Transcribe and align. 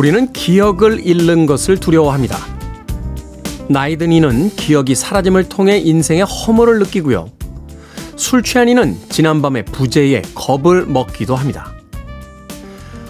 우리는 0.00 0.32
기억을 0.32 1.06
잃는 1.06 1.44
것을 1.44 1.76
두려워합니다. 1.76 2.38
나이든 3.68 4.12
이는 4.12 4.48
기억이 4.48 4.94
사라짐을 4.94 5.50
통해 5.50 5.76
인생의 5.76 6.22
허물을 6.24 6.78
느끼고요. 6.78 7.28
술 8.16 8.42
취한 8.42 8.70
이는 8.70 8.96
지난밤의 9.10 9.66
부재에 9.66 10.22
겁을 10.34 10.86
먹기도 10.86 11.36
합니다. 11.36 11.74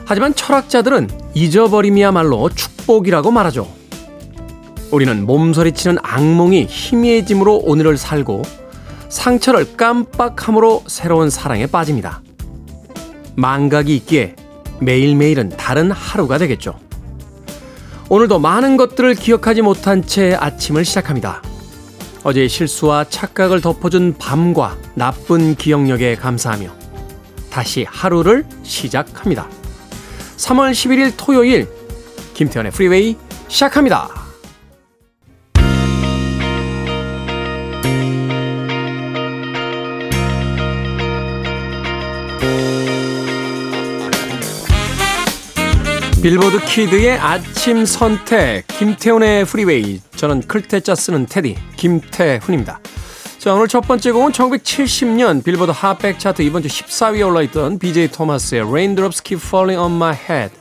하지만 0.04 0.34
철학자들은 0.34 1.08
잊어버림이야말로 1.34 2.48
축복이라고 2.48 3.30
말하죠. 3.30 3.72
우리는 4.90 5.24
몸서리치는 5.26 5.98
악몽이 6.02 6.66
희미해짐으로 6.68 7.58
오늘을 7.58 7.98
살고 7.98 8.42
상처를 9.08 9.76
깜빡함으로 9.76 10.82
새로운 10.88 11.30
사랑에 11.30 11.68
빠집니다. 11.68 12.20
망각이 13.36 13.94
있기에 13.94 14.34
매일매일은 14.80 15.50
다른 15.50 15.90
하루가 15.90 16.38
되겠죠. 16.38 16.78
오늘도 18.08 18.38
많은 18.40 18.76
것들을 18.76 19.14
기억하지 19.14 19.62
못한 19.62 20.04
채 20.04 20.34
아침을 20.34 20.84
시작합니다. 20.84 21.42
어제의 22.22 22.48
실수와 22.48 23.04
착각을 23.04 23.60
덮어준 23.60 24.16
밤과 24.18 24.76
나쁜 24.94 25.54
기억력에 25.54 26.16
감사하며 26.16 26.70
다시 27.50 27.86
하루를 27.88 28.44
시작합니다. 28.62 29.48
3월 30.36 30.72
11일 30.72 31.14
토요일 31.16 31.68
김태현의 32.34 32.72
프리웨이 32.72 33.16
시작합니다. 33.48 34.19
빌보드 46.22 46.64
키드의 46.64 47.12
아침 47.18 47.86
선택 47.86 48.66
김태훈의 48.68 49.44
프리웨이 49.46 50.00
저는 50.16 50.42
클 50.42 50.66
태 50.66 50.83
자 50.83 50.94
쓰는 50.94 51.26
태디 51.26 51.56
김태훈입니다. 51.76 52.80
자 53.38 53.54
오늘 53.54 53.68
첫 53.68 53.80
번째 53.80 54.12
곡은 54.12 54.32
1970년 54.32 55.42
빌보드 55.42 55.70
핫백 55.70 56.18
차트 56.18 56.42
이번 56.42 56.62
주 56.62 56.68
14위에 56.68 57.26
올라있던 57.26 57.78
BJ 57.78 58.08
토마스의 58.08 58.62
Raindrops 58.62 59.22
Keep 59.22 59.46
Falling 59.46 59.80
on 59.80 59.92
My 59.92 60.14
Head 60.14 60.54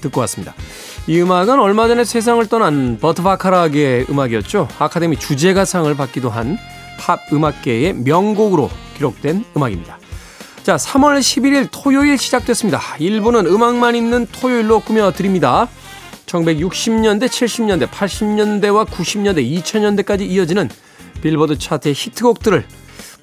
듣고 0.00 0.20
왔습니다. 0.22 0.54
이 1.06 1.20
음악은 1.20 1.60
얼마 1.60 1.86
전에 1.86 2.04
세상을 2.04 2.44
떠난 2.48 2.98
버트 3.00 3.22
바카락의 3.22 4.06
음악이었죠. 4.10 4.68
아카데미 4.78 5.16
주제가상을 5.18 5.94
받기도 5.96 6.30
한 6.30 6.58
팝 6.98 7.20
음악계의 7.32 7.94
명곡으로 7.94 8.70
기록된 8.96 9.44
음악입니다. 9.56 9.98
자, 10.66 10.74
3월 10.74 11.20
11일 11.20 11.68
토요일 11.70 12.18
시작됐습니다. 12.18 12.80
1부는 12.98 13.46
음악만 13.46 13.94
있는 13.94 14.26
토요일로 14.26 14.80
꾸며드립니다. 14.80 15.68
1960년대, 16.26 17.28
70년대, 17.28 17.86
80년대와 17.88 18.84
90년대, 18.86 19.48
2000년대까지 19.62 20.22
이어지는 20.22 20.68
빌보드 21.22 21.56
차트의 21.58 21.94
히트곡들을 21.94 22.66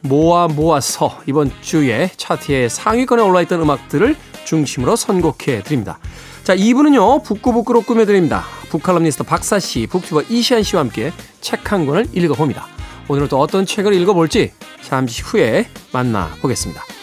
모아 0.03 0.47
모아서 0.47 1.19
이번 1.25 1.51
주에 1.59 2.11
차트의 2.15 2.69
상위권에 2.69 3.21
올라있던 3.21 3.59
음악들을 3.59 4.15
중심으로 4.45 4.95
선곡해 4.95 5.63
드립니다. 5.63 5.99
자, 6.45 6.55
2부는요, 6.55 7.25
북구북구로 7.25 7.81
꾸며드립니다. 7.81 8.45
북칼럼니스트 8.69 9.25
박사씨, 9.25 9.87
북튜버 9.87 10.21
이시안씨와 10.29 10.79
함께 10.79 11.11
책 11.41 11.73
한 11.73 11.85
권을 11.85 12.07
읽어봅니다. 12.13 12.67
오늘은 13.09 13.27
또 13.27 13.37
어떤 13.41 13.65
책을 13.65 13.93
읽어볼지 13.95 14.53
잠시 14.81 15.21
후에 15.23 15.67
만나보겠습니다. 15.91 17.02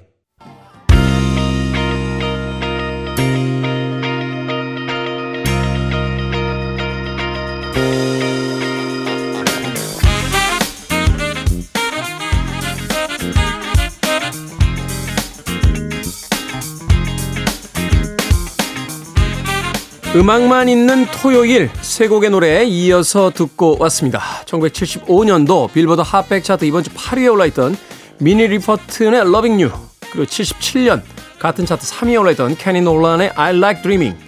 음악만 20.13 20.67
있는 20.67 21.05
토요일 21.05 21.69
세 21.79 22.09
곡의 22.09 22.31
노래 22.31 22.65
이어서 22.65 23.31
듣고 23.31 23.77
왔습니다. 23.79 24.19
1975년도 24.45 25.71
빌보드 25.71 26.01
핫백 26.01 26.43
차트 26.43 26.65
이번 26.65 26.83
주 26.83 26.89
8위에 26.91 27.31
올라있던 27.31 27.77
미니 28.19 28.45
리퍼튼의 28.45 29.21
Loving 29.21 29.63
You 29.63 29.71
그리고 30.11 30.25
77년 30.25 31.01
같은 31.39 31.65
차트 31.65 31.85
3위에 31.85 32.19
올라있던 32.19 32.57
케니 32.57 32.81
놀란의 32.81 33.31
I 33.35 33.55
Like 33.55 33.83
Dreaming 33.83 34.21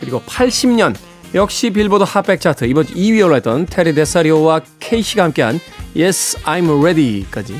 그리고 0.00 0.20
80년 0.22 0.96
역시 1.32 1.70
빌보드 1.70 2.02
핫백 2.02 2.40
차트 2.40 2.64
이번 2.64 2.86
주 2.86 2.94
2위에 2.94 3.24
올라있던 3.24 3.66
테리 3.66 3.94
데사리오와 3.94 4.62
케이시가 4.80 5.22
함께한 5.22 5.60
Yes 5.96 6.38
I'm 6.42 6.80
Ready까지 6.80 7.54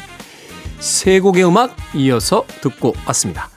세 0.80 1.20
곡의 1.20 1.44
음악 1.44 1.76
이어서 1.94 2.44
듣고 2.62 2.94
왔습니다. 3.06 3.48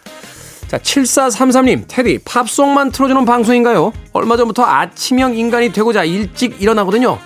자, 0.74 0.80
7433님, 0.80 1.84
테디, 1.88 2.22
팝송만 2.26 2.90
틀어주는 2.90 3.26
방송인가요? 3.26 3.94
얼마 4.12 4.38
전부터 4.38 4.64
아침형 4.66 5.38
인간이 5.38 5.72
되고자 5.72 6.04
일찍 6.04 6.60
일어나거든요. 6.60 7.20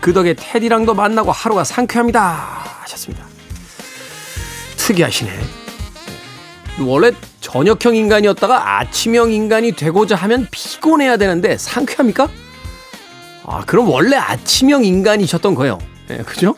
그 0.00 0.14
덕에 0.14 0.32
테디랑도 0.32 0.94
만나고 0.94 1.30
하루가 1.30 1.64
상쾌합니다. 1.64 2.22
하셨습니다. 2.80 3.26
특이하시네. 4.78 5.30
원래 6.80 7.12
저녁형 7.42 7.94
인간이었다가 7.94 8.78
아침형 8.78 9.32
인간이 9.32 9.72
되고자 9.72 10.16
하면 10.16 10.48
피곤해야 10.50 11.18
되는데 11.18 11.58
상쾌합니까? 11.58 12.30
아, 13.44 13.64
그럼 13.66 13.90
원래 13.90 14.16
아침형 14.16 14.82
인간이셨던 14.82 15.54
거예요. 15.54 15.78
네, 16.08 16.22
그죠? 16.22 16.54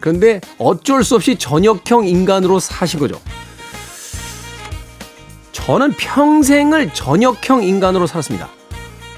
그런데 0.00 0.42
어쩔 0.58 1.02
수 1.02 1.14
없이 1.14 1.36
저녁형 1.36 2.06
인간으로 2.06 2.60
사신 2.60 3.00
거죠. 3.00 3.18
저는 5.56 5.92
평생을 5.92 6.92
저녁형 6.92 7.64
인간으로 7.64 8.06
살았습니다. 8.06 8.50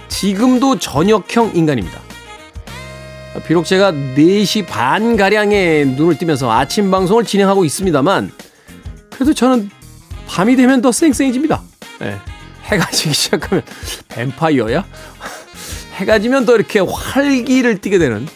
지금도 0.07 0.79
저녁형 0.79 1.51
인간입니다. 1.55 1.99
비록 3.47 3.65
제가 3.65 3.91
4시 3.91 4.67
반가량에 4.69 5.85
눈을 5.85 6.17
뜨면서 6.17 6.51
아침 6.51 6.93
방송을 6.93 7.25
진행하고 7.25 7.65
있습니다만, 7.65 8.31
그래도 9.11 9.35
저는 9.35 9.69
밤이 10.29 10.55
되면 10.55 10.81
더 10.81 10.93
쌩쌩해집니다. 10.93 11.61
네. 11.99 12.17
해가 12.67 12.89
지기 12.93 13.13
시작하면, 13.15 13.65
뱀파이어야? 14.09 14.85
해가 15.97 16.21
지면 16.21 16.47
더 16.47 16.55
이렇게 16.55 16.79
활기를 16.79 17.81
띠게 17.81 17.99
되는, 17.99 18.29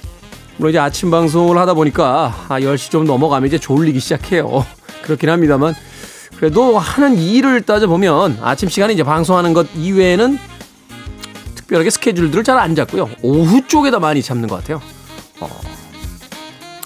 물론 0.56 0.70
이제 0.70 0.80
아침 0.80 1.12
방송을 1.12 1.56
하다 1.56 1.74
보니까, 1.74 2.34
아, 2.48 2.58
10시 2.58 2.90
좀 2.90 3.04
넘어가면 3.04 3.46
이제 3.46 3.58
졸리기 3.58 4.00
시작해요. 4.00 4.66
그렇긴 5.02 5.30
합니다만, 5.30 5.74
그래도 6.36 6.78
하는 6.78 7.18
일을 7.18 7.62
따져보면 7.62 8.38
아침 8.42 8.68
시간에 8.68 8.92
이제 8.94 9.02
방송하는 9.04 9.52
것 9.52 9.68
이외에는 9.76 10.38
특별하게 11.54 11.90
스케줄들을 11.90 12.42
잘 12.44 12.58
안 12.58 12.74
잡고요. 12.74 13.08
오후 13.22 13.66
쪽에다 13.66 13.98
많이 13.98 14.22
잡는 14.22 14.48
것 14.48 14.56
같아요. 14.56 14.82
어, 15.40 15.48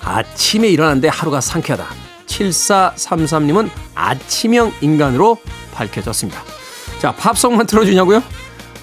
아침에 0.03 0.69
일어났는데 0.69 1.09
하루가 1.09 1.41
상쾌하다. 1.41 1.87
7433님은 2.27 3.71
아침형 3.95 4.73
인간으로 4.81 5.39
밝혀졌습니다. 5.73 6.43
자, 7.01 7.13
팝송만 7.13 7.67
틀어주냐고요? 7.67 8.23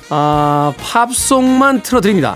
아, 0.10 0.74
팝송만 0.78 1.82
틀어드립니다. 1.84 2.36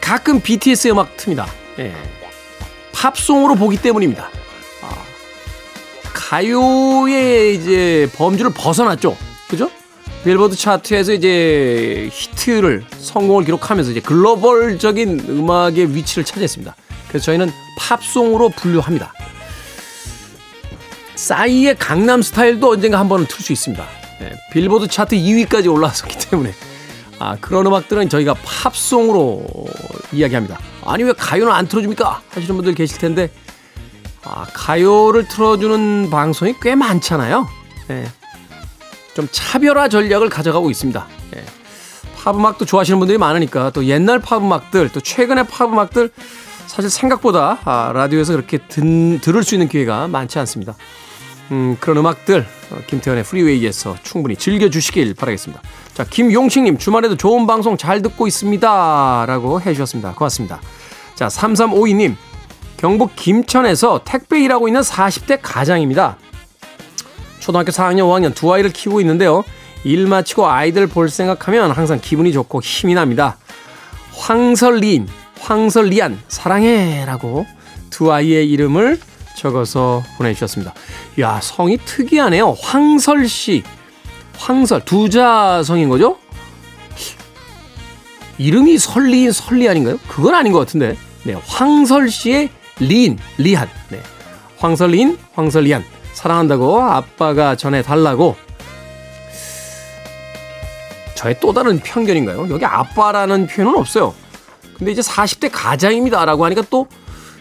가끔 0.00 0.40
BTS 0.40 0.88
음악 0.88 1.16
틉니다. 1.16 1.46
예. 1.78 1.94
팝송으로 2.92 3.54
보기 3.54 3.76
때문입니다. 3.78 4.28
가요의 6.32 7.56
이제 7.56 8.08
범주를 8.16 8.54
벗어났죠. 8.54 9.18
그죠? 9.48 9.70
빌보드 10.24 10.56
차트에서 10.56 11.12
이제 11.12 12.08
히트를 12.10 12.86
성공을 12.96 13.44
기록하면서 13.44 13.90
이제 13.90 14.00
글로벌적인 14.00 15.26
음악의 15.28 15.94
위치를 15.94 16.24
차지했습니다. 16.24 16.74
그래서 17.08 17.26
저희는 17.26 17.52
팝송으로 17.76 18.48
분류합니다. 18.48 19.12
싸이의 21.16 21.76
강남 21.76 22.22
스타일도 22.22 22.70
언젠가 22.70 22.98
한 22.98 23.10
번은 23.10 23.26
틀 23.28 23.42
수 23.42 23.52
있습니다. 23.52 23.86
네, 24.20 24.32
빌보드 24.54 24.88
차트 24.88 25.14
2위까지 25.14 25.70
올라왔었기 25.70 26.30
때문에 26.30 26.54
아, 27.18 27.36
그런 27.42 27.66
음악들은 27.66 28.08
저희가 28.08 28.36
팝송으로 28.42 29.44
이야기합니다. 30.12 30.58
아니 30.86 31.02
왜 31.04 31.12
가요는 31.12 31.52
안 31.52 31.68
틀어줍니까? 31.68 32.22
하시는 32.30 32.56
분들 32.56 32.74
계실 32.74 32.96
텐데 32.96 33.30
아, 34.24 34.46
가요를 34.52 35.26
틀어주는 35.28 36.10
방송이 36.10 36.54
꽤 36.60 36.74
많잖아요. 36.74 37.48
예. 37.90 38.04
좀 39.14 39.28
차별화 39.30 39.88
전략을 39.88 40.28
가져가고 40.28 40.70
있습니다. 40.70 41.06
예. 41.36 41.44
팝 42.16 42.36
음악도 42.36 42.64
좋아하시는 42.64 42.98
분들이 42.98 43.18
많으니까 43.18 43.70
또 43.70 43.84
옛날 43.86 44.20
팝 44.20 44.38
음악들 44.38 44.90
또 44.90 45.00
최근의 45.00 45.46
팝 45.48 45.64
음악들 45.66 46.10
사실 46.66 46.88
생각보다 46.88 47.58
아, 47.64 47.92
라디오에서 47.92 48.32
그렇게 48.32 48.58
든, 48.68 49.18
들을 49.20 49.42
수 49.42 49.54
있는 49.54 49.68
기회가 49.68 50.06
많지 50.08 50.38
않습니다. 50.38 50.74
음, 51.50 51.76
그런 51.80 51.98
음악들 51.98 52.46
어, 52.70 52.78
김태현의 52.86 53.24
프리웨이에서 53.24 53.96
충분히 54.02 54.36
즐겨주시길 54.36 55.14
바라겠습니다. 55.14 55.62
자, 55.92 56.04
김용식님 56.04 56.78
주말에도 56.78 57.16
좋은 57.16 57.46
방송 57.46 57.76
잘 57.76 58.00
듣고 58.00 58.26
있습니다. 58.26 59.24
라고 59.26 59.60
해주셨습니다. 59.60 60.14
고맙습니다. 60.14 60.60
자, 61.14 61.26
3352님 61.26 62.16
경북 62.82 63.14
김천에서 63.14 64.00
택배 64.04 64.42
일하고 64.42 64.66
있는 64.66 64.80
40대 64.80 65.38
가장입니다. 65.40 66.18
초등학교 67.38 67.70
4학년, 67.70 68.00
5학년 68.00 68.34
두 68.34 68.52
아이를 68.52 68.72
키우고 68.72 69.00
있는데요. 69.02 69.44
일 69.84 70.08
마치고 70.08 70.48
아이들 70.48 70.88
볼 70.88 71.08
생각하면 71.08 71.70
항상 71.70 72.00
기분이 72.02 72.32
좋고 72.32 72.60
힘이 72.60 72.94
납니다. 72.94 73.36
황설리인, 74.16 75.06
황설리안, 75.38 76.22
사랑해! 76.26 77.04
라고 77.06 77.46
두 77.90 78.12
아이의 78.12 78.50
이름을 78.50 78.98
적어서 79.36 80.02
보내주셨습니다. 80.16 80.74
야 81.20 81.38
성이 81.40 81.76
특이하네요. 81.76 82.56
황설씨. 82.60 83.62
황설, 84.36 84.84
두자성인 84.84 85.88
거죠? 85.88 86.18
이름이 88.38 88.76
설리인 88.78 89.30
설리 89.30 89.68
아닌가요? 89.68 90.00
그건 90.08 90.34
아닌 90.34 90.52
것 90.52 90.58
같은데. 90.58 90.96
네, 91.22 91.34
황설 91.46 92.10
씨의 92.10 92.50
리인, 92.80 93.18
리한. 93.38 93.68
네. 93.90 94.00
황설리인, 94.58 95.18
황설리한. 95.34 95.84
사랑한다고 96.14 96.82
아빠가 96.82 97.56
전해달라고. 97.56 98.36
저의 101.14 101.38
또 101.40 101.52
다른 101.52 101.78
편견인가요? 101.78 102.48
여기 102.50 102.64
아빠라는 102.64 103.46
표현은 103.46 103.78
없어요. 103.78 104.14
근데 104.76 104.92
이제 104.92 105.00
40대 105.00 105.50
가장입니다. 105.52 106.24
라고 106.24 106.44
하니까 106.44 106.62
또 106.70 106.86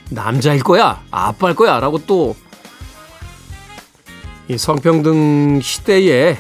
남자일 0.10 0.64
거야. 0.64 1.02
아빠일 1.12 1.56
거야. 1.56 1.80
라고 1.80 1.98
또 2.00 2.36
이 4.52 4.58
성평등 4.58 5.62
시대에 5.62 6.38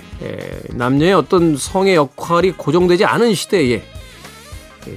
남녀의 0.72 1.14
어떤 1.14 1.56
성의 1.56 1.96
역할이 1.96 2.52
고정되지 2.52 3.06
않은 3.06 3.34
시대에 3.34 3.82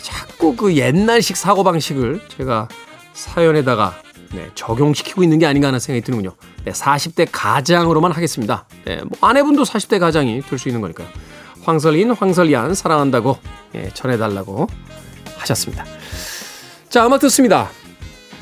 자꾸 0.02 0.56
그 0.56 0.76
옛날식 0.76 1.37
사고방식을 1.37 2.23
제가 2.37 2.67
사연에다가 3.14 3.94
네, 4.32 4.50
적용시키고 4.55 5.22
있는 5.22 5.38
게 5.38 5.46
아닌가 5.46 5.69
하는 5.69 5.78
생각이 5.78 6.05
드는군요. 6.05 6.34
네, 6.64 6.72
40대 6.72 7.28
가장으로만 7.31 8.12
하겠습니다. 8.12 8.66
네, 8.84 8.96
뭐 8.96 9.11
아내분도 9.20 9.62
40대 9.62 9.99
가장이 9.99 10.43
될 10.43 10.58
수 10.58 10.69
있는 10.69 10.81
거니까요. 10.81 11.06
황설인, 11.62 12.11
황설리안 12.11 12.75
사랑한다고 12.75 13.38
예, 13.76 13.88
전해달라고 13.94 14.66
하셨습니다. 15.38 15.84
자, 16.90 17.06
음악 17.06 17.20
듣습니다. 17.20 17.70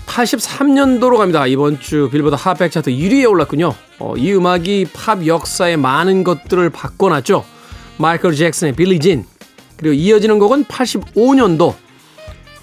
83년도로 0.06 1.18
갑니다. 1.18 1.46
이번 1.46 1.78
주 1.78 2.08
빌보드 2.10 2.34
핫백 2.38 2.72
차트 2.72 2.90
1위에 2.90 3.30
올랐군요. 3.30 3.74
어, 3.98 4.14
이 4.16 4.32
음악이 4.32 4.88
팝 4.92 5.24
역사의 5.26 5.76
많은 5.76 6.24
것들을 6.24 6.68
바꿔놨죠. 6.70 7.44
마이클 7.98 8.34
잭슨의 8.34 8.74
빌리 8.74 8.98
진. 8.98 9.24
그리고 9.76 9.94
이어지는 9.94 10.38
곡은 10.38 10.64
85년도 10.64 11.74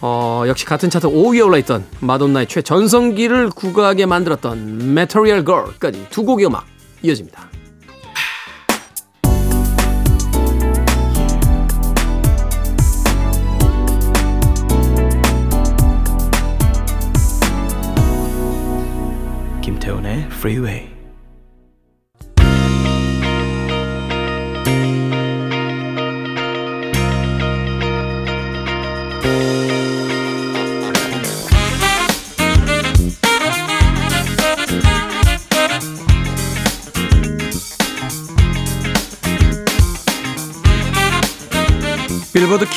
어, 0.01 0.43
역시 0.47 0.65
같은 0.65 0.89
차트 0.89 1.07
5위에 1.07 1.45
올라있던 1.45 1.85
마돈나의 1.99 2.47
최전성기를 2.47 3.49
구가하게 3.49 4.05
만들었던 4.05 4.79
Material 4.81 5.45
Girl까지 5.45 6.07
두 6.09 6.23
곡의 6.23 6.45
음악 6.45 6.65
이어집니다. 7.01 7.49
김태훈의 19.61 20.27
Freeway 20.31 20.98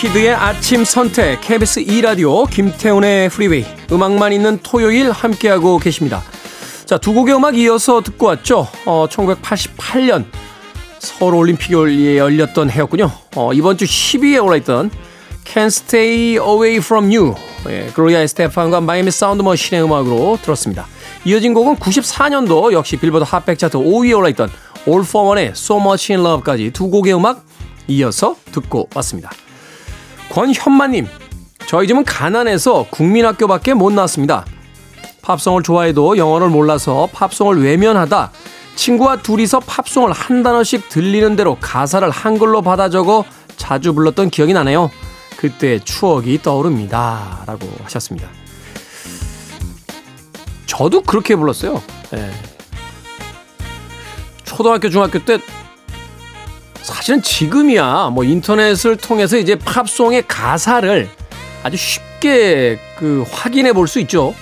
키드의 0.02 0.30
아침 0.30 0.84
선택 0.84 1.40
KBS 1.42 1.78
2 1.78 2.00
라디오 2.00 2.44
김태훈의 2.46 3.28
프리웨이 3.28 3.64
음악만 3.92 4.32
있는 4.32 4.58
토요일 4.60 5.12
함께하고 5.12 5.78
계십니다. 5.78 6.24
자, 6.86 6.98
두 6.98 7.14
곡의 7.14 7.36
음악 7.36 7.56
이어서 7.56 8.00
듣고 8.00 8.26
왔죠. 8.26 8.66
어, 8.84 9.06
1988년 9.08 10.24
서울 10.98 11.36
올림픽이 11.36 12.16
열렸던 12.16 12.70
해였군요. 12.70 13.12
어, 13.36 13.52
이번 13.52 13.78
주 13.78 13.84
10위에 13.84 14.44
올라 14.44 14.56
있던 14.56 14.90
Can't 15.44 15.66
Stay 15.66 16.30
Away 16.32 16.78
From 16.78 17.04
You 17.04 17.36
예, 17.68 17.88
글로리아 17.94 18.22
에스테판과 18.22 18.80
마이애미 18.80 19.12
사운드 19.12 19.42
머신의 19.42 19.84
음악으로 19.84 20.36
들었습니다. 20.42 20.84
이어진 21.24 21.54
곡은 21.54 21.76
94년도 21.76 22.72
역시 22.72 22.96
빌보드 22.96 23.22
핫백 23.24 23.56
차트 23.56 23.78
5위에 23.78 24.18
올라있던 24.18 24.50
All 24.88 25.02
For 25.02 25.28
One의 25.28 25.50
So 25.50 25.78
Much 25.78 26.12
In 26.12 26.26
Love까지 26.26 26.72
두 26.72 26.90
곡의 26.90 27.14
음악 27.14 27.44
이어서 27.86 28.34
듣고 28.50 28.88
왔습니다. 28.96 29.30
권현마님, 30.32 31.06
저희 31.66 31.86
집은 31.86 32.04
가난해서 32.04 32.86
국민학교밖에 32.88 33.74
못 33.74 33.92
나왔습니다. 33.92 34.46
팝송을 35.20 35.62
좋아해도 35.62 36.16
영어를 36.16 36.48
몰라서 36.48 37.06
팝송을 37.12 37.62
외면하다 37.62 38.32
친구와 38.74 39.16
둘이서 39.16 39.60
팝송을 39.60 40.10
한 40.12 40.42
단어씩 40.42 40.88
들리는 40.88 41.36
대로 41.36 41.58
가사를 41.60 42.08
한글로 42.08 42.62
받아 42.62 42.88
적어 42.88 43.26
자주 43.58 43.92
불렀던 43.92 44.30
기억이 44.30 44.54
나네요. 44.54 44.90
그때 45.36 45.78
추억이 45.78 46.40
떠오릅니다. 46.40 47.42
라고 47.46 47.68
하셨습니다. 47.82 48.26
저도 50.64 51.02
그렇게 51.02 51.36
불렀어요. 51.36 51.82
네. 52.10 52.30
초등학교, 54.44 54.88
중학교 54.88 55.18
때 55.18 55.38
사실은 57.02 57.20
지금이야 57.20 58.10
뭐 58.12 58.22
인터넷을 58.22 58.96
통해서 58.96 59.36
이제 59.36 59.56
팝송의 59.56 60.22
가사를 60.28 61.08
아주 61.64 61.76
쉽게 61.76 62.78
그 62.96 63.24
확인해 63.28 63.72
볼 63.72 63.88
수 63.88 63.98
있죠. 63.98 64.36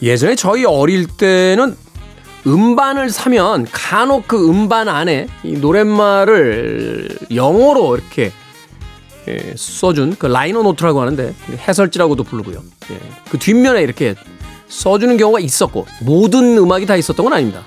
예전에 0.00 0.36
저희 0.36 0.64
어릴 0.64 1.08
때는 1.08 1.76
음반을 2.46 3.10
사면 3.10 3.66
간혹 3.72 4.28
그 4.28 4.48
음반 4.48 4.88
안에 4.88 5.26
이 5.42 5.54
노랫말을 5.54 7.18
영어로 7.34 7.96
이렇게 7.96 8.30
예, 9.26 9.54
써준 9.56 10.14
그 10.20 10.26
liner 10.26 10.62
note라고 10.62 11.00
하는데 11.00 11.34
해설지라고도 11.66 12.22
부르고요. 12.22 12.62
예, 12.92 12.98
그 13.28 13.40
뒷면에 13.40 13.82
이렇게 13.82 14.14
써주는 14.68 15.16
경우가 15.16 15.40
있었고 15.40 15.84
모든 16.00 16.56
음악이 16.58 16.86
다 16.86 16.94
있었던 16.94 17.24
건 17.24 17.32
아닙니다. 17.32 17.64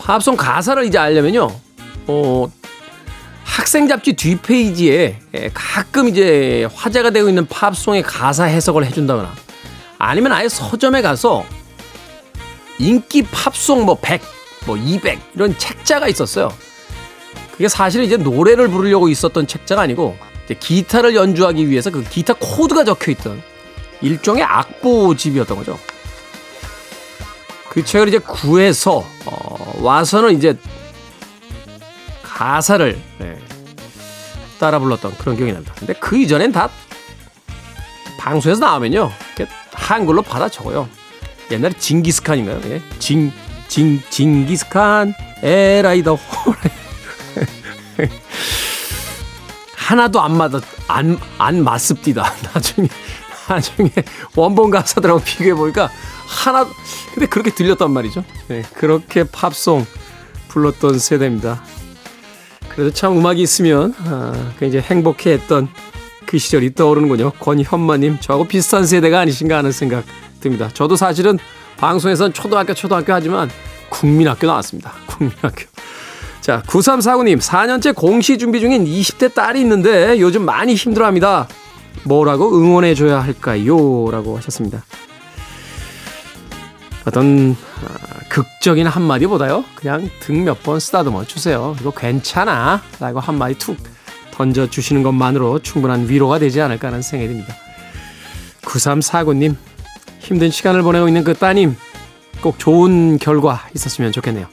팝송 0.00 0.36
가사를 0.36 0.84
이제 0.84 0.98
알려면요. 0.98 1.50
어, 2.06 2.52
학생 3.44 3.86
잡지 3.86 4.14
뒷페이지에 4.14 5.18
예, 5.34 5.50
가끔 5.52 6.08
이제 6.08 6.66
화제가 6.74 7.10
되고 7.10 7.28
있는 7.28 7.46
팝송의 7.46 8.02
가사 8.02 8.44
해석을 8.44 8.84
해준다거나 8.86 9.32
아니면 9.98 10.32
아예 10.32 10.48
서점에 10.48 11.02
가서 11.02 11.44
인기 12.78 13.22
팝송 13.22 13.84
뭐 13.84 13.96
100, 14.00 14.22
뭐 14.66 14.76
200 14.76 15.20
이런 15.34 15.56
책자가 15.58 16.08
있었어요. 16.08 16.50
그게 17.52 17.68
사실 17.68 18.02
이제 18.02 18.16
노래를 18.16 18.68
부르려고 18.68 19.08
있었던 19.08 19.46
책자가 19.46 19.82
아니고 19.82 20.16
기타를 20.58 21.14
연주하기 21.14 21.68
위해서 21.68 21.90
그 21.90 22.02
기타 22.02 22.34
코드가 22.34 22.84
적혀 22.84 23.12
있던 23.12 23.42
일종의 24.00 24.42
악보집이었던 24.42 25.56
거죠. 25.58 25.78
그 27.70 27.84
책을 27.84 28.08
이제 28.08 28.18
구해서 28.18 29.04
어, 29.26 29.74
와서는 29.80 30.36
이제 30.36 30.58
가사를 32.22 33.00
네, 33.18 33.38
따라 34.58 34.80
불렀던 34.80 35.16
그런 35.18 35.36
기억이 35.36 35.52
납니다. 35.52 35.72
근데 35.78 35.92
그 35.94 36.18
이전엔 36.18 36.50
다 36.50 36.68
방송에서 38.18 38.60
나오면요. 38.60 39.12
한글로 39.72 40.22
받아 40.22 40.48
적어요. 40.48 40.88
옛날에 41.52 41.72
징기스칸인가요? 41.78 42.60
예? 42.72 42.82
징, 42.98 43.32
징, 43.68 44.02
징기스칸, 44.10 45.14
에라이더 45.42 46.18
하나도 49.76 50.20
안 50.20 50.36
맞아, 50.36 50.60
안, 50.88 51.18
안 51.38 51.62
맞습디다. 51.62 52.34
나중에, 52.52 52.88
나중에 53.50 53.90
원본 54.36 54.70
가사들하고 54.70 55.20
비교해 55.20 55.54
보니까 55.54 55.90
하나 56.26 56.66
근데 57.12 57.26
그렇게 57.26 57.50
들렸단 57.50 57.90
말이죠. 57.90 58.24
네, 58.48 58.62
그렇게 58.74 59.24
팝송 59.24 59.84
불렀던 60.48 60.98
세대입니다. 60.98 61.62
그래도 62.68 62.92
참 62.92 63.18
음악이 63.18 63.42
있으면 63.42 63.94
아, 64.06 64.52
굉장히 64.58 64.84
행복해 64.84 65.32
했던 65.32 65.68
그 66.26 66.38
시절이 66.38 66.74
떠오르는군요. 66.74 67.32
권현마님 67.40 68.20
저하고 68.20 68.46
비슷한 68.46 68.86
세대가 68.86 69.18
아니신가 69.20 69.58
하는 69.58 69.72
생각 69.72 70.04
듭니다. 70.40 70.70
저도 70.72 70.94
사실은 70.94 71.38
방송에선 71.78 72.32
초등학교 72.32 72.72
초등학교 72.72 73.12
하지만 73.12 73.50
국민학교 73.88 74.46
나왔습니다. 74.46 74.92
국민학교. 75.06 75.64
자, 76.40 76.62
9349님, 76.66 77.40
4년째 77.40 77.94
공시 77.94 78.38
준비 78.38 78.60
중인 78.60 78.84
20대 78.84 79.34
딸이 79.34 79.60
있는데 79.60 80.18
요즘 80.20 80.44
많이 80.44 80.74
힘들어 80.74 81.06
합니다. 81.06 81.48
뭐라고 82.04 82.56
응원해줘야 82.58 83.20
할까요? 83.20 84.10
라고 84.10 84.36
하셨습니다. 84.38 84.84
어떤 87.06 87.56
아, 87.84 88.18
극적인 88.28 88.86
한마디보다요. 88.86 89.64
그냥 89.74 90.08
등 90.20 90.44
몇 90.44 90.62
번 90.62 90.78
쓰다듬어 90.80 91.24
주세요. 91.24 91.74
이거 91.80 91.90
괜찮아. 91.90 92.82
라고 93.00 93.20
한마디 93.20 93.54
툭 93.58 93.76
던져주시는 94.32 95.02
것만으로 95.02 95.58
충분한 95.60 96.08
위로가 96.08 96.38
되지 96.38 96.60
않을까 96.60 96.88
하는 96.88 97.02
생각이 97.02 97.28
듭니다. 97.28 97.54
9349님, 98.62 99.56
힘든 100.20 100.50
시간을 100.50 100.82
보내고 100.82 101.08
있는 101.08 101.24
그 101.24 101.34
따님, 101.34 101.76
꼭 102.40 102.58
좋은 102.58 103.18
결과 103.18 103.66
있었으면 103.74 104.12
좋겠네요. 104.12 104.46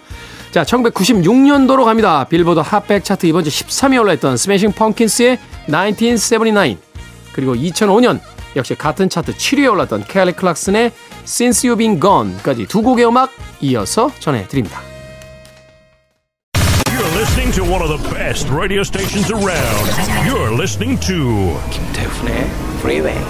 자, 0.51 0.63
1996년도로 0.63 1.83
갑니다. 1.85 2.23
빌보드 2.23 2.61
핫백 2.61 3.03
차트 3.03 3.27
이번 3.27 3.43
주 3.43 3.49
13위에 3.49 4.01
올라있던 4.01 4.37
스매싱 4.37 4.71
펑킨스의 4.71 5.37
1979 5.69 6.77
그리고 7.37 7.53
2005년 7.53 8.19
역시 8.55 8.73
같은 8.73 9.09
차트 9.09 9.33
7위에 9.33 9.71
올랐던 9.71 10.05
켈리 10.05 10.31
클락슨의 10.31 10.91
Since 11.23 11.69
You've 11.69 11.77
Been 11.77 11.99
Gone까지 11.99 12.65
두 12.65 12.81
곡의 12.81 13.05
음악 13.05 13.29
이어서 13.61 14.11
전해드립니다. 14.19 14.81
You're 16.89 17.13
listening 17.15 17.53
to 17.53 17.63
one 17.63 17.83
of 17.83 17.89
the 17.89 18.01
best 18.09 18.51
radio 18.51 18.81
stations 18.81 19.31
around. 19.31 19.85
You're 20.25 20.51
listening 20.51 20.99
to 21.05 21.59
김태훈의 21.69 22.49
Freeway. 22.79 23.21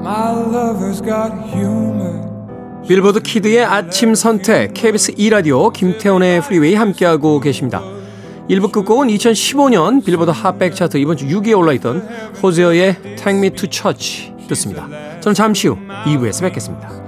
My 0.00 0.32
lover's 0.32 1.02
got 1.04 1.30
humor. 1.52 2.26
빌보드 2.88 3.20
키드의 3.20 3.62
아침 3.66 4.14
선택 4.14 4.72
KBS 4.72 5.12
2 5.18 5.28
라디오 5.28 5.68
김태훈의 5.68 6.40
프리웨이 6.40 6.74
함께하고 6.74 7.40
계십니다. 7.40 7.97
1부 8.48 8.72
끝곡은 8.72 9.08
2015년 9.08 10.04
빌보드 10.04 10.30
핫백 10.30 10.74
차트 10.74 10.96
이번 10.96 11.16
주 11.16 11.26
6위에 11.26 11.56
올라있던 11.56 12.00
호세어의 12.42 12.96
Take 13.16 13.38
Me 13.38 13.50
to 13.50 13.68
Church 13.70 14.32
듣습니다. 14.48 14.88
저는 15.20 15.34
잠시 15.34 15.68
후 15.68 15.76
2부에서 16.06 16.42
뵙겠습니다. 16.42 17.07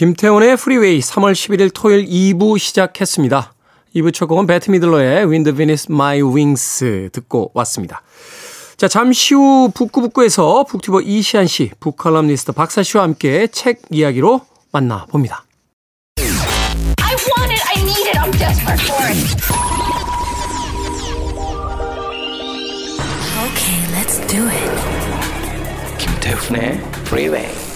김태훈의 0.00 0.56
프리웨이 0.56 1.00
3월 1.00 1.34
11일 1.34 1.72
토요일 1.74 2.06
2부 2.06 2.58
시작했습니다. 2.58 3.52
2부 3.94 4.14
첫 4.14 4.28
곡은 4.28 4.46
베트 4.46 4.70
미들러의 4.70 5.26
Wind 5.26 5.52
Beneath 5.52 5.92
My 5.92 6.22
Wings 6.22 7.10
듣고 7.12 7.50
왔습니다. 7.52 8.00
자, 8.78 8.88
잠시 8.88 9.34
후 9.34 9.70
북구북구에서 9.74 10.64
북튜버 10.64 11.02
이시안 11.02 11.46
씨, 11.46 11.72
북칼럼니스트 11.80 12.52
박사 12.52 12.82
씨와 12.82 13.02
함께 13.02 13.46
책 13.48 13.82
이야기로 13.90 14.40
만나봅니다. 14.72 15.44
I 16.16 16.24
want 17.36 17.52
it. 17.52 17.62
I 17.68 17.82
need 17.82 18.08
it. 18.08 18.18
I'm 18.18 18.32
desperate 18.38 18.80
for 18.80 19.04
it. 19.04 19.20
Okay, 23.52 23.84
let's 23.92 24.16
do 24.28 24.48
it. 24.48 25.98
김태훈의 25.98 26.80
Freeway. 27.04 27.69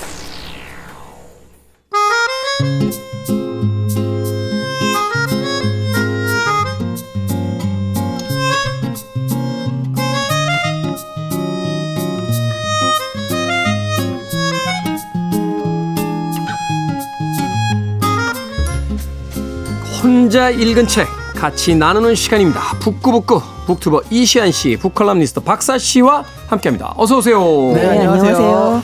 혼자 20.03 20.51
읽은 20.51 20.87
책 20.87 21.09
같이 21.35 21.75
나누는 21.75 22.15
시간입니다. 22.15 22.61
북구북구 22.79 23.41
북튜버 23.67 24.03
이시안 24.11 24.53
씨, 24.53 24.77
북칼럼니스트 24.77 25.41
박사 25.41 25.79
씨와 25.79 26.25
함께합니다. 26.49 26.95
어서 26.97 27.19
오세요. 27.19 27.41
네, 27.75 27.87
안녕하세요. 27.89 28.83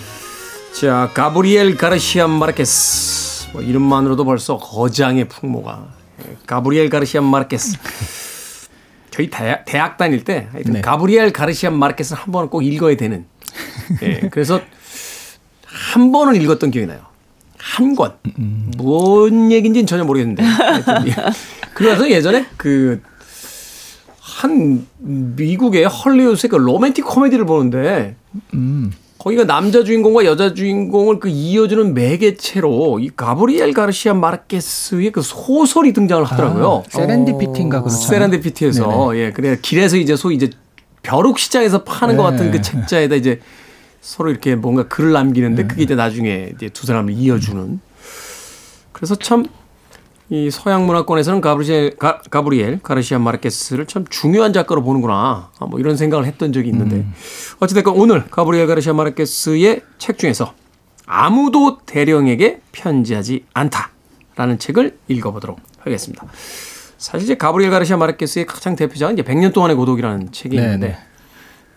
자, 0.80 1.10
가브리엘 1.12 1.76
가르시아 1.76 2.26
마르케스. 2.26 3.19
뭐 3.52 3.62
이름만으로도 3.62 4.24
벌써 4.24 4.58
거장의 4.58 5.28
풍모가. 5.28 5.88
예, 6.26 6.36
가브리엘 6.46 6.88
가르시아 6.90 7.20
마르케스. 7.20 7.76
저희 9.10 9.28
대학, 9.28 9.64
대학 9.64 9.96
다닐 9.96 10.24
때 10.24 10.48
하여튼 10.52 10.74
네. 10.74 10.80
가브리엘 10.80 11.32
가르시아 11.32 11.70
마르케스는 11.70 12.20
한 12.20 12.32
번은 12.32 12.48
꼭 12.48 12.62
읽어야 12.62 12.96
되는. 12.96 13.26
예, 14.02 14.20
그래서 14.30 14.60
한 15.64 16.12
번은 16.12 16.40
읽었던 16.40 16.70
기억이 16.70 16.86
나요. 16.86 17.00
한 17.58 17.94
권. 17.94 18.14
뭔 18.76 19.52
얘기인지는 19.52 19.86
전혀 19.86 20.04
모르겠는데. 20.04 20.42
예. 20.42 21.14
그래서 21.74 22.10
예전에 22.10 22.46
그, 22.56 23.02
한 24.20 24.86
미국의 24.98 25.84
헐리우드의 25.84 26.48
그 26.48 26.56
로맨틱 26.56 27.04
코미디를 27.04 27.44
보는데 27.44 28.16
거기가 29.20 29.44
남자 29.44 29.84
주인공과 29.84 30.24
여자 30.24 30.54
주인공을 30.54 31.20
그 31.20 31.28
이어주는 31.28 31.92
매개체로 31.92 33.00
이 33.00 33.10
가브리엘 33.14 33.74
가르시아 33.74 34.14
마르케스의 34.14 35.12
그 35.12 35.20
소설이 35.20 35.92
등장을 35.92 36.24
하더라고요. 36.24 36.84
아, 36.86 36.88
세렌디피티인가 36.88 37.82
그렇죠. 37.82 37.98
세란디피티에서 37.98 39.18
예 39.18 39.30
그래 39.30 39.58
길에서 39.60 39.98
이제 39.98 40.16
소위 40.16 40.36
이제 40.36 40.48
벼룩 41.02 41.38
시장에서 41.38 41.84
파는 41.84 42.16
것 42.16 42.22
같은 42.22 42.46
네. 42.46 42.52
그 42.52 42.62
책자에다 42.62 43.14
이제 43.14 43.40
서로 44.00 44.30
이렇게 44.30 44.54
뭔가 44.54 44.88
글을 44.88 45.12
남기는데 45.12 45.66
그게 45.66 45.82
이제 45.82 45.94
나중에 45.94 46.52
이제 46.56 46.70
두 46.70 46.86
사람을 46.86 47.12
이어주는 47.12 47.78
그래서 48.92 49.16
참 49.16 49.44
이 50.32 50.48
서양 50.52 50.86
문화권에서는 50.86 51.40
가브리엘 51.40 51.96
가, 51.96 52.20
가브리엘 52.30 52.80
가르시아 52.82 53.18
마르케스를 53.18 53.86
참 53.86 54.04
중요한 54.08 54.52
작가로 54.52 54.80
보는구나 54.80 55.50
아, 55.58 55.66
뭐 55.66 55.80
이런 55.80 55.96
생각을 55.96 56.24
했던 56.24 56.52
적이 56.52 56.68
있는데 56.68 57.04
어찌됐건 57.58 57.96
오늘 57.96 58.24
가브리엘 58.28 58.68
가르시아 58.68 58.92
마르케스의 58.92 59.82
책 59.98 60.18
중에서 60.18 60.54
아무도 61.04 61.78
대령에게 61.84 62.60
편지하지 62.70 63.44
않다라는 63.52 64.60
책을 64.60 64.98
읽어보도록 65.08 65.58
하겠습니다. 65.80 66.24
사실 66.96 67.24
이제 67.24 67.34
가브리엘 67.34 67.72
가르시아 67.72 67.96
마르케스의 67.96 68.46
가장 68.46 68.76
대표작은 68.76 69.18
이제 69.18 69.22
100년 69.22 69.52
동안의 69.52 69.74
고독이라는 69.74 70.30
책이 70.30 70.56
네, 70.56 70.62
있는데 70.62 70.88
네. 70.88 70.98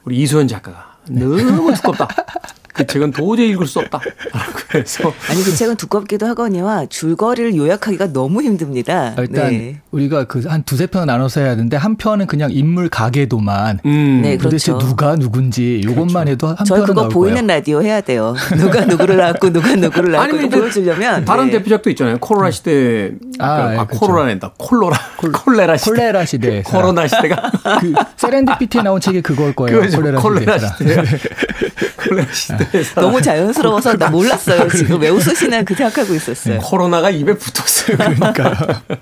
우리 0.03 0.17
이소연 0.17 0.47
작가가 0.47 0.97
너무 1.09 1.73
두껍다. 1.73 2.07
그 2.73 2.85
책은 2.87 3.11
도저히 3.11 3.49
읽을 3.49 3.65
수 3.67 3.79
없다. 3.79 3.99
라고 4.31 4.59
해서 4.79 5.11
아니 5.29 5.43
그 5.43 5.51
책은 5.55 5.75
두껍기도 5.77 6.25
하거니와 6.27 6.85
줄거리를 6.87 7.55
요약하기가 7.55 8.13
너무 8.13 8.41
힘듭니다. 8.41 9.13
아, 9.17 9.21
일단 9.21 9.49
네. 9.49 9.79
우리가 9.91 10.25
그 10.25 10.43
한 10.53 10.61
두세 10.63 10.87
편 10.87 11.07
나눠서 11.07 11.39
해야 11.41 11.51
되는데 11.55 11.77
한 11.77 11.95
편은 11.95 12.27
그냥 12.27 12.51
인물 12.51 12.89
가계도만 12.89 13.79
음, 13.85 14.19
네, 14.21 14.37
도대체 14.37 14.71
그렇죠. 14.71 14.87
누가 14.87 15.15
누군지 15.15 15.79
이것만 15.79 16.27
해도 16.27 16.47
한 16.47 16.57
저희 16.65 16.81
편은 16.81 16.85
그거 16.93 17.09
보이는 17.09 17.47
거예요. 17.47 17.47
라디오 17.47 17.81
해야 17.81 18.01
돼요. 18.01 18.35
누가 18.57 18.85
누구를 18.85 19.17
낳고 19.17 19.51
누가 19.51 19.73
누구를 19.75 20.11
낳고 20.11 20.37
이제 20.37 20.49
보여주려면 20.49 21.25
다른 21.25 21.45
네. 21.47 21.53
대표작도 21.53 21.89
있잖아요. 21.91 22.17
코로나 22.19 22.51
시대 22.51 23.11
아, 23.39 23.45
아, 23.45 23.73
예, 23.73 23.77
아, 23.79 23.85
그렇죠. 23.85 23.99
코로나랜다. 24.05 24.53
콜로라 24.57 24.97
콜레라 25.43 25.77
시대. 25.77 25.91
콜레라 25.91 26.25
시대에서 26.25 26.69
코로나 26.69 27.07
시대가 27.07 27.51
그 27.79 27.93
세렌디피티에 28.17 28.81
나온 28.81 28.99
책이 28.99 29.21
그걸 29.21 29.53
거예요. 29.53 29.81
콜레라, 29.89 30.19
콜레라. 30.19 30.57
시대. 30.59 30.95
콜레라 31.97 32.31
시대에서 32.33 32.62
너무 32.95 33.21
자연스러워서 33.21 33.97
나 33.97 34.09
몰랐어요. 34.09 34.67
지금 34.75 35.01
왜 35.01 35.09
웃으시나 35.09 35.63
그 35.63 35.75
생각하고 35.75 36.13
있었어요. 36.13 36.59
코로나가 36.59 37.09
입에 37.09 37.33
붙었어요. 37.35 37.97
그러니까요. 37.97 38.55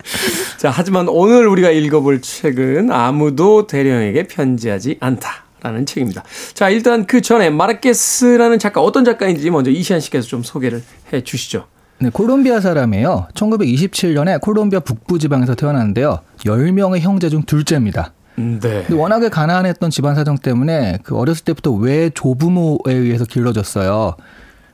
자, 0.57 0.69
하지만 0.71 1.07
오늘 1.07 1.47
우리가 1.47 1.71
읽어볼 1.71 2.21
책은 2.21 2.91
아무도 2.91 3.67
대령에게 3.67 4.23
편지하지 4.27 4.97
않다 4.99 5.45
라는 5.61 5.85
책입니다. 5.85 6.23
자, 6.53 6.69
일단 6.69 7.05
그 7.05 7.21
전에 7.21 7.49
마르케스라는 7.49 8.59
작가 8.59 8.81
어떤 8.81 9.05
작가인지 9.05 9.49
먼저 9.51 9.69
이시안 9.69 9.99
씨께서 9.99 10.27
좀 10.27 10.43
소개를 10.43 10.81
해 11.13 11.21
주시죠. 11.21 11.65
네, 11.99 12.09
콜롬비아 12.11 12.59
사람이에요. 12.59 13.27
1927년에 13.35 14.41
콜롬비아 14.41 14.79
북부 14.79 15.19
지방에서 15.19 15.53
태어났는데요. 15.53 16.21
10명의 16.45 16.99
형제 16.99 17.29
중 17.29 17.43
둘째입니다. 17.43 18.13
네. 18.59 18.83
근데 18.87 18.93
워낙에 18.93 19.29
가난했던 19.29 19.89
집안 19.89 20.15
사정 20.15 20.37
때문에 20.37 20.99
그 21.03 21.15
어렸을 21.17 21.43
때부터 21.45 21.71
외 21.71 22.09
조부모에 22.09 22.79
의해서 22.87 23.25
길러졌어요. 23.25 24.15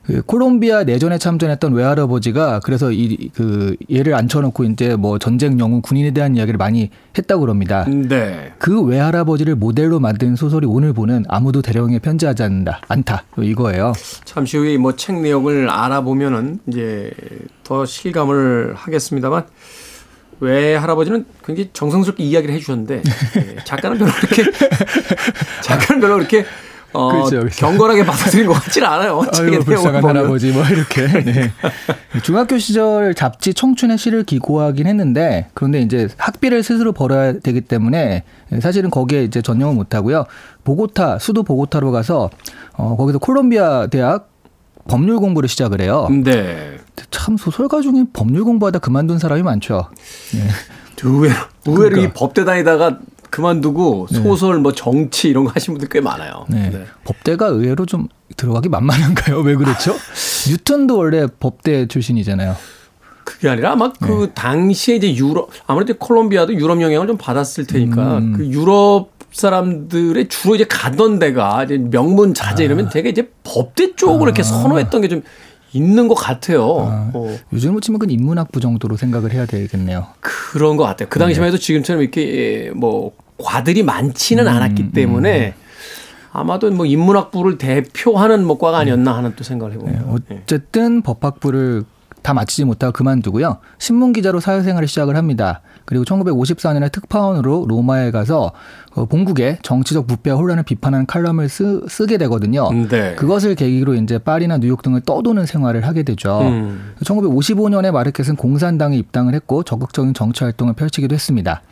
그 0.04 0.22
콜롬비아 0.22 0.84
내전에 0.84 1.18
참전했던 1.18 1.74
외할아버지가 1.74 2.60
그래서 2.60 2.90
이 2.90 3.28
그 3.34 3.76
얘를 3.92 4.14
앉혀놓고 4.14 4.64
이제 4.64 4.96
뭐 4.96 5.18
전쟁 5.18 5.60
영웅 5.60 5.82
군인에 5.82 6.12
대한 6.12 6.34
이야기를 6.34 6.56
많이 6.56 6.88
했다고 7.18 7.42
그럽니다. 7.42 7.84
네. 7.86 8.52
그 8.58 8.80
외할아버지를 8.82 9.54
모델로 9.54 10.00
만든 10.00 10.34
소설이 10.34 10.66
오늘 10.66 10.94
보는 10.94 11.26
아무도 11.28 11.60
대령에 11.60 11.98
편지하지 11.98 12.42
않는다 12.42 12.80
않다 12.88 13.24
이거예요. 13.38 13.92
잠시 14.24 14.56
후에 14.56 14.78
뭐 14.78 14.92
책 14.96 15.20
내용을 15.20 15.68
알아보면은 15.68 16.60
이제 16.68 17.10
더 17.62 17.84
실감을 17.84 18.72
하겠습니다만 18.76 19.44
왜 20.40 20.76
할아버지는 20.76 21.24
굉장히 21.44 21.70
정성스럽게 21.72 22.22
이야기를 22.22 22.54
해주셨는데 22.54 23.02
예, 23.36 23.56
작가는 23.64 23.98
별로 23.98 24.10
그렇게 24.12 24.44
작가는 25.62 26.00
별로 26.00 26.16
그렇게 26.16 26.44
어, 26.92 27.10
그렇죠, 27.12 27.40
그렇죠. 27.40 27.66
경건하게 27.66 28.04
받아들인 28.06 28.46
것 28.46 28.54
같지는 28.54 28.88
않아요. 28.88 29.22
내용을 29.34 29.60
불쌍한 29.60 30.00
보면. 30.00 30.16
할아버지 30.16 30.50
뭐 30.52 30.64
이렇게. 30.64 31.06
네. 31.22 31.52
중학교 32.22 32.56
시절 32.58 33.14
잡지 33.14 33.52
청춘의 33.52 33.98
시를 33.98 34.22
기고하긴 34.24 34.86
했는데 34.86 35.48
그런데 35.52 35.80
이제 35.80 36.08
학비를 36.16 36.62
스스로 36.62 36.92
벌어야 36.92 37.34
되기 37.40 37.60
때문에 37.60 38.24
사실은 38.60 38.88
거기에 38.90 39.22
이제 39.24 39.42
전용을 39.42 39.74
못 39.74 39.94
하고요. 39.94 40.24
보고타 40.64 41.18
수도 41.18 41.42
보고타로 41.42 41.90
가서 41.92 42.30
어 42.72 42.96
거기서 42.96 43.18
콜롬비아 43.18 43.86
대학 43.88 44.30
법률 44.88 45.18
공부를 45.18 45.48
시작을 45.48 45.82
해요. 45.82 46.08
네. 46.10 46.78
참 47.10 47.36
소설가 47.36 47.80
중에 47.80 48.04
법률 48.12 48.44
공부하다 48.44 48.78
그만둔 48.80 49.18
사람이 49.18 49.42
많죠. 49.42 49.88
의외로 51.02 51.34
의외로 51.66 51.90
그러니까. 51.90 52.00
이 52.02 52.12
법대 52.12 52.44
다니다가 52.44 52.98
그만두고 53.30 54.08
소설 54.10 54.58
뭐 54.58 54.72
정치 54.72 55.28
이런 55.28 55.44
거 55.44 55.52
하신 55.54 55.74
분들 55.74 55.88
꽤 55.90 56.00
많아요. 56.00 56.46
네. 56.48 56.70
네. 56.70 56.84
법대가 57.04 57.46
의외로 57.46 57.86
좀 57.86 58.08
들어가기 58.36 58.68
만만한가요? 58.68 59.40
왜 59.40 59.54
그렇죠? 59.54 59.94
뉴턴도 60.48 60.96
원래 60.96 61.26
법대 61.38 61.86
출신이잖아요. 61.88 62.56
그게 63.24 63.50
아니라 63.50 63.72
아마 63.72 63.92
네. 63.92 64.06
그 64.06 64.30
당시에 64.34 64.96
이제 64.96 65.14
유럽 65.14 65.50
아무래도 65.66 65.94
콜롬비아도 65.98 66.54
유럽 66.54 66.80
영향을 66.80 67.06
좀 67.06 67.18
받았을 67.18 67.66
테니까 67.66 68.18
음. 68.18 68.32
그 68.36 68.46
유럽 68.46 69.10
사람들의 69.30 70.28
주로 70.28 70.54
이제 70.54 70.64
가던 70.64 71.18
데가 71.18 71.64
이제 71.64 71.76
명문 71.76 72.32
자재 72.32 72.64
이러면 72.64 72.88
되게 72.88 73.10
이제 73.10 73.30
법대 73.44 73.94
쪽으로 73.94 74.24
이렇게 74.24 74.42
선호했던 74.42 75.02
게 75.02 75.08
좀 75.08 75.22
있는 75.72 76.08
것 76.08 76.14
같아요. 76.14 76.62
어, 76.64 77.36
요즘으로 77.52 77.80
치면 77.80 77.98
그 77.98 78.06
인문학부 78.08 78.60
정도로 78.60 78.96
생각을 78.96 79.32
해야 79.32 79.46
되겠네요. 79.46 80.06
그런 80.20 80.76
것 80.76 80.84
같아요. 80.84 81.08
그 81.08 81.18
당시만 81.18 81.48
해도 81.48 81.58
지금처럼 81.58 82.02
이렇게 82.02 82.66
예, 82.66 82.70
뭐 82.70 83.12
과들이 83.38 83.82
많지는 83.82 84.46
음, 84.46 84.52
않았기 84.52 84.92
때문에 84.92 85.54
아마도 86.32 86.70
뭐 86.70 86.86
인문학부를 86.86 87.58
대표하는 87.58 88.44
뭐 88.44 88.58
과가 88.58 88.78
아니었나 88.78 89.16
하는 89.16 89.34
또 89.36 89.44
생각을 89.44 89.74
해봅니다. 89.74 90.04
예. 90.30 90.42
어쨌든 90.44 91.02
법학부를 91.02 91.84
다 92.22 92.34
마치지 92.34 92.64
못하고 92.64 92.92
그만두고요. 92.92 93.58
신문 93.78 94.12
기자로 94.12 94.40
사회생활을 94.40 94.88
시작을 94.88 95.16
합니다. 95.16 95.60
그리고 95.88 96.04
1954년에 96.04 96.92
특파원으로 96.92 97.64
로마에 97.66 98.10
가서 98.10 98.52
어, 98.94 99.06
본국의 99.06 99.60
정치적 99.62 100.06
부패와 100.06 100.36
혼란을 100.36 100.62
비판하는 100.62 101.06
칼럼을 101.06 101.48
쓰, 101.48 101.82
쓰게 101.88 102.18
되거든요. 102.18 102.68
네. 102.90 103.14
그것을 103.14 103.54
계기로 103.54 103.94
이제 103.94 104.18
파리나 104.18 104.58
뉴욕 104.58 104.82
등을 104.82 105.00
떠도는 105.00 105.46
생활을 105.46 105.86
하게 105.86 106.02
되죠. 106.02 106.40
음. 106.42 106.92
1955년에 107.02 107.90
마르켓은 107.90 108.36
공산당에 108.36 108.98
입당을 108.98 109.32
했고 109.32 109.62
적극적인 109.62 110.12
정치 110.12 110.44
활동을 110.44 110.74
펼치기도 110.74 111.14
했습니다. 111.14 111.62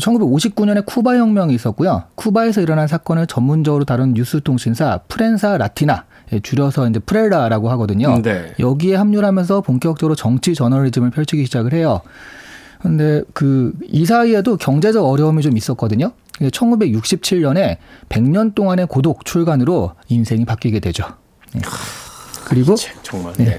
1959년에 0.00 0.84
쿠바 0.84 1.16
혁명이 1.16 1.54
있었고요. 1.54 2.02
쿠바에서 2.16 2.60
일어난 2.60 2.88
사건을 2.88 3.28
전문적으로 3.28 3.84
다룬 3.84 4.14
뉴스 4.14 4.40
통신사 4.40 4.98
프렌사 5.06 5.56
라티나 5.58 6.06
예, 6.32 6.40
줄여서 6.40 6.88
이제 6.88 6.98
프렐라라고 6.98 7.70
하거든요. 7.70 8.20
네. 8.20 8.52
여기에 8.58 8.96
합류를 8.96 9.28
하면서 9.28 9.60
본격적으로 9.60 10.16
정치 10.16 10.56
저널리즘을 10.56 11.10
펼치기 11.10 11.44
시작을 11.44 11.72
해요. 11.72 12.00
근데 12.84 13.22
그 13.32 13.72
이 13.88 14.04
사이에도 14.04 14.56
경제적 14.56 15.04
어려움이 15.04 15.42
좀 15.42 15.56
있었거든요. 15.56 16.12
1967년에 16.40 17.78
100년 18.08 18.54
동안의 18.54 18.86
고독 18.88 19.24
출간으로 19.24 19.92
인생이 20.08 20.44
바뀌게 20.44 20.80
되죠. 20.80 21.04
예. 21.56 21.60
그리고 22.44 22.74
책 22.74 23.02
정말. 23.02 23.32
네. 23.34 23.58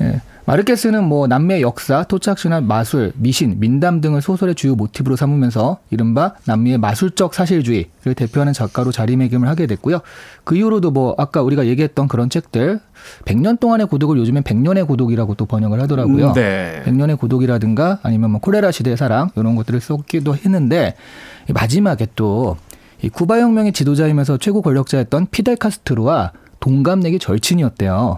예. 0.00 0.20
마르케스는 0.46 1.04
뭐 1.04 1.26
남미의 1.26 1.62
역사, 1.62 2.04
토착신화, 2.04 2.60
마술, 2.60 3.12
미신, 3.16 3.58
민담 3.58 4.00
등을 4.00 4.22
소설의 4.22 4.54
주요 4.54 4.76
모티브로 4.76 5.16
삼으면서 5.16 5.78
이른바 5.90 6.34
남미의 6.44 6.78
마술적 6.78 7.34
사실주의를 7.34 8.14
대표하는 8.16 8.52
작가로 8.52 8.92
자리매김을 8.92 9.48
하게 9.48 9.66
됐고요. 9.66 10.00
그 10.44 10.56
이후로도 10.56 10.92
뭐 10.92 11.14
아까 11.18 11.42
우리가 11.42 11.66
얘기했던 11.66 12.06
그런 12.06 12.30
책들 12.30 12.80
100년 13.24 13.58
동안의 13.58 13.88
고독을 13.88 14.16
요즘엔 14.18 14.44
100년의 14.44 14.86
고독이라고 14.86 15.34
또 15.34 15.46
번역을 15.46 15.82
하더라고요. 15.82 16.28
음, 16.28 16.32
네. 16.32 16.82
100년의 16.86 17.18
고독이라든가 17.18 17.98
아니면 18.02 18.30
뭐 18.30 18.40
콜레라 18.40 18.70
시대의 18.70 18.96
사랑 18.96 19.30
이런 19.36 19.56
것들을 19.56 19.80
썼기도 19.80 20.36
했는데 20.36 20.94
이 21.48 21.52
마지막에 21.52 22.06
또 22.14 22.56
이 23.02 23.08
쿠바 23.08 23.40
혁명의 23.40 23.72
지도자이면서 23.72 24.38
최고 24.38 24.62
권력자였던 24.62 25.28
피델 25.30 25.56
카스트로와 25.56 26.32
동갑내기 26.60 27.18
절친이었대요. 27.18 28.16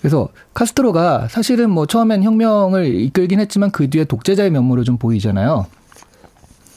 그래서 0.00 0.28
카스트로가 0.54 1.28
사실은 1.28 1.70
뭐 1.70 1.86
처음엔 1.86 2.22
혁명을 2.22 2.86
이끌긴 2.86 3.40
했지만 3.40 3.70
그 3.70 3.90
뒤에 3.90 4.04
독재자의 4.04 4.50
면모를 4.50 4.84
좀 4.84 4.98
보이잖아요. 4.98 5.66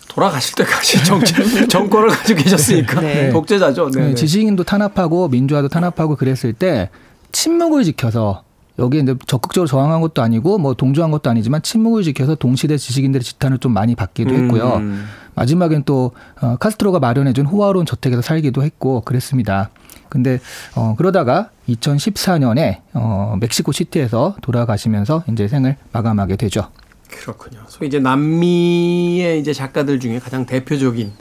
돌아가실 0.08 0.55
때까지 0.55 1.05
정치, 1.05 1.34
정권을 1.69 2.10
가지고 2.10 2.41
계셨으니까 2.43 3.01
네. 3.01 3.29
독재자죠. 3.29 3.91
네. 3.91 4.01
네, 4.01 4.08
네. 4.10 4.15
지식인도 4.15 4.63
탄압하고 4.63 5.27
민주화도 5.29 5.69
탄압하고 5.69 6.15
그랬을 6.15 6.53
때 6.53 6.89
침묵을 7.32 7.84
지켜서 7.84 8.43
여기에 8.79 9.01
이제 9.01 9.15
적극적으로 9.27 9.67
저항한 9.67 10.01
것도 10.01 10.21
아니고 10.21 10.58
뭐 10.58 10.73
동조한 10.73 11.12
것도 11.12 11.29
아니지만 11.29 11.62
침묵을 11.62 12.03
지켜서 12.03 12.34
동시대 12.36 12.77
지식인들의 12.77 13.23
지탄을 13.23 13.60
좀 13.60 13.73
많이 13.73 13.93
받기도 13.93 14.34
했고요. 14.34 14.77
음. 14.77 15.05
마지막엔 15.43 15.84
또 15.86 16.12
어, 16.41 16.58
카스트로가 16.58 16.99
마련해준 16.99 17.45
호화로운 17.45 17.86
저택에서 17.86 18.21
살기도 18.21 18.62
했고 18.62 18.99
그랬습니다. 19.02 19.69
근데 20.10 20.39
어, 20.75 20.95
그러다가 20.97 21.49
2014년에 21.69 22.80
어, 22.93 23.38
멕시코 23.39 23.71
시티에서 23.71 24.36
돌아가시면서 24.41 25.23
이제 25.32 25.47
생을 25.47 25.78
마감하게 25.93 26.36
되죠. 26.36 26.67
그렇군요. 27.10 27.62
소위 27.69 27.88
이제 27.88 27.99
남미의 27.99 29.39
이제 29.39 29.54
작가들 29.54 30.02
중에 30.02 30.19
가장 30.19 30.45
대표적인 30.45 31.13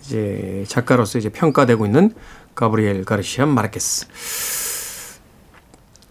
이제 0.00 0.64
작가로서 0.68 1.18
이제 1.18 1.28
평가되고 1.30 1.86
있는 1.86 2.12
가브리엘 2.54 3.04
가르시아 3.04 3.46
마르케스. 3.46 4.06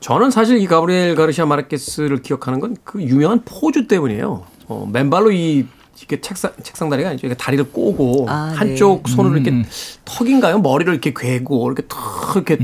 저는 0.02 0.30
사실 0.30 0.58
이 0.58 0.68
가브리엘 0.68 1.16
가르시아 1.16 1.46
마르케스를 1.46 2.22
기억하는 2.22 2.60
건 2.60 2.76
그 2.84 3.02
유명한 3.02 3.42
포즈 3.46 3.88
때문이에요. 3.88 4.44
어, 4.68 4.90
맨발로 4.92 5.32
이 5.32 5.66
이렇게 5.98 6.20
책상 6.22 6.52
책상 6.62 6.90
다리가 6.90 7.10
아니죠. 7.10 7.28
이렇게 7.28 7.38
다리를 7.42 7.72
꼬고 7.72 8.28
아, 8.30 8.50
네. 8.52 8.58
한쪽 8.58 9.08
손으로 9.08 9.36
이렇게 9.36 9.52
음. 9.52 9.66
턱인가요? 10.04 10.60
머리를 10.60 10.92
이렇게 10.92 11.14
괴고 11.16 11.68
이렇게 11.68 11.84
턱 11.88 12.36
이렇게 12.36 12.58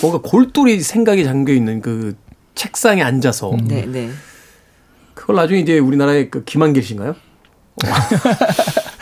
뭔가 0.00 0.20
골똘히 0.22 0.80
생각이 0.80 1.24
잠겨 1.24 1.52
있는 1.52 1.80
그 1.80 2.16
책상에 2.54 3.02
앉아서 3.02 3.56
네, 3.64 3.86
네. 3.86 4.10
그걸 5.14 5.36
나중에 5.36 5.60
이제 5.60 5.78
우리나라의 5.78 6.30
그 6.30 6.44
김한길 6.44 6.82
씨인가요? 6.82 7.16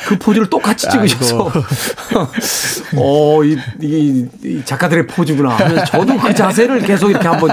그 0.07 0.19
포즈를 0.19 0.49
똑같이 0.49 0.89
찍으셔서 0.89 1.53
어, 2.97 3.45
이, 3.45 3.57
이, 3.81 4.27
이 4.43 4.63
작가들의 4.65 5.07
포즈구나. 5.07 5.51
하면서 5.57 5.85
저도 5.85 6.19
그 6.19 6.35
자세를 6.35 6.81
계속 6.81 7.11
이렇게 7.11 7.29
한번 7.29 7.51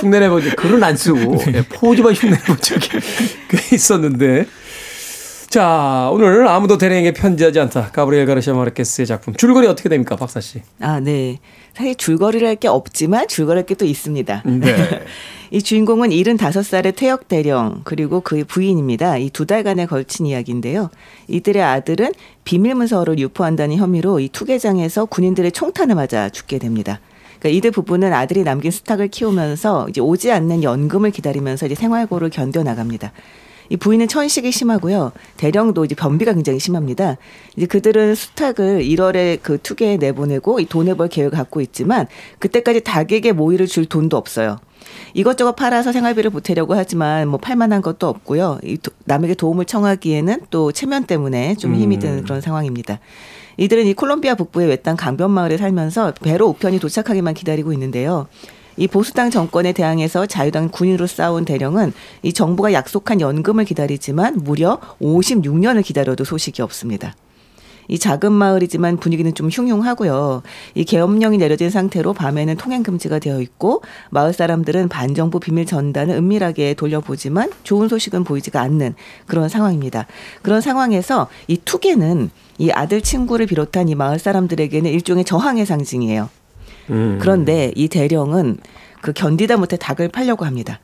흉내내보지 0.00 0.50
글은 0.56 0.82
안 0.82 0.96
쓰고 0.96 1.38
예, 1.48 1.62
포즈만 1.62 2.14
흉내내본 2.14 2.58
적이 2.60 2.88
꽤 3.48 3.74
있었는데 3.76 4.46
자 5.54 6.10
오늘 6.12 6.48
아무도 6.48 6.78
대령에게 6.78 7.12
편지하지 7.12 7.60
않다 7.60 7.92
가브리엘 7.92 8.26
가르시아 8.26 8.54
마르케스의 8.54 9.06
작품 9.06 9.34
줄거리 9.36 9.68
어떻게 9.68 9.88
됩니까 9.88 10.16
박사 10.16 10.40
씨? 10.40 10.62
아, 10.80 10.98
네. 10.98 11.38
사실 11.74 11.94
줄거리를 11.94 12.44
할게 12.44 12.66
없지만 12.66 13.28
줄거리할 13.28 13.64
게 13.64 13.76
또 13.76 13.84
있습니다. 13.84 14.42
네. 14.46 15.04
이 15.52 15.62
주인공은 15.62 16.10
75살의 16.10 16.96
퇴역 16.96 17.28
대령 17.28 17.82
그리고 17.84 18.20
그의 18.20 18.42
부인입니다. 18.42 19.18
이 19.18 19.30
두 19.30 19.46
달간에 19.46 19.86
걸친 19.86 20.26
이야기인데요. 20.26 20.90
이들의 21.28 21.62
아들은 21.62 22.10
비밀 22.42 22.74
문서를 22.74 23.20
유포한다는 23.20 23.76
혐의로 23.76 24.18
이 24.18 24.28
투개장에서 24.30 25.04
군인들의 25.04 25.52
총탄을 25.52 25.94
맞아 25.94 26.30
죽게 26.30 26.58
됩니다. 26.58 26.98
그러니까 27.38 27.56
이들 27.56 27.70
부부는 27.70 28.12
아들이 28.12 28.42
남긴 28.42 28.72
수탉을 28.72 29.06
키우면서 29.06 29.86
이제 29.88 30.00
오지 30.00 30.32
않는 30.32 30.64
연금을 30.64 31.12
기다리면서 31.12 31.66
이제 31.66 31.76
생활고를 31.76 32.30
견뎌 32.30 32.64
나갑니다. 32.64 33.12
이 33.70 33.76
부인은 33.76 34.08
천식이 34.08 34.50
심하고요. 34.52 35.12
대령도 35.36 35.84
이제 35.84 35.94
변비가 35.94 36.32
굉장히 36.34 36.58
심합니다. 36.58 37.16
이제 37.56 37.66
그들은 37.66 38.14
수탉을 38.14 38.82
1월에 38.82 39.38
그 39.42 39.58
투개에 39.62 39.96
내보내고 39.96 40.60
이 40.60 40.66
돈을 40.66 40.96
벌 40.96 41.08
계획을 41.08 41.36
갖고 41.36 41.60
있지만 41.60 42.06
그때까지 42.38 42.82
닭에게 42.82 43.32
모이를 43.32 43.66
줄 43.66 43.86
돈도 43.86 44.16
없어요. 44.16 44.58
이것저것 45.14 45.52
팔아서 45.56 45.92
생활비를 45.92 46.30
보태려고 46.30 46.74
하지만 46.74 47.28
뭐 47.28 47.38
팔만한 47.38 47.80
것도 47.80 48.06
없고요. 48.06 48.58
이 48.62 48.76
도- 48.76 48.92
남에게 49.04 49.34
도움을 49.34 49.64
청하기에는 49.64 50.42
또 50.50 50.72
체면 50.72 51.04
때문에 51.04 51.54
좀 51.56 51.74
힘이 51.74 51.98
드는 51.98 52.22
그런 52.24 52.40
상황입니다. 52.40 53.00
이들은 53.56 53.86
이 53.86 53.94
콜롬비아 53.94 54.34
북부의 54.34 54.68
외딴 54.68 54.96
강변 54.96 55.30
마을에 55.30 55.56
살면서 55.56 56.12
배로 56.22 56.48
우편이 56.48 56.80
도착하기만 56.80 57.34
기다리고 57.34 57.72
있는데요. 57.72 58.26
이 58.76 58.88
보수당 58.88 59.30
정권에 59.30 59.72
대항해서 59.72 60.26
자유당 60.26 60.68
군인으로 60.68 61.06
싸운 61.06 61.44
대령은 61.44 61.92
이 62.22 62.32
정부가 62.32 62.72
약속한 62.72 63.20
연금을 63.20 63.64
기다리지만 63.64 64.38
무려 64.42 64.80
56년을 65.00 65.84
기다려도 65.84 66.24
소식이 66.24 66.62
없습니다. 66.62 67.14
이 67.88 67.98
작은 67.98 68.32
마을이지만 68.32 68.96
분위기는 68.96 69.32
좀 69.34 69.48
흉흉하고요. 69.48 70.42
이 70.74 70.84
계엄령이 70.84 71.38
내려진 71.38 71.70
상태로 71.70 72.14
밤에는 72.14 72.56
통행 72.56 72.82
금지가 72.82 73.18
되어 73.18 73.40
있고 73.42 73.82
마을 74.10 74.32
사람들은 74.32 74.88
반정부 74.88 75.40
비밀 75.40 75.66
전단을 75.66 76.14
은밀하게 76.16 76.74
돌려보지만 76.74 77.50
좋은 77.62 77.88
소식은 77.88 78.24
보이지가 78.24 78.60
않는 78.60 78.94
그런 79.26 79.48
상황입니다. 79.48 80.06
그런 80.42 80.60
상황에서 80.60 81.28
이 81.46 81.58
투개는 81.62 82.30
이 82.58 82.70
아들 82.70 83.00
친구를 83.00 83.46
비롯한 83.46 83.88
이 83.88 83.94
마을 83.94 84.18
사람들에게는 84.18 84.90
일종의 84.90 85.24
저항의 85.24 85.66
상징이에요. 85.66 86.30
음. 86.90 87.18
그런데 87.20 87.72
이 87.74 87.88
대령은 87.88 88.58
그 89.00 89.12
견디다 89.12 89.56
못해 89.56 89.76
닭을 89.76 90.08
팔려고 90.08 90.44
합니다. 90.44 90.80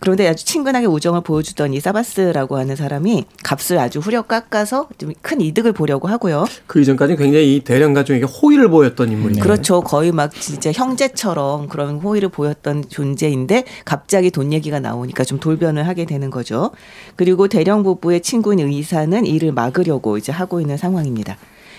그런데 0.00 0.28
아주 0.28 0.44
친근하게 0.44 0.86
우정을 0.86 1.22
보여주던 1.22 1.74
이 1.74 1.80
사바스라고 1.80 2.56
하는 2.56 2.76
사람이 2.76 3.24
값을 3.42 3.78
아주 3.78 3.98
후려 3.98 4.22
깎아서 4.22 4.88
좀 4.96 5.12
큰 5.22 5.40
이득을 5.40 5.72
보려고 5.72 6.08
하고요. 6.08 6.46
그 6.66 6.80
이전까지 6.80 7.16
굉장히 7.16 7.56
이 7.56 7.60
대령 7.60 7.92
가족에게 7.92 8.24
호의를 8.24 8.70
보였던 8.70 9.10
인물이에요. 9.12 9.42
그렇죠. 9.42 9.80
거의 9.82 10.12
막 10.12 10.32
진짜 10.32 10.72
형제처럼 10.72 11.68
그런 11.68 11.96
호의를 11.98 12.28
보였던 12.28 12.84
존재인데 12.88 13.64
갑자기 13.84 14.30
돈 14.30 14.52
얘기가 14.52 14.80
나오니까 14.80 15.24
좀 15.24 15.40
돌변을 15.40 15.86
하게 15.86 16.04
되는 16.04 16.30
거죠. 16.30 16.70
그리고 17.16 17.48
대령 17.48 17.82
부부의 17.82 18.22
친구인 18.22 18.60
의사는 18.60 19.26
이를 19.26 19.52
막으려고 19.52 20.16
이제 20.16 20.32
하고 20.32 20.60
있는 20.60 20.76
상황입니다. 20.76 21.36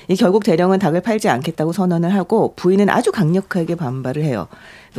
이 0.09 0.15
결국 0.15 0.43
대령은 0.43 0.79
닭을 0.79 1.01
팔지 1.01 1.29
않겠다고 1.29 1.71
선언을 1.71 2.13
하고 2.13 2.53
부인은 2.55 2.89
아주 2.89 3.11
강력하게 3.11 3.75
반발을 3.75 4.23
해요. 4.23 4.47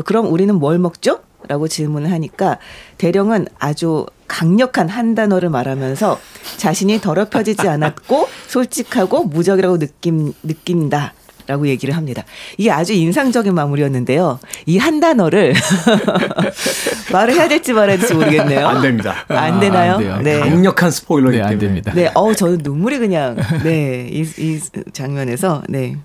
그럼 0.05 0.33
우리는 0.33 0.55
뭘 0.55 0.79
먹죠? 0.79 1.21
라고 1.49 1.67
질문을 1.67 2.13
하니까 2.13 2.59
대령은 2.97 3.47
아주 3.59 4.07
강력한 4.29 4.89
한 4.89 5.17
단어를 5.17 5.49
말하면서 5.49 6.19
자신이 6.59 7.01
더럽혀지지 7.01 7.67
않았고 7.67 8.29
솔직하고 8.47 9.25
무적이라고 9.25 9.79
느낌, 9.79 10.33
느낀다. 10.45 11.13
라고 11.51 11.67
얘기를 11.67 11.97
합니다. 11.97 12.23
이게 12.59 12.71
아주 12.71 12.93
인상적인 12.93 13.53
마무리였는데요. 13.55 14.39
이 14.67 14.79
한 14.79 15.01
단어를 15.01 15.53
말을 17.13 17.35
해야 17.35 17.49
될지 17.49 17.73
말아야 17.73 17.97
될지 17.99 18.15
모르겠네요. 18.15 18.67
안 18.67 18.81
됩니다. 18.83 19.25
안 19.29 19.59
되나요? 19.61 19.95
안 19.95 19.99
돼요. 20.01 20.21
네. 20.23 20.39
강력한 20.39 20.91
스포일러이기 20.91 21.39
네, 21.39 21.43
안 21.43 21.49
때문에. 21.51 21.67
됩니다. 21.67 21.93
네, 21.95 22.11
어 22.15 22.33
저는 22.35 22.61
눈물이 22.63 22.99
그냥 22.99 23.37
네, 23.65 24.09
이, 24.11 24.23
이 24.23 24.61
장면에서 24.93 25.63
네. 25.69 25.97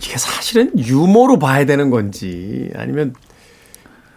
이게 0.00 0.16
사실은 0.16 0.72
유머로 0.78 1.38
봐야 1.40 1.66
되는 1.66 1.90
건지 1.90 2.70
아니면 2.76 3.14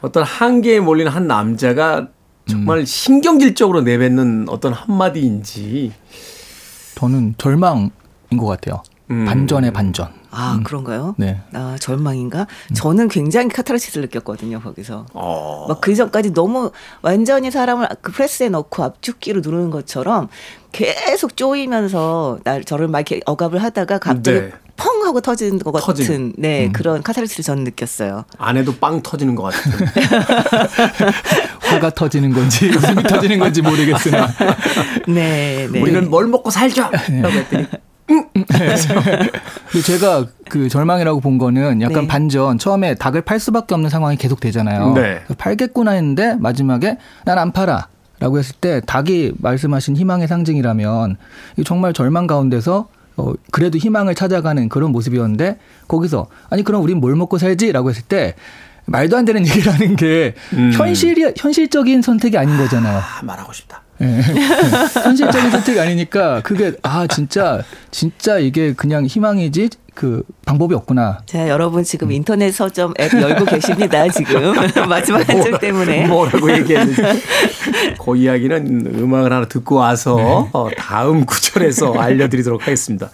어떤 0.01 0.23
한계에 0.23 0.79
몰린 0.79 1.08
한 1.08 1.27
남자가 1.27 2.10
정말 2.47 2.86
신경질적으로 2.86 3.82
내뱉는 3.82 4.45
어떤 4.49 4.73
한마디인지 4.73 5.91
저는 6.95 7.36
절망인 7.38 7.91
것 8.38 8.45
같아요. 8.45 8.84
음. 9.12 9.26
반전의 9.26 9.74
반전. 9.74 10.08
아, 10.32 10.60
그런가요? 10.63 11.15
네. 11.17 11.41
아, 11.54 11.76
절망인가? 11.80 12.45
저는 12.76 13.08
굉장히 13.08 13.50
카타르시스를 13.50 14.04
느꼈거든요, 14.04 14.60
거기서. 14.62 15.08
어. 15.13 15.65
막그 15.67 15.95
전까지 15.95 16.34
너무 16.34 16.72
완전히 17.02 17.50
사람을 17.50 17.88
그 18.02 18.12
프레스에 18.12 18.50
넣고 18.50 18.84
압축기로 18.84 19.41
누르는 19.41 19.72
것처럼 19.72 20.28
계속 20.72 21.36
쪼이면서 21.36 22.39
날 22.43 22.63
저를 22.63 22.88
막 22.88 23.00
이렇게 23.00 23.22
억압을 23.26 23.63
하다가 23.63 23.98
갑자기 23.98 24.39
네. 24.39 24.52
펑 24.78 25.04
하고 25.04 25.19
터지는 25.19 25.58
것 25.60 25.72
같은 25.72 25.86
터지는. 25.88 26.34
네 26.38 26.69
그런 26.72 27.02
카타르시스를 27.02 27.43
저는 27.43 27.63
느꼈어요. 27.63 28.26
안에도 28.38 28.76
빵 28.76 29.02
터지는 29.02 29.34
것 29.34 29.43
같은. 29.52 29.72
화가 31.60 31.89
터지는 31.89 32.32
건지 32.34 32.69
웃음이 32.69 33.04
터지는 33.04 33.39
건지 33.39 33.62
모르겠으나 33.62 34.28
네, 35.08 35.67
네. 35.72 35.82
우리는 35.82 36.10
뭘 36.10 36.28
먹고 36.28 36.50
살죠? 36.50 36.84
라고 36.84 37.30
했더니 37.30 37.65
근데 38.10 39.82
제가 39.86 40.26
그 40.50 40.67
절망이라고 40.67 41.19
본 41.19 41.38
거는 41.38 41.82
약간 41.82 42.02
네. 42.02 42.08
반전. 42.08 42.58
처음에 42.58 42.95
닭을 42.95 43.22
팔 43.22 43.39
수밖에 43.39 43.76
없는 43.76 43.89
상황이 43.89 44.17
계속 44.17 44.39
되잖아요. 44.39 44.93
네. 44.93 45.22
팔겠구나 45.38 45.91
했는데 45.91 46.36
마지막에 46.39 46.98
난 47.26 47.38
안 47.38 47.52
팔아. 47.52 47.88
라고 48.22 48.38
했을 48.38 48.54
때 48.60 48.82
닭이 48.86 49.32
말씀하신 49.38 49.95
희망의 49.95 50.28
상징이라면 50.28 51.15
이 51.56 51.63
정말 51.63 51.93
절망 51.93 52.28
가운데서 52.28 52.89
어, 53.15 53.34
그래도 53.52 53.78
희망을 53.78 54.13
찾아가는 54.13 54.67
그런 54.67 54.91
모습이었는데 54.91 55.58
거기서 55.88 56.28
아니 56.50 56.63
그럼 56.65 56.84
우린 56.84 56.98
뭘 57.00 57.15
먹고 57.15 57.38
살지라고 57.38 57.89
했을 57.91 58.04
때 58.04 58.36
말도 58.88 59.15
안 59.15 59.24
되는 59.24 59.39
얘기를 59.48 59.72
하는 59.74 59.95
게 59.95 60.34
음. 60.52 60.72
현실이 60.74 61.34
현실적인 61.38 62.02
선택이 62.02 62.38
아닌 62.38 62.58
거잖아요. 62.58 62.98
아, 62.98 63.24
말하고 63.24 63.54
싶다. 63.54 63.84
예. 64.02 64.06
현실적인 65.04 65.52
선택이 65.52 65.80
아니니까 65.80 66.42
그게 66.42 66.74
아 66.84 67.06
진짜 67.08 67.64
진짜 67.92 68.38
이게 68.40 68.74
그냥 68.74 69.06
희망이지 69.06 69.70
그 69.94 70.24
방법이 70.46 70.74
없구나. 70.76 71.20
자, 71.26 71.50
여러분 71.50 71.84
지금 71.84 72.10
인터넷 72.14 72.52
서점 72.52 72.94
앱 73.02 73.12
열고 73.14 73.44
계십니다. 73.44 74.08
지금 74.08 74.54
마지막 74.88 75.28
한 75.28 75.42
줄 75.44 75.60
때문에. 75.60 76.08
뭐라고 76.08 76.50
얘기했는지. 76.54 77.02
그 78.02 78.16
이야기는 78.16 78.94
음악을 78.98 79.34
하나 79.34 79.46
듣고 79.46 79.76
와서 79.76 80.48
어, 80.54 80.70
다음 80.78 81.26
구절에서 81.26 81.94
알려드리도록 81.96 82.62
하겠습니다. 82.62 83.10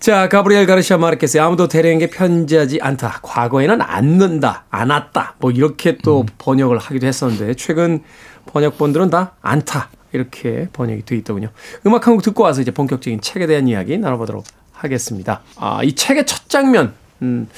자, 0.00 0.28
가브리엘 0.28 0.66
가르시아 0.66 0.96
마르케스 0.98 1.36
아무도 1.38 1.68
대령에게 1.68 2.08
편지하지 2.08 2.78
않다. 2.80 3.18
과거에는 3.22 3.82
않는다, 3.82 4.64
않았다. 4.70 5.34
뭐 5.40 5.50
이렇게 5.50 5.98
또 6.02 6.24
번역을 6.38 6.78
하기도 6.78 7.06
했었는데 7.06 7.54
최근 7.54 8.02
번역본들은 8.52 9.10
다 9.10 9.32
않다. 9.42 9.90
이렇게 10.12 10.68
번역이 10.72 11.04
돼 11.04 11.16
있더군요. 11.16 11.50
음악 11.86 12.06
한 12.06 12.14
곡 12.14 12.22
듣고 12.22 12.42
와서 12.44 12.60
이제 12.62 12.70
본격적인 12.70 13.20
책에 13.20 13.46
대한 13.46 13.68
이야기 13.68 13.98
나눠보도록 13.98 14.44
하겠습니다. 14.72 15.42
아, 15.56 15.82
이 15.82 15.94
책의 15.94 16.26
첫 16.26 16.48
장면, 16.48 16.94
음, 17.22 17.48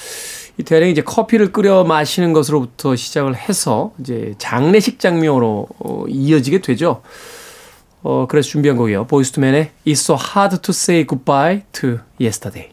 이 0.59 0.63
대령이 0.65 0.91
이제 0.93 1.03
커피를 1.03 1.53
끓여 1.53 1.85
마시는 1.85 2.33
것으로부터 2.33 2.97
시작을 2.97 3.37
해서 3.37 3.93
이제 4.01 4.35
장례식 4.39 4.99
장면으로 4.99 5.69
어, 5.79 6.05
이어지게 6.09 6.61
되죠. 6.63 7.03
어, 8.03 8.27
그래서 8.29 8.49
준비한 8.49 8.77
곡이에요. 8.77 9.07
보이스투맨의 9.07 9.71
It's 9.87 9.93
so 10.01 10.17
hard 10.17 10.59
to 10.63 10.71
say 10.73 11.07
goodbye 11.07 11.63
to 11.73 11.99
yesterday. 12.21 12.71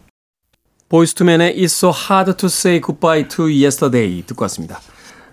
보이스투맨의 0.90 1.56
It's 1.58 1.66
so 1.78 1.92
hard 1.92 2.38
to 2.38 2.48
say 2.48 2.80
goodbye 2.82 3.28
to 3.28 3.46
yesterday 3.46 4.24
듣고 4.26 4.44
왔습니다. 4.44 4.80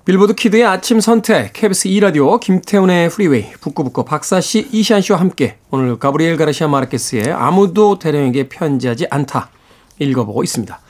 빌보드 0.05 0.35
키드의 0.35 0.65
아침 0.65 0.99
선택, 0.99 1.53
KBS 1.53 1.89
2라디오, 1.89 2.41
김태훈의 2.41 3.09
프리웨이, 3.09 3.53
북구북구 3.61 4.05
박사씨, 4.05 4.71
이시안씨와 4.73 5.21
함께 5.21 5.59
오늘 5.71 5.97
가브리엘 5.97 6.37
가르시아 6.37 6.67
마르케스의 6.67 7.31
아무도 7.31 8.01
대령에게 8.01 8.49
편지하지 8.49 9.07
않다 9.11 9.51
읽어보고 10.01 10.43
있습니다. 10.43 10.81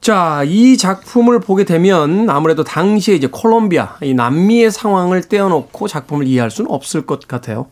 자, 0.00 0.44
이 0.46 0.76
작품을 0.76 1.40
보게 1.40 1.64
되면 1.64 2.30
아무래도 2.30 2.62
당시에 2.62 3.16
이제 3.16 3.26
콜롬비아, 3.26 3.96
이 4.00 4.14
남미의 4.14 4.70
상황을 4.70 5.22
떼어놓고 5.22 5.88
작품을 5.88 6.28
이해할 6.28 6.52
수는 6.52 6.70
없을 6.70 7.06
것 7.06 7.26
같아요. 7.26 7.66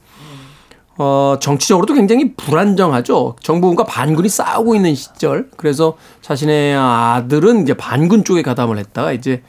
어, 0.97 1.37
정치적으로도 1.41 1.95
굉장히 1.95 2.35
불안정하죠. 2.35 3.37
정부군과 3.41 3.85
반군이 3.85 4.29
싸우고 4.29 4.75
있는 4.75 4.97
시절. 4.97 5.49
그래서 5.57 5.97
자신의 6.23 6.77
아들은 6.77 7.63
이제 7.63 7.75
반군 7.75 8.25
쪽에 8.25 8.43
가담을 8.43 8.79
했다가 8.79 9.13
이제 9.13 9.43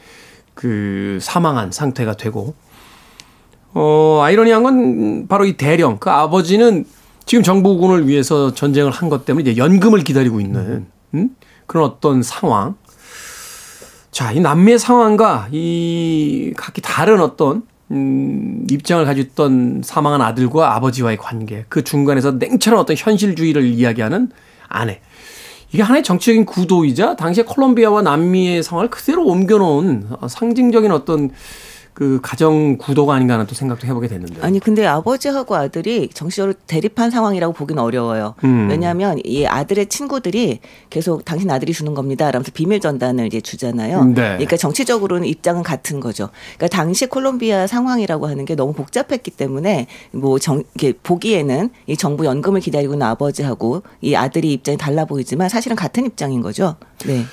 그 0.56 1.18
사망한 1.20 1.70
상태가 1.70 2.14
되고, 2.16 2.54
어, 3.74 4.20
아이러니한 4.22 4.62
건 4.62 5.26
바로 5.28 5.44
이 5.44 5.56
대령, 5.56 5.98
그 5.98 6.10
아버지는 6.10 6.86
지금 7.26 7.44
정부군을 7.44 8.08
위해서 8.08 8.54
전쟁을 8.54 8.90
한 8.90 9.10
것 9.10 9.24
때문에 9.26 9.48
이제 9.50 9.56
연금을 9.60 10.00
기다리고 10.02 10.40
있는, 10.40 10.86
음? 11.14 11.28
그런 11.66 11.84
어떤 11.84 12.22
상황. 12.22 12.74
자, 14.10 14.32
이 14.32 14.40
남미의 14.40 14.78
상황과 14.78 15.48
이 15.52 16.54
각기 16.56 16.80
다른 16.80 17.20
어떤 17.20 17.62
음, 17.90 18.66
입장을 18.70 19.04
가지고 19.04 19.28
있던 19.28 19.82
사망한 19.84 20.22
아들과 20.22 20.74
아버지와의 20.76 21.18
관계, 21.18 21.66
그 21.68 21.84
중간에서 21.84 22.32
냉철한 22.32 22.80
어떤 22.80 22.96
현실주의를 22.96 23.64
이야기하는 23.66 24.30
아내. 24.68 25.00
이게 25.72 25.82
하나의 25.82 26.02
정치적인 26.02 26.46
구도이자 26.46 27.16
당시에 27.16 27.44
콜롬비아와 27.44 28.02
남미의 28.02 28.62
상황을 28.62 28.90
그대로 28.90 29.24
옮겨놓은 29.26 30.08
어, 30.20 30.28
상징적인 30.28 30.92
어떤 30.92 31.30
그 31.96 32.20
가정 32.22 32.76
구도가 32.76 33.14
아닌가 33.14 33.34
하는 33.34 33.46
또 33.46 33.54
생각도 33.54 33.86
해보게 33.86 34.06
됐는데. 34.08 34.42
아니 34.42 34.60
근데 34.60 34.86
아버지하고 34.86 35.56
아들이 35.56 36.10
정치적으로 36.12 36.52
대립한 36.66 37.10
상황이라고 37.10 37.54
보기는 37.54 37.82
어려워요. 37.82 38.34
음. 38.44 38.68
왜냐하면 38.68 39.18
이 39.24 39.46
아들의 39.46 39.86
친구들이 39.86 40.60
계속 40.90 41.24
당신 41.24 41.50
아들이 41.50 41.72
주는 41.72 41.94
겁니다. 41.94 42.30
라면서 42.30 42.52
비밀 42.52 42.80
전단을 42.80 43.24
이제 43.24 43.40
주잖아요. 43.40 44.04
네. 44.04 44.14
그러니까 44.14 44.58
정치적으로는 44.58 45.26
입장은 45.26 45.62
같은 45.62 46.00
거죠. 46.00 46.28
그러니까 46.58 46.76
당시 46.76 47.06
콜롬비아 47.06 47.66
상황이라고 47.66 48.26
하는 48.26 48.44
게 48.44 48.54
너무 48.54 48.74
복잡했기 48.74 49.30
때문에 49.30 49.86
뭐 50.10 50.38
정, 50.38 50.64
이게 50.74 50.92
보기에는 51.02 51.70
이 51.86 51.96
정부 51.96 52.26
연금을 52.26 52.60
기다리고 52.60 52.92
있는 52.92 53.06
아버지하고 53.06 53.84
이 54.02 54.14
아들이 54.14 54.52
입장이 54.52 54.76
달라 54.76 55.06
보이지만 55.06 55.48
사실은 55.48 55.74
같은 55.74 56.04
입장인 56.04 56.42
거죠. 56.42 56.76
네. 57.06 57.24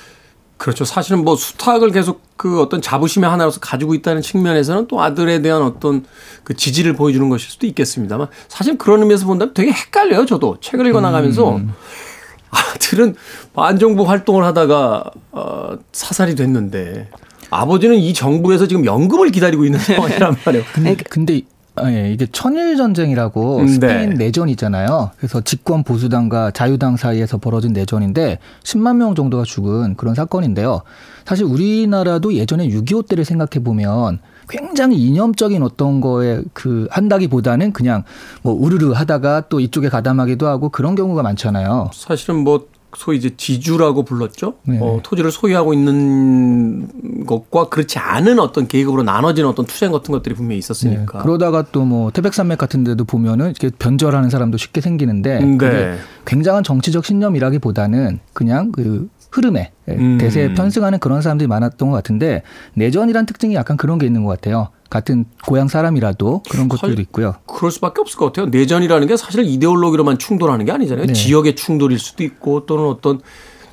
그렇죠. 0.64 0.86
사실은 0.86 1.24
뭐 1.24 1.36
수탁을 1.36 1.90
계속 1.90 2.22
그 2.38 2.62
어떤 2.62 2.80
자부심의 2.80 3.28
하나로서 3.28 3.60
가지고 3.60 3.92
있다는 3.92 4.22
측면에서는 4.22 4.88
또 4.88 5.02
아들에 5.02 5.42
대한 5.42 5.60
어떤 5.60 6.06
그 6.42 6.56
지지를 6.56 6.94
보여주는 6.94 7.28
것일 7.28 7.50
수도 7.50 7.66
있겠습니다만 7.66 8.28
사실 8.48 8.78
그런 8.78 9.00
의미에서 9.00 9.26
본다면 9.26 9.52
되게 9.52 9.70
헷갈려요. 9.70 10.24
저도 10.24 10.56
책을 10.62 10.86
읽어 10.86 11.02
나가면서 11.02 11.56
음. 11.56 11.74
아들은 12.48 13.14
반정부 13.52 14.08
활동을 14.08 14.42
하다가 14.44 15.10
어, 15.32 15.76
사살이 15.92 16.34
됐는데 16.34 17.10
아버지는 17.50 17.96
이 17.96 18.14
정부에서 18.14 18.66
지금 18.66 18.86
연금을 18.86 19.32
기다리고 19.32 19.66
있는 19.66 19.78
상황이란 19.84 20.38
말이에요. 20.46 20.64
근데, 20.72 20.96
근데 20.96 21.42
아, 21.76 21.90
예, 21.90 22.12
이게 22.12 22.26
천일 22.30 22.76
전쟁이라고 22.76 23.58
음, 23.58 23.66
스페인 23.66 24.10
네. 24.10 24.26
내전이잖아요. 24.26 25.10
그래서 25.16 25.40
집권 25.40 25.82
보수당과 25.82 26.52
자유당 26.52 26.96
사이에서 26.96 27.38
벌어진 27.38 27.72
내전인데 27.72 28.38
10만 28.62 28.96
명 28.96 29.14
정도가 29.14 29.42
죽은 29.44 29.96
그런 29.96 30.14
사건인데요. 30.14 30.82
사실 31.24 31.44
우리나라도 31.44 32.34
예전에 32.34 32.68
6.25 32.68 33.08
때를 33.08 33.24
생각해 33.24 33.64
보면 33.64 34.20
굉장히 34.48 34.98
이념적인 34.98 35.62
어떤 35.62 36.00
거에 36.00 36.42
그 36.52 36.86
한다기보다는 36.90 37.72
그냥 37.72 38.04
뭐 38.42 38.52
우르르 38.54 38.92
하다가 38.92 39.48
또 39.48 39.58
이쪽에 39.58 39.88
가담하기도 39.88 40.46
하고 40.46 40.68
그런 40.68 40.94
경우가 40.94 41.22
많잖아요. 41.22 41.90
사실은 41.92 42.44
뭐 42.44 42.66
소위 42.96 43.18
이제 43.18 43.30
지주라고 43.36 44.04
불렀죠. 44.04 44.54
네. 44.64 44.78
어, 44.80 45.00
토지를 45.02 45.30
소유하고 45.30 45.74
있는 45.74 46.88
것과 47.26 47.68
그렇지 47.68 47.98
않은 47.98 48.38
어떤 48.40 48.66
계급으로 48.66 49.02
나눠지는 49.04 49.48
어떤 49.48 49.64
투쟁 49.66 49.92
같은 49.92 50.12
것들이 50.12 50.34
분명히 50.34 50.56
네, 50.56 50.58
있었으니까. 50.58 51.22
그러다가 51.22 51.62
또 51.62 51.84
뭐 51.84 52.10
태백산맥 52.10 52.58
같은 52.58 52.82
데도 52.82 53.04
보면은 53.04 53.50
이렇게 53.50 53.70
변절하는 53.70 54.30
사람도 54.30 54.56
쉽게 54.56 54.80
생기는데 54.80 55.38
음, 55.42 55.58
그게 55.58 55.72
네. 55.72 55.98
굉장한 56.24 56.64
정치적 56.64 57.04
신념이라기보다는 57.04 58.20
그냥 58.32 58.72
그 58.72 59.08
흐름에 59.34 59.72
음. 59.88 60.16
대세에 60.18 60.54
편승하는 60.54 61.00
그런 61.00 61.20
사람들이 61.20 61.48
많았던 61.48 61.90
것 61.90 61.96
같은데 61.96 62.42
내전이란 62.74 63.26
특징이 63.26 63.54
약간 63.54 63.76
그런 63.76 63.98
게 63.98 64.06
있는 64.06 64.24
것 64.24 64.30
같아요. 64.30 64.68
같은 64.90 65.24
고향 65.44 65.66
사람이라도 65.66 66.42
그런 66.48 66.68
것들도 66.68 67.02
있고요. 67.02 67.34
그럴 67.46 67.72
수밖에 67.72 68.00
없을 68.00 68.16
것 68.16 68.26
같아요. 68.26 68.46
내전이라는 68.46 69.08
게 69.08 69.16
사실 69.16 69.44
이데올로기로만 69.44 70.18
충돌하는 70.18 70.64
게 70.64 70.72
아니잖아요. 70.72 71.06
네. 71.06 71.12
지역의 71.12 71.56
충돌일 71.56 71.98
수도 71.98 72.22
있고 72.22 72.64
또는 72.64 72.86
어떤 72.86 73.20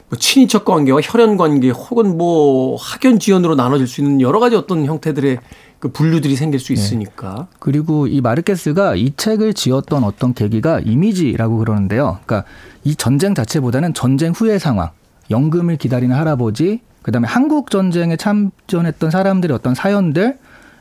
뭐 0.10 0.18
친인척 0.18 0.66
관계와 0.66 1.00
혈연 1.04 1.38
관계 1.38 1.70
혹은 1.70 2.18
뭐 2.18 2.76
학연 2.76 3.20
지연으로 3.20 3.56
나눠질 3.56 3.88
수 3.88 4.02
있는 4.02 4.20
여러 4.20 4.40
가지 4.40 4.56
어떤 4.56 4.86
형태들의 4.86 5.38
그 5.80 5.90
분류들이 5.90 6.36
생길 6.36 6.60
수 6.60 6.74
있으니까. 6.74 7.48
그리고 7.60 8.08
이 8.08 8.20
마르케스가 8.20 8.96
이 8.96 9.14
책을 9.16 9.54
지었던 9.54 10.04
어떤 10.04 10.34
계기가 10.34 10.80
이미지라고 10.80 11.58
그러는데요. 11.58 12.20
그러니까 12.26 12.50
이 12.84 12.96
전쟁 12.96 13.36
자체보다는 13.36 13.94
전쟁 13.94 14.32
후의 14.32 14.60
상황, 14.60 14.90
연금을 15.32 15.78
기다리는 15.78 16.16
할아버지, 16.16 16.82
그다음에 17.02 17.28
한국 17.28 17.72
전쟁에 17.72 18.16
참전했던 18.16 19.10
사람들의 19.10 19.56
어떤 19.56 19.74
사연들, 19.74 20.38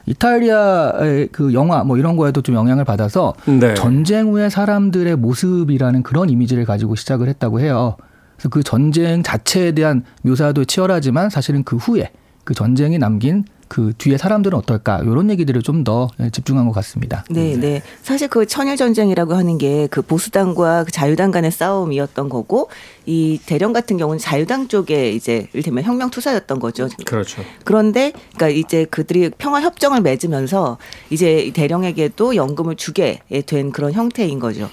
이탈리아의 0.06 1.28
그 1.30 1.54
영화 1.54 1.84
뭐 1.84 1.96
이런 1.96 2.16
거에도 2.16 2.42
좀 2.42 2.54
영향을 2.54 2.84
받아서 2.84 3.34
네. 3.46 3.74
전쟁 3.74 4.28
후의 4.28 4.50
사람들의 4.50 5.16
모습이라는 5.16 6.02
그런 6.02 6.30
이미지를 6.30 6.64
가지고 6.64 6.94
시작을 6.96 7.28
했다고 7.28 7.60
해요. 7.60 7.96
그래서 8.36 8.48
그 8.48 8.62
전쟁 8.62 9.22
자체에 9.22 9.72
대한 9.72 10.04
묘사도 10.22 10.64
치열하지만 10.64 11.30
사실은 11.30 11.62
그 11.62 11.76
후에 11.76 12.10
그 12.50 12.54
전쟁이 12.54 12.98
남긴 12.98 13.44
그 13.68 13.92
뒤에 13.96 14.18
사람들은 14.18 14.58
어떨까 14.58 14.98
이런 15.04 15.30
얘기들을 15.30 15.62
좀 15.62 15.84
더 15.84 16.08
집중한 16.32 16.66
것 16.66 16.72
같습니다. 16.72 17.24
네, 17.30 17.56
네. 17.56 17.80
사실 18.02 18.26
그 18.26 18.44
천일 18.44 18.76
전쟁이라고 18.76 19.34
하는 19.34 19.56
게 19.56 19.86
그 19.88 20.02
보수당과 20.02 20.82
그 20.82 20.90
자유당 20.90 21.30
간의 21.30 21.52
싸움이었던 21.52 22.28
거고 22.28 22.68
이 23.06 23.38
대령 23.46 23.72
같은 23.72 23.96
경우는 23.98 24.18
자유당 24.18 24.66
쪽에 24.66 25.12
이제 25.12 25.46
이를테면 25.52 25.84
혁명 25.84 26.10
투사였던 26.10 26.58
거죠. 26.58 26.88
그렇죠. 27.06 27.42
그런데 27.64 28.12
그러니까 28.34 28.48
이제 28.48 28.84
그들이 28.84 29.30
평화 29.38 29.60
협정을 29.60 30.00
맺으면서 30.00 30.76
이제 31.10 31.38
이 31.38 31.52
대령에게도 31.52 32.34
연금을 32.34 32.74
주게 32.74 33.20
된 33.46 33.70
그런 33.70 33.92
형태인 33.92 34.40
거죠. 34.40 34.68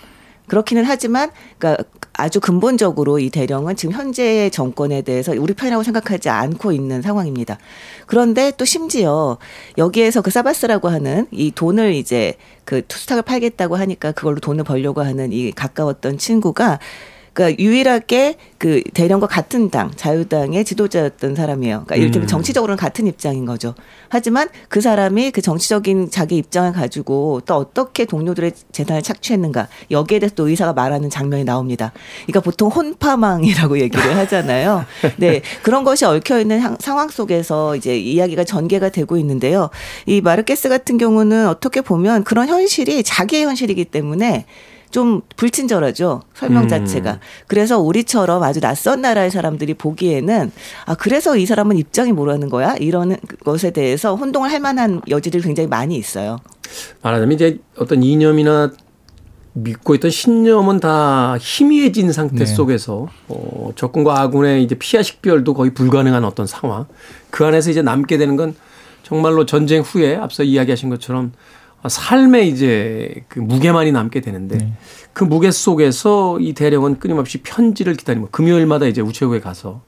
그렇기는 0.47 0.83
하지만 0.83 1.31
그러니까 1.57 1.83
아주 2.13 2.39
근본적으로 2.39 3.19
이 3.19 3.29
대령은 3.29 3.75
지금 3.75 3.93
현재의 3.93 4.49
정권에 4.49 5.03
대해서 5.03 5.33
우리 5.37 5.53
편이라고 5.53 5.83
생각하지 5.83 6.29
않고 6.29 6.71
있는 6.71 7.01
상황입니다. 7.01 7.59
그런데 8.07 8.51
또 8.57 8.65
심지어 8.65 9.37
여기에서 9.77 10.21
그 10.21 10.31
사바스라고 10.31 10.89
하는 10.89 11.27
이 11.31 11.51
돈을 11.51 11.93
이제 11.93 12.33
그 12.65 12.81
투스탁을 12.87 13.21
팔겠다고 13.21 13.75
하니까 13.75 14.13
그걸로 14.13 14.39
돈을 14.39 14.63
벌려고 14.63 15.01
하는 15.01 15.31
이 15.31 15.51
가까웠던 15.51 16.17
친구가 16.17 16.79
그러니까 17.37 17.63
유일하게 17.63 18.35
그 18.57 18.81
대령과 18.95 19.27
같은 19.27 19.69
당 19.69 19.91
자유당의 19.95 20.65
지도자였던 20.65 21.35
사람이에요. 21.35 21.83
그러니까 21.85 21.95
이렇게 21.97 22.17
음. 22.17 22.25
정치적으로는 22.25 22.77
같은 22.77 23.05
입장인 23.05 23.45
거죠. 23.45 23.75
하지만 24.09 24.49
그 24.69 24.81
사람이 24.81 25.29
그 25.29 25.43
정치적인 25.43 26.09
자기 26.09 26.37
입장을 26.37 26.71
가지고 26.73 27.41
또 27.45 27.53
어떻게 27.53 28.05
동료들의 28.05 28.53
재산을 28.71 29.03
착취했는가 29.03 29.67
여기에 29.91 30.17
대해서 30.17 30.33
또 30.33 30.47
의사가 30.47 30.73
말하는 30.73 31.11
장면이 31.11 31.43
나옵니다. 31.43 31.91
그러니까 32.25 32.39
보통 32.39 32.69
혼파망이라고 32.69 33.77
얘기를 33.85 34.17
하잖아요. 34.17 34.85
네 35.17 35.43
그런 35.61 35.83
것이 35.83 36.05
얽혀 36.05 36.39
있는 36.39 36.59
상- 36.59 36.77
상황 36.79 37.09
속에서 37.09 37.75
이제 37.75 37.95
이야기가 37.99 38.45
전개가 38.45 38.89
되고 38.89 39.15
있는데요. 39.17 39.69
이 40.07 40.21
마르케스 40.21 40.69
같은 40.69 40.97
경우는 40.97 41.47
어떻게 41.47 41.81
보면 41.81 42.23
그런 42.23 42.47
현실이 42.47 43.03
자기의 43.03 43.43
현실이기 43.43 43.85
때문에 43.85 44.45
좀 44.91 45.21
불친절하죠 45.35 46.21
설명 46.33 46.63
음. 46.63 46.67
자체가 46.67 47.19
그래서 47.47 47.79
우리처럼 47.79 48.43
아주 48.43 48.59
낯선 48.59 49.01
나라의 49.01 49.31
사람들이 49.31 49.73
보기에는 49.73 50.51
아 50.85 50.95
그래서 50.95 51.35
이 51.37 51.45
사람은 51.45 51.77
입장이 51.77 52.13
뭐라는 52.13 52.49
거야 52.49 52.75
이런 52.75 53.17
것에 53.43 53.71
대해서 53.71 54.15
혼동을 54.15 54.51
할 54.51 54.59
만한 54.59 55.01
여지들이 55.09 55.43
굉장히 55.43 55.67
많이 55.67 55.95
있어요. 55.95 56.37
말하자면 57.01 57.33
이제 57.33 57.59
어떤 57.77 58.03
이념이나 58.03 58.71
믿고 59.53 59.95
있던 59.95 60.11
신념은 60.11 60.79
다 60.79 61.37
희미해진 61.39 62.11
상태 62.11 62.39
네. 62.39 62.45
속에서 62.45 63.07
어, 63.27 63.71
적군과 63.75 64.19
아군의 64.21 64.63
이제 64.63 64.75
피하 64.75 65.01
식별도 65.01 65.53
거의 65.53 65.73
불가능한 65.73 66.23
어떤 66.23 66.45
상황. 66.45 66.85
그 67.31 67.45
안에서 67.45 67.71
이제 67.71 67.81
남게 67.81 68.17
되는 68.17 68.35
건 68.35 68.55
정말로 69.03 69.45
전쟁 69.45 69.81
후에 69.81 70.15
앞서 70.15 70.43
이야기하신 70.43 70.89
것처럼 70.89 71.31
삶의 71.87 72.49
이제 72.49 73.23
그 73.27 73.39
무게만이 73.39 73.91
남게 73.91 74.21
되는데 74.21 74.57
네. 74.57 74.73
그 75.13 75.23
무게 75.23 75.51
속에서 75.51 76.39
이 76.39 76.53
대령은 76.53 76.99
끊임없이 76.99 77.39
편지를 77.39 77.95
기다리고 77.95 78.27
금요일마다 78.31 78.85
이제 78.87 79.01
우체국에 79.01 79.39
가서 79.39 79.81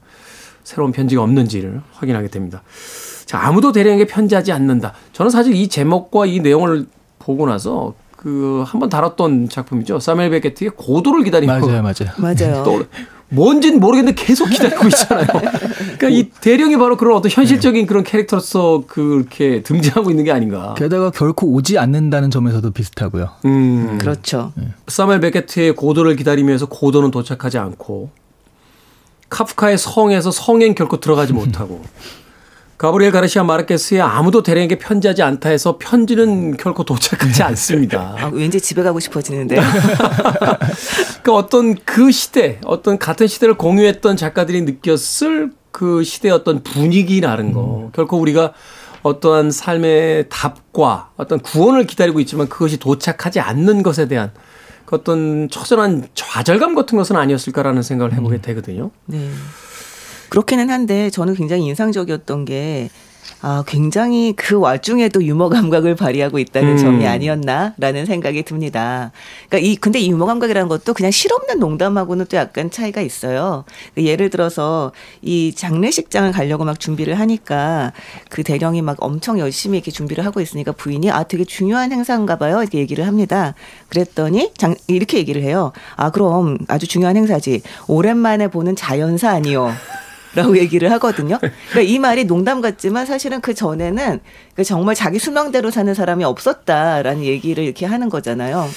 새로운 0.64 0.92
편지가 0.92 1.22
없는지를 1.22 1.80
확인하게 1.92 2.28
됩니다. 2.28 2.62
자, 3.26 3.38
아무도 3.46 3.72
대령에게 3.72 4.06
편지하지 4.06 4.52
않는다. 4.52 4.92
저는 5.12 5.30
사실 5.30 5.54
이 5.54 5.68
제목과 5.68 6.26
이 6.26 6.40
내용을 6.40 6.86
보고 7.18 7.46
나서 7.46 7.94
그 8.16 8.64
한 8.66 8.80
번 8.80 8.88
다뤘던 8.90 9.48
작품이죠. 9.48 9.98
사멜 9.98 10.30
베게트의 10.30 10.72
고도를 10.76 11.24
기다리고 11.24 11.50
맞아요, 11.52 11.82
맞아요. 11.82 12.12
맞아요. 12.18 12.64
또 12.64 12.84
뭔진 13.30 13.80
모르겠는데 13.80 14.22
계속 14.22 14.48
기다리고 14.50 14.86
있잖아요. 14.88 15.26
그러니까 15.98 16.08
이 16.08 16.30
대령이 16.40 16.76
바로 16.76 16.96
그런 16.96 17.16
어떤 17.16 17.30
현실적인 17.30 17.86
그런 17.86 18.02
캐릭터로서 18.04 18.84
그렇게 18.86 19.62
등장하고 19.62 20.10
있는 20.10 20.24
게 20.24 20.32
아닌가. 20.32 20.74
게다가 20.76 21.10
결코 21.10 21.46
오지 21.48 21.78
않는다는 21.78 22.30
점에서도 22.30 22.70
비슷하고요. 22.72 23.30
음. 23.44 23.98
그렇죠. 23.98 24.52
사멜 24.88 25.20
베게트의 25.20 25.76
고도를 25.76 26.16
기다리면서 26.16 26.66
고도는 26.66 27.10
도착하지 27.10 27.58
않고 27.58 28.10
카프카의 29.30 29.78
성에서 29.78 30.32
성엔 30.32 30.74
결코 30.74 30.98
들어가지 30.98 31.32
못하고 31.32 31.82
가브리엘 32.80 33.12
가르시아 33.12 33.44
마르케스의 33.44 34.00
아무도 34.00 34.42
대령에게 34.42 34.78
편지하지 34.78 35.22
않다 35.22 35.50
해서 35.50 35.76
편지는 35.78 36.56
결코 36.56 36.82
도착하지 36.82 37.42
않습니다. 37.42 38.16
아, 38.18 38.30
왠지 38.32 38.58
집에 38.58 38.82
가고 38.82 39.00
싶어지는데요. 39.00 39.60
그러니까 41.20 41.34
어떤 41.34 41.74
그 41.74 42.10
시대, 42.10 42.58
어떤 42.64 42.96
같은 42.98 43.26
시대를 43.26 43.58
공유했던 43.58 44.16
작가들이 44.16 44.62
느꼈을 44.62 45.52
그 45.70 46.02
시대의 46.02 46.32
어떤 46.32 46.62
분위기라는 46.62 47.52
거. 47.52 47.90
결코 47.92 48.18
우리가 48.18 48.54
어떠한 49.02 49.50
삶의 49.50 50.30
답과 50.30 51.10
어떤 51.18 51.38
구원을 51.40 51.84
기다리고 51.86 52.18
있지만 52.20 52.48
그것이 52.48 52.78
도착하지 52.78 53.40
않는 53.40 53.82
것에 53.82 54.08
대한 54.08 54.30
그 54.86 54.96
어떤 54.96 55.50
처절한 55.50 56.08
좌절감 56.14 56.74
같은 56.74 56.96
것은 56.96 57.16
아니었을까라는 57.16 57.82
생각을 57.82 58.14
해보게 58.14 58.40
되거든요. 58.40 58.90
네. 59.04 59.28
그렇기는 60.30 60.70
한데 60.70 61.10
저는 61.10 61.34
굉장히 61.34 61.66
인상적이었던 61.66 62.44
게 62.46 62.88
아, 63.42 63.64
굉장히 63.66 64.34
그 64.36 64.58
와중에도 64.58 65.24
유머 65.24 65.48
감각을 65.48 65.94
발휘하고 65.94 66.38
있다는 66.38 66.72
음. 66.72 66.76
점이 66.76 67.06
아니었나라는 67.06 68.04
생각이 68.04 68.42
듭니다. 68.42 69.12
그러니까 69.48 69.66
이 69.66 69.76
근데 69.76 69.98
이 69.98 70.10
유머 70.10 70.26
감각이라는 70.26 70.68
것도 70.68 70.92
그냥 70.92 71.10
실없는 71.10 71.58
농담하고는 71.58 72.26
또 72.26 72.36
약간 72.36 72.70
차이가 72.70 73.00
있어요. 73.00 73.64
그러니까 73.94 74.12
예를 74.12 74.28
들어서 74.28 74.92
이 75.22 75.54
장례식장을 75.54 76.30
가려고 76.32 76.64
막 76.64 76.78
준비를 76.78 77.18
하니까 77.18 77.92
그 78.28 78.42
대령이 78.42 78.82
막 78.82 78.98
엄청 79.00 79.38
열심히 79.38 79.78
이렇게 79.78 79.90
준비를 79.90 80.26
하고 80.26 80.40
있으니까 80.42 80.72
부인이 80.72 81.10
아 81.10 81.22
되게 81.22 81.44
중요한 81.44 81.92
행사인가 81.92 82.36
봐요 82.36 82.60
이렇게 82.60 82.78
얘기를 82.78 83.06
합니다. 83.06 83.54
그랬더니 83.88 84.52
장 84.58 84.74
이렇게 84.86 85.16
얘기를 85.16 85.42
해요. 85.42 85.72
아 85.96 86.10
그럼 86.10 86.58
아주 86.68 86.86
중요한 86.86 87.16
행사지. 87.16 87.62
오랜만에 87.86 88.48
보는 88.48 88.76
자연사 88.76 89.30
아니요. 89.30 89.72
라고 90.34 90.56
얘기를 90.58 90.90
하거든요. 90.92 91.38
그러니까 91.38 91.80
이 91.80 91.98
말이 91.98 92.24
농담 92.24 92.60
같지만 92.60 93.06
사실은 93.06 93.40
그 93.40 93.54
전에는 93.54 94.20
그 94.54 94.64
정말 94.64 94.94
자기 94.94 95.18
수명대로 95.18 95.70
사는 95.70 95.92
사람이 95.92 96.24
없었다라는 96.24 97.24
얘기를 97.24 97.64
이렇게 97.64 97.86
하는 97.86 98.08
거잖아요. 98.08 98.68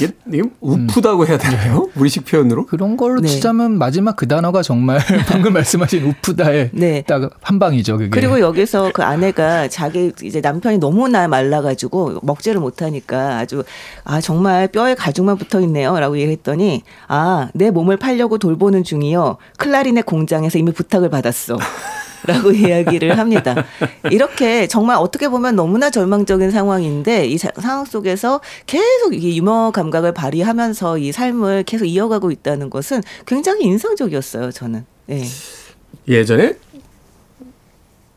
이게, 0.00 0.12
이게 0.32 0.42
우프다고 0.60 1.26
해야 1.26 1.38
되나요? 1.38 1.88
우리식 1.96 2.24
표현으로? 2.24 2.66
그런 2.66 2.96
걸로 2.96 3.20
네. 3.20 3.28
치자면 3.28 3.78
마지막 3.78 4.14
그 4.16 4.28
단어가 4.28 4.62
정말 4.62 5.00
방금 5.28 5.52
말씀하신 5.54 6.04
우프다의 6.04 6.70
네. 6.72 7.02
딱한 7.02 7.58
방이죠. 7.58 7.98
그게. 7.98 8.10
그리고 8.10 8.40
여기서 8.40 8.90
그 8.94 9.02
아내가 9.02 9.68
자기 9.68 10.12
이제 10.22 10.40
남편이 10.40 10.78
너무나 10.78 11.26
말라가지고 11.28 12.20
먹지를 12.22 12.60
못하니까 12.60 13.38
아주 13.38 13.64
아 14.04 14.20
정말 14.20 14.68
뼈에 14.68 14.94
가죽만 14.94 15.36
붙어 15.38 15.60
있네요라고 15.60 16.18
얘기했더니 16.18 16.82
아 17.08 17.48
내 17.54 17.70
몸을 17.70 17.96
팔려고 17.96 18.38
돌보는 18.38 18.84
중이요 18.84 19.38
클라리넷 19.58 20.04
공장에서 20.04 20.58
이미 20.58 20.72
부탁을 20.72 21.08
받았어. 21.08 21.58
라고 22.24 22.50
이야기를 22.52 23.18
합니다. 23.18 23.64
이렇게 24.10 24.66
정말 24.66 24.96
어떻게 24.98 25.28
보면 25.28 25.56
너무나 25.56 25.90
절망적인 25.90 26.50
상황인데 26.50 27.26
이 27.26 27.38
자- 27.38 27.50
상황 27.60 27.84
속에서 27.84 28.40
계속 28.66 29.14
이 29.14 29.36
유머 29.38 29.70
감각을 29.72 30.12
발휘하면서 30.12 30.98
이 30.98 31.12
삶을 31.12 31.64
계속 31.64 31.84
이어가고 31.84 32.30
있다는 32.30 32.70
것은 32.70 33.02
굉장히 33.26 33.64
인상적이었어요, 33.64 34.50
저는. 34.52 34.84
예. 35.10 35.24
예전에 36.08 36.54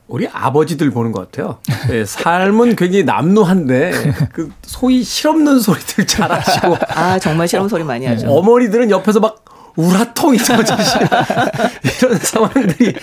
우리 0.08 0.28
아버지들 0.28 0.90
보는 0.90 1.12
것 1.12 1.32
같아요. 1.32 1.60
예, 1.92 2.04
삶은 2.04 2.76
굉장히 2.76 3.04
남루한데 3.04 3.92
그 4.34 4.52
소위 4.64 5.04
실없는 5.04 5.60
소리들 5.60 6.08
잘하시고 6.08 6.78
아, 6.90 7.20
정말 7.20 7.48
실험 7.48 7.70
소리 7.70 7.84
많이 7.84 8.08
하죠. 8.08 8.28
어머니들은 8.32 8.90
옆에서 8.90 9.20
막 9.20 9.46
우라통이 9.76 10.40
터지시는 10.40 11.08
이런 12.02 12.18
상황들이 12.18 12.96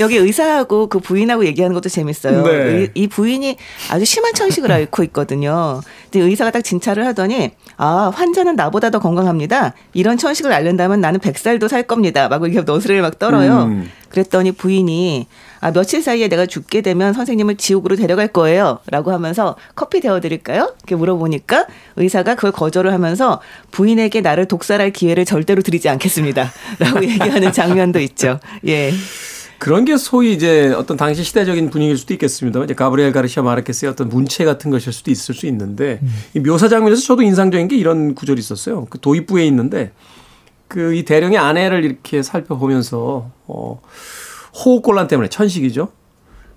여기 0.00 0.16
의사하고 0.16 0.88
그 0.88 0.98
부인하고 0.98 1.44
얘기하는 1.46 1.74
것도 1.74 1.88
재밌어요. 1.88 2.42
네. 2.42 2.90
이, 2.94 3.02
이 3.02 3.06
부인이 3.08 3.56
아주 3.90 4.04
심한 4.04 4.34
천식을 4.34 4.70
앓고 4.70 5.02
있거든요. 5.04 5.80
근데 6.10 6.24
의사가 6.26 6.50
딱 6.50 6.62
진찰을 6.62 7.06
하더니 7.06 7.52
아 7.76 8.10
환자는 8.14 8.56
나보다 8.56 8.90
더 8.90 8.98
건강합니다. 8.98 9.74
이런 9.92 10.18
천식을 10.18 10.52
앓는다면 10.52 11.00
나는 11.00 11.20
100살도 11.20 11.68
살 11.68 11.82
겁니다. 11.84 12.28
막 12.28 12.42
이렇게 12.42 12.62
너스를 12.62 13.02
막 13.02 13.18
떨어요. 13.18 13.64
음. 13.64 13.90
그랬더니 14.08 14.52
부인이 14.52 15.26
아 15.60 15.72
며칠 15.72 16.02
사이에 16.02 16.28
내가 16.28 16.46
죽게 16.46 16.80
되면 16.80 17.12
선생님을 17.12 17.56
지옥으로 17.56 17.96
데려갈 17.96 18.28
거예요.라고 18.28 19.12
하면서 19.12 19.56
커피 19.74 20.00
데워 20.00 20.20
드릴까요? 20.20 20.74
이렇게 20.78 20.96
물어보니까 20.96 21.66
의사가 21.96 22.36
그걸 22.36 22.52
거절을 22.52 22.92
하면서 22.92 23.40
부인에게 23.70 24.20
나를 24.20 24.46
독살할 24.46 24.92
기회를 24.92 25.24
절대로 25.24 25.62
드리지 25.62 25.88
않겠습니다.라고 25.88 27.02
얘기하는 27.04 27.52
장면도 27.52 28.00
있죠. 28.00 28.38
예. 28.66 28.92
그런 29.58 29.84
게 29.84 29.96
소위 29.96 30.32
이제 30.32 30.72
어떤 30.76 30.96
당시 30.96 31.24
시대적인 31.24 31.70
분위기일 31.70 31.96
수도 31.98 32.14
있겠습니다만 32.14 32.66
이제 32.66 32.74
가브리엘 32.74 33.12
가르시아 33.12 33.42
마르케스의 33.42 33.90
어떤 33.90 34.08
문체 34.08 34.44
같은 34.44 34.70
것일 34.70 34.92
수도 34.92 35.10
있을 35.10 35.34
수 35.34 35.46
있는데 35.46 36.00
이 36.34 36.40
묘사 36.40 36.68
장면에서 36.68 37.02
저도 37.02 37.22
인상적인 37.22 37.68
게 37.68 37.76
이런 37.76 38.14
구절이 38.14 38.38
있었어요. 38.38 38.86
그 38.88 39.00
도입부에 39.00 39.44
있는데 39.46 39.92
그 40.68 40.94
이 40.94 41.04
대령의 41.04 41.38
아내를 41.38 41.84
이렇게 41.84 42.22
살펴보면서 42.22 43.30
어 43.46 43.80
호흡곤란 44.64 45.08
때문에 45.08 45.28
천식이죠. 45.28 45.88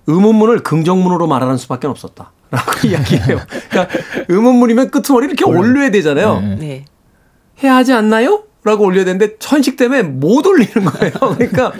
의문문을 0.06 0.62
긍정문으로 0.62 1.26
말하는 1.26 1.56
수밖에 1.56 1.86
없었다. 1.86 2.32
라고 2.52 2.86
이야기해요. 2.86 3.40
그러니까 3.70 3.98
의문문이면 4.28 4.90
끄트머리 4.90 5.26
이렇게 5.26 5.44
올려야 5.44 5.90
되잖아요. 5.90 6.40
네. 6.58 6.84
해야 7.62 7.76
하지 7.76 7.92
않나요? 7.92 8.44
라고 8.64 8.84
올려야 8.84 9.04
되는데 9.04 9.38
천식 9.38 9.76
때문에 9.76 10.02
못 10.02 10.46
올리는 10.46 10.72
거예요. 10.84 11.12
그러니까 11.38 11.72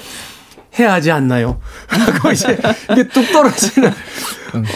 해야 0.78 0.92
하지 0.92 1.10
않나요? 1.10 1.58
라고 1.90 2.30
이제 2.30 2.58
이게 2.90 3.08
뚝 3.08 3.30
떨어지는 3.32 3.90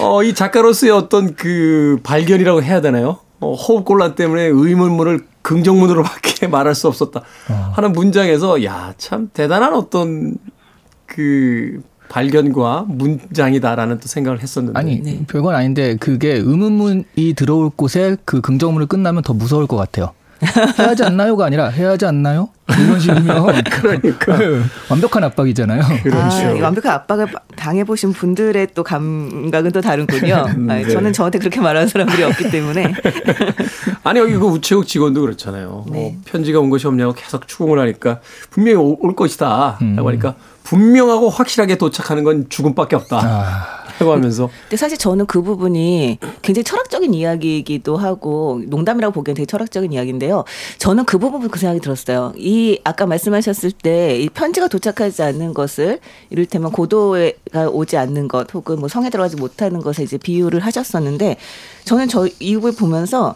어, 0.00 0.22
이 0.22 0.35
작가로서의 0.35 0.92
어떤 0.92 1.35
그 1.35 1.98
발견이라고 2.02 2.62
해야 2.62 2.80
되나요? 2.80 3.18
어, 3.40 3.54
호흡곤란 3.54 4.14
때문에 4.14 4.42
의문문을 4.44 5.20
긍정문으로 5.42 6.02
밖에 6.02 6.46
말할 6.48 6.74
수 6.74 6.88
없었다 6.88 7.22
하는 7.72 7.92
문장에서 7.92 8.64
야 8.64 8.94
참 8.98 9.30
대단한 9.32 9.74
어떤 9.74 10.37
그 11.06 11.82
발견과 12.09 12.85
문장이다라는 12.88 13.98
또 14.00 14.06
생각을 14.09 14.40
했었는데 14.40 14.78
아니 14.78 15.00
네. 15.02 15.20
별건 15.26 15.54
아닌데 15.54 15.96
그게 15.98 16.35
의문문이 16.35 17.35
들어올 17.37 17.70
곳에 17.70 18.16
그 18.24 18.40
긍정문을 18.40 18.87
끝나면 18.87 19.22
더 19.22 19.32
무서울 19.35 19.66
것 19.66 19.76
같아요. 19.76 20.12
해야 20.79 20.88
하지 20.88 21.05
않나요가 21.05 21.46
아니라 21.46 21.68
해야 21.68 21.90
하지 21.90 22.05
않나요? 22.07 22.49
이런 22.68 22.99
식이면 22.99 23.64
그러니까. 23.70 24.37
네, 24.37 24.62
완벽한 24.90 25.25
압박이잖아요. 25.25 25.83
아, 25.83 26.53
이 26.53 26.61
완벽한 26.61 26.92
압박을 26.92 27.29
당해 27.55 27.85
보신 27.85 28.12
분들의 28.12 28.68
또 28.75 28.83
감각은 28.83 29.72
또 29.72 29.81
다른군요. 29.81 30.35
아, 30.35 30.53
네. 30.59 30.88
저는 30.88 31.12
저한테 31.12 31.38
그렇게 31.38 31.61
말하는 31.61 31.88
사람들이 31.88 32.22
없기 32.25 32.51
때문에. 32.51 32.92
아니 34.05 34.20
여기 34.20 34.35
그 34.35 34.46
우체국 34.46 34.87
직원도 34.87 35.20
그렇잖아요. 35.22 35.85
네. 35.90 36.14
어, 36.16 36.20
편지가 36.27 36.61
온 36.61 36.70
것이 36.70 36.87
없냐고 36.87 37.12
계속 37.12 37.46
추궁을 37.49 37.79
하니까 37.79 38.20
분명히 38.51 38.77
올, 38.77 38.96
올 39.01 39.16
것이다. 39.16 39.79
라고 39.81 40.09
하니까 40.09 40.35
분명하고 40.64 41.31
확실하게 41.31 41.77
도착하는 41.79 42.25
건 42.25 42.46
죽음밖에 42.49 42.96
없다. 42.96 43.20
아, 43.22 43.86
라고 43.98 44.12
하면서 44.12 44.50
근데 44.62 44.76
사실 44.76 44.98
저는 44.98 45.26
그 45.26 45.42
부분이 45.42 46.18
굉장히 46.42 46.64
철학적인 46.64 47.14
이야기이기도 47.14 47.96
하고 47.96 48.61
농담이라고 48.66 49.12
보기엔 49.12 49.35
되게 49.35 49.46
철학적인 49.46 49.92
이야기인데요. 49.92 50.44
저는 50.78 51.04
그 51.04 51.18
부분 51.18 51.48
그 51.48 51.59
생각이 51.59 51.80
들었어요. 51.80 52.32
이 52.37 52.80
아까 52.85 53.06
말씀하셨을 53.06 53.72
때 53.72 54.16
이 54.16 54.28
편지가 54.28 54.68
도착하지 54.68 55.22
않는 55.22 55.54
것을 55.54 56.00
이를테면 56.30 56.72
고도가 56.72 57.70
오지 57.70 57.96
않는 57.96 58.28
것 58.28 58.52
혹은 58.54 58.78
뭐 58.78 58.88
성에 58.88 59.11
들어가지 59.11 59.37
못하는 59.37 59.80
것에 59.80 60.02
이제 60.02 60.18
비유를 60.18 60.61
하셨었는데 60.61 61.37
저는 61.85 62.09
저이 62.09 62.54
부분 62.54 62.72
보면서 62.72 63.35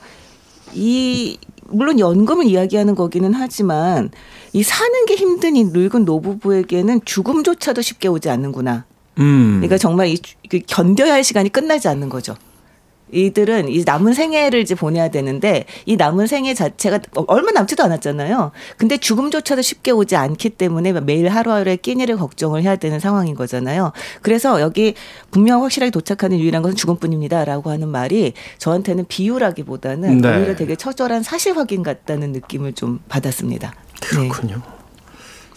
이 0.74 1.38
물론 1.68 1.98
연금을 2.00 2.46
이야기하는 2.46 2.94
거기는 2.94 3.32
하지만 3.32 4.10
이 4.52 4.62
사는 4.62 5.06
게 5.06 5.14
힘든 5.14 5.56
이 5.56 5.64
늙은 5.64 6.04
노부부에게는 6.04 7.02
죽음조차도 7.04 7.82
쉽게 7.82 8.08
오지 8.08 8.28
않는구나. 8.28 8.84
음. 9.18 9.56
그러니까 9.60 9.78
정말 9.78 10.08
이 10.08 10.18
주- 10.18 10.36
그 10.48 10.60
견뎌야 10.66 11.12
할 11.12 11.24
시간이 11.24 11.50
끝나지 11.50 11.88
않는 11.88 12.08
거죠. 12.08 12.34
이들은 13.12 13.68
이 13.70 13.82
남은 13.84 14.14
생애를 14.14 14.60
이제 14.60 14.76
보내야 14.76 15.08
되는데 15.08 15.64
이 15.84 15.96
남은 15.96 16.28
생애 16.28 16.54
자체가 16.54 17.00
얼마 17.26 17.50
남지도 17.50 17.82
않았잖아요. 17.82 18.52
근데 18.76 18.98
죽음조차도 18.98 19.62
쉽게 19.62 19.90
오지 19.90 20.14
않기 20.14 20.50
때문에 20.50 20.92
매일 20.92 21.28
하루하루의 21.28 21.78
끼니를 21.78 22.16
걱정을 22.18 22.62
해야 22.62 22.76
되는 22.76 23.00
상황인 23.00 23.34
거잖아요. 23.34 23.90
그래서 24.22 24.60
여기 24.60 24.94
분명 25.32 25.64
확실하게 25.64 25.90
도착하는 25.90 26.38
유일한 26.38 26.62
것은 26.62 26.76
죽음뿐입니다라고 26.76 27.70
하는 27.70 27.88
말이 27.88 28.32
저한테는 28.58 29.06
비유라기보다는 29.08 30.18
네. 30.18 30.36
오히려 30.38 30.54
되게 30.54 30.76
처절한 30.76 31.24
사실 31.24 31.56
확인 31.56 31.82
같다는 31.82 32.30
느낌을 32.30 32.74
좀 32.74 33.00
받았습니다. 33.08 33.74
네. 34.02 34.06
그렇군요. 34.06 34.62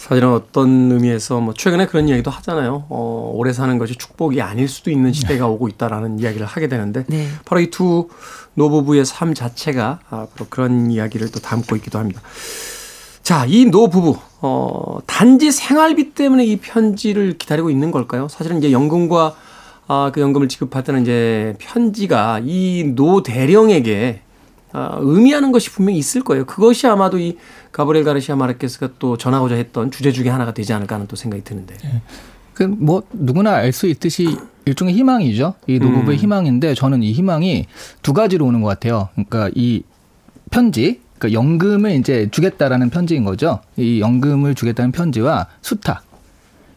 사실은 0.07 0.33
어떤 0.33 0.91
의미에서 0.91 1.39
뭐 1.39 1.53
최근에 1.53 1.85
그런 1.85 2.09
이야기도 2.09 2.29
하잖아요. 2.29 2.85
어, 2.89 3.31
오래 3.35 3.53
사는 3.53 3.77
것이 3.77 3.95
축복이 3.95 4.41
아닐 4.41 4.67
수도 4.67 4.91
있는 4.91 5.13
시대가 5.13 5.47
오고 5.47 5.69
있다라는 5.69 6.19
이야기를 6.19 6.45
하게 6.45 6.67
되는데 6.67 7.05
네. 7.07 7.27
바로 7.45 7.61
이 7.61 7.69
두 7.69 8.09
노부부의 8.55 9.05
삶 9.05 9.33
자체가 9.33 9.99
아, 10.09 10.27
바로 10.33 10.47
그런 10.49 10.91
이야기를 10.91 11.31
또 11.31 11.39
담고 11.39 11.77
있기도 11.77 11.99
합니다. 11.99 12.21
자, 13.23 13.45
이 13.47 13.65
노부부 13.65 14.17
어, 14.41 14.99
단지 15.07 15.51
생활비 15.53 16.13
때문에 16.13 16.45
이 16.45 16.57
편지를 16.57 17.37
기다리고 17.37 17.69
있는 17.69 17.89
걸까요? 17.91 18.27
사실은 18.27 18.57
이제 18.57 18.73
연금과 18.73 19.35
아, 19.87 20.11
그 20.13 20.19
연금을 20.19 20.49
지급받는 20.49 21.03
이제 21.03 21.55
편지가 21.59 22.41
이 22.43 22.93
노 22.95 23.23
대령에게 23.23 24.19
아, 24.73 24.97
의미하는 24.99 25.51
것이 25.51 25.69
분명히 25.69 25.99
있을 25.99 26.23
거예요. 26.23 26.45
그것이 26.45 26.87
아마도 26.87 27.19
이 27.19 27.37
가브리엘 27.71 28.03
가르시아 28.03 28.35
마르케스가 28.35 28.89
또 28.99 29.17
전하고자 29.17 29.55
했던 29.55 29.91
주제 29.91 30.11
중에 30.11 30.29
하나가 30.29 30.53
되지 30.53 30.73
않을까 30.73 30.95
하는 30.95 31.07
또 31.07 31.15
생각이 31.15 31.43
드는데. 31.43 31.75
그뭐 32.55 33.03
누구나 33.13 33.53
알 33.53 33.71
수 33.71 33.87
있듯이 33.87 34.35
일종의 34.65 34.95
희망이죠. 34.95 35.55
이 35.67 35.79
노부부의 35.79 36.17
음. 36.17 36.21
희망인데 36.21 36.73
저는 36.73 37.03
이 37.03 37.11
희망이 37.11 37.67
두 38.01 38.13
가지로 38.13 38.45
오는 38.45 38.61
것 38.61 38.67
같아요. 38.67 39.09
그러니까 39.13 39.49
이 39.55 39.83
편지, 40.51 41.01
그러니까 41.17 41.39
연금을 41.39 41.91
이제 41.91 42.29
주겠다라는 42.31 42.89
편지인 42.89 43.23
거죠. 43.25 43.59
이 43.77 43.99
연금을 44.01 44.55
주겠다는 44.55 44.91
편지와 44.91 45.47
수탁. 45.61 46.03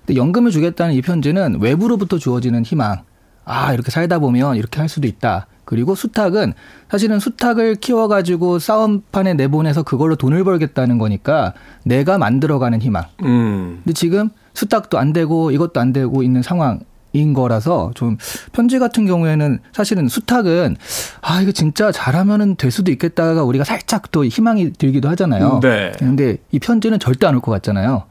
근데 0.05 0.18
연금을 0.18 0.51
주겠다는 0.51 0.94
이 0.94 1.03
편지는 1.03 1.61
외부로부터 1.61 2.18
주어지는 2.18 2.64
희망. 2.64 3.03
아 3.44 3.72
이렇게 3.72 3.90
살다 3.90 4.18
보면 4.18 4.57
이렇게 4.57 4.80
할 4.80 4.88
수도 4.88 5.07
있다. 5.07 5.47
그리고 5.66 5.94
수탉은 5.94 6.54
사실은 6.90 7.18
수탉을 7.20 7.74
키워가지고 7.74 8.58
싸움판에 8.60 9.34
내보내서 9.34 9.82
그걸로 9.82 10.16
돈을 10.16 10.42
벌겠다는 10.44 10.96
거니까 10.96 11.52
내가 11.84 12.16
만들어가는 12.16 12.80
희망. 12.80 13.04
음. 13.24 13.80
근데 13.84 13.92
지금 13.92 14.30
수탉도 14.54 14.98
안 14.98 15.12
되고 15.12 15.50
이것도 15.50 15.78
안 15.80 15.92
되고 15.92 16.22
있는 16.22 16.40
상황 16.42 16.80
인 17.12 17.32
거라서 17.32 17.92
좀 17.94 18.18
편지 18.52 18.78
같은 18.78 19.06
경우에는 19.06 19.60
사실은 19.72 20.06
수탉은 20.06 20.76
아 21.22 21.40
이거 21.40 21.50
진짜 21.50 21.90
잘하면은 21.90 22.56
될 22.56 22.70
수도 22.70 22.90
있겠다가 22.92 23.42
우리가 23.42 23.64
살짝 23.64 24.10
또 24.12 24.22
희망이 24.26 24.72
들기도 24.74 25.08
하잖아요. 25.10 25.60
네. 25.62 25.92
근데 25.98 26.36
이 26.52 26.58
편지는 26.58 26.98
절대 26.98 27.26
안 27.26 27.34
올 27.34 27.40
것 27.40 27.52
같잖아요. 27.52 28.02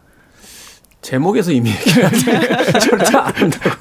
제목에서 1.06 1.52
이미 1.52 1.70
얘기해야지. 1.70 2.26
절대 2.82 3.18
안 3.18 3.34
한다고. 3.36 3.76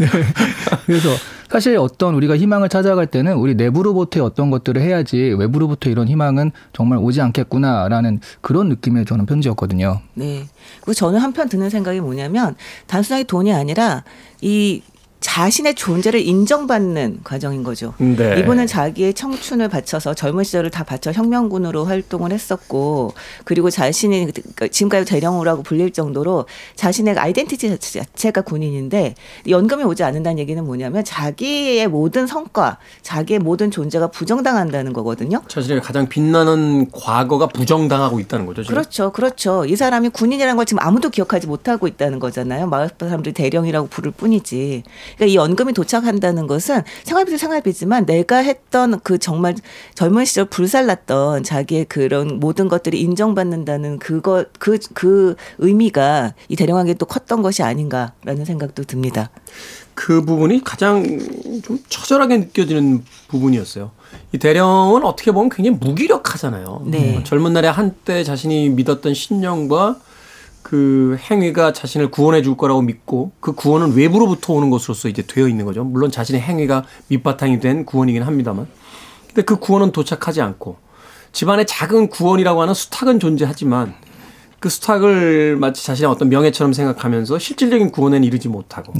그래서 0.84 1.08
사실 1.48 1.78
어떤 1.78 2.14
우리가 2.14 2.36
희망을 2.36 2.68
찾아갈 2.68 3.06
때는 3.06 3.36
우리 3.36 3.54
내부로부터의 3.54 4.24
어떤 4.26 4.50
것들을 4.50 4.82
해야지 4.82 5.16
외부로부터 5.38 5.88
이런 5.88 6.06
희망은 6.06 6.52
정말 6.74 6.98
오지 6.98 7.22
않겠구나라는 7.22 8.20
그런 8.42 8.68
느낌의 8.68 9.06
저는 9.06 9.24
편지였거든요. 9.24 10.00
네. 10.14 10.44
그리고 10.80 10.92
저는 10.92 11.18
한편 11.18 11.48
드는 11.48 11.70
생각이 11.70 12.00
뭐냐면 12.00 12.56
단순하게 12.88 13.24
돈이 13.24 13.54
아니라 13.54 14.04
이 14.42 14.82
자신의 15.24 15.74
존재를 15.74 16.20
인정받는 16.20 17.20
과정인 17.24 17.62
거죠. 17.62 17.94
네. 17.96 18.38
이분은 18.38 18.66
자기의 18.66 19.14
청춘을 19.14 19.70
바쳐서 19.70 20.12
젊은 20.12 20.44
시절을 20.44 20.70
다 20.70 20.84
바쳐 20.84 21.12
혁명군으로 21.12 21.86
활동을 21.86 22.30
했었고 22.30 23.14
그리고 23.44 23.70
자신이 23.70 24.28
그 24.54 24.70
지금까지 24.70 25.06
대령우라고 25.10 25.62
불릴 25.62 25.94
정도로 25.94 26.44
자신의 26.76 27.18
아이덴티티 27.18 27.78
자체가 27.78 28.42
군인인데 28.42 29.14
연금이 29.48 29.82
오지 29.84 30.04
않는다는 30.04 30.38
얘기는 30.38 30.62
뭐냐면 30.62 31.02
자기의 31.02 31.88
모든 31.88 32.26
성과, 32.26 32.76
자기의 33.00 33.38
모든 33.38 33.70
존재가 33.70 34.08
부정당한다는 34.08 34.92
거거든요. 34.92 35.40
자신의 35.48 35.80
가장 35.80 36.06
빛나는 36.06 36.90
과거가 36.90 37.46
부정당하고 37.46 38.20
있다는 38.20 38.44
거죠. 38.44 38.62
지금. 38.62 38.74
그렇죠, 38.74 39.10
그렇죠. 39.10 39.64
이 39.64 39.74
사람이 39.74 40.10
군인이라는 40.10 40.54
걸 40.56 40.66
지금 40.66 40.82
아무도 40.82 41.08
기억하지 41.08 41.46
못하고 41.46 41.88
있다는 41.88 42.18
거잖아요. 42.18 42.66
마을 42.66 42.90
사람들이 43.00 43.32
대령이라고 43.32 43.88
부를 43.88 44.10
뿐이지. 44.10 44.82
그러니까 45.16 45.26
이 45.26 45.34
연금이 45.34 45.72
도착한다는 45.72 46.46
것은 46.46 46.82
생활비도 47.04 47.38
생활비지만 47.38 48.06
내가 48.06 48.38
했던 48.38 49.00
그 49.00 49.18
정말 49.18 49.54
젊은 49.94 50.24
시절 50.24 50.46
불살랐던 50.46 51.42
자기의 51.42 51.86
그런 51.86 52.40
모든 52.40 52.68
것들이 52.68 53.00
인정받는다는 53.00 53.98
그거 53.98 54.44
그그 54.58 55.36
의미가 55.58 56.34
이 56.48 56.56
대령에게 56.56 56.94
또 56.94 57.06
컸던 57.06 57.42
것이 57.42 57.62
아닌가라는 57.62 58.44
생각도 58.44 58.84
듭니다. 58.84 59.30
그 59.94 60.24
부분이 60.24 60.62
가장 60.64 61.04
좀 61.62 61.78
처절하게 61.88 62.38
느껴지는 62.38 63.04
부분이었어요. 63.28 63.92
이 64.32 64.38
대령은 64.38 65.04
어떻게 65.04 65.30
보면 65.30 65.50
굉장히 65.50 65.78
무기력하잖아요. 65.78 66.82
네. 66.86 67.22
젊은 67.24 67.52
날에 67.52 67.68
한때 67.68 68.24
자신이 68.24 68.70
믿었던 68.70 69.14
신념과 69.14 70.00
그 70.64 71.18
행위가 71.30 71.74
자신을 71.74 72.10
구원해 72.10 72.40
줄 72.40 72.56
거라고 72.56 72.80
믿고 72.80 73.32
그 73.38 73.52
구원은 73.52 73.94
외부로부터 73.94 74.54
오는 74.54 74.70
것으로서 74.70 75.10
이제 75.10 75.22
되어 75.22 75.46
있는 75.46 75.66
거죠. 75.66 75.84
물론 75.84 76.10
자신의 76.10 76.40
행위가 76.40 76.84
밑바탕이 77.08 77.60
된 77.60 77.84
구원이긴 77.84 78.22
합니다만. 78.22 78.66
근데 79.26 79.42
그 79.42 79.56
구원은 79.56 79.92
도착하지 79.92 80.40
않고 80.40 80.78
집안에 81.32 81.64
작은 81.66 82.08
구원이라고 82.08 82.62
하는 82.62 82.72
수탉은 82.72 83.20
존재하지만 83.20 83.94
그 84.58 84.70
수탉을 84.70 85.56
마치 85.56 85.84
자신의 85.84 86.10
어떤 86.10 86.30
명예처럼 86.30 86.72
생각하면서 86.72 87.38
실질적인 87.38 87.90
구원에는 87.90 88.26
이르지 88.26 88.48
못하고 88.48 88.94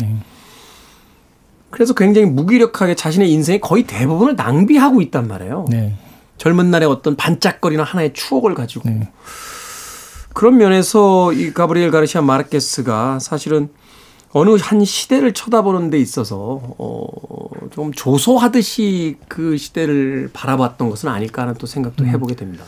그래서 1.71 1.95
굉장히 1.95 2.27
무기력하게 2.27 2.95
자신의 2.95 3.33
인생의 3.33 3.63
거의 3.63 3.85
대부분을 3.85 4.37
낭비하고 4.37 5.01
있단 5.01 5.27
말이에요. 5.27 5.65
네. 5.71 5.95
젊은 6.37 6.71
날의 6.71 6.87
어떤 6.87 7.17
반짝거리는 7.17 7.83
하나의 7.83 8.13
추억을 8.13 8.55
가지고 8.55 8.91
네. 8.91 9.09
그런 10.35 10.59
면에서 10.59 11.33
이 11.33 11.55
가브리엘 11.55 11.91
가르시아 11.91 12.21
마르케스가 12.21 13.21
사실은 13.21 13.71
어느 14.33 14.57
한 14.61 14.85
시대를 14.85 15.33
쳐다보는 15.33 15.91
데 15.91 15.99
있어서 15.99 16.61
어좀 16.77 17.93
조소하듯이 17.93 19.17
그 19.29 19.57
시대를 19.57 20.31
바라봤던 20.33 20.91
것은 20.91 21.09
아닐까 21.09 21.43
하는 21.43 21.55
또 21.55 21.67
생각도 21.67 22.05
해보게 22.05 22.35
됩니다. 22.35 22.65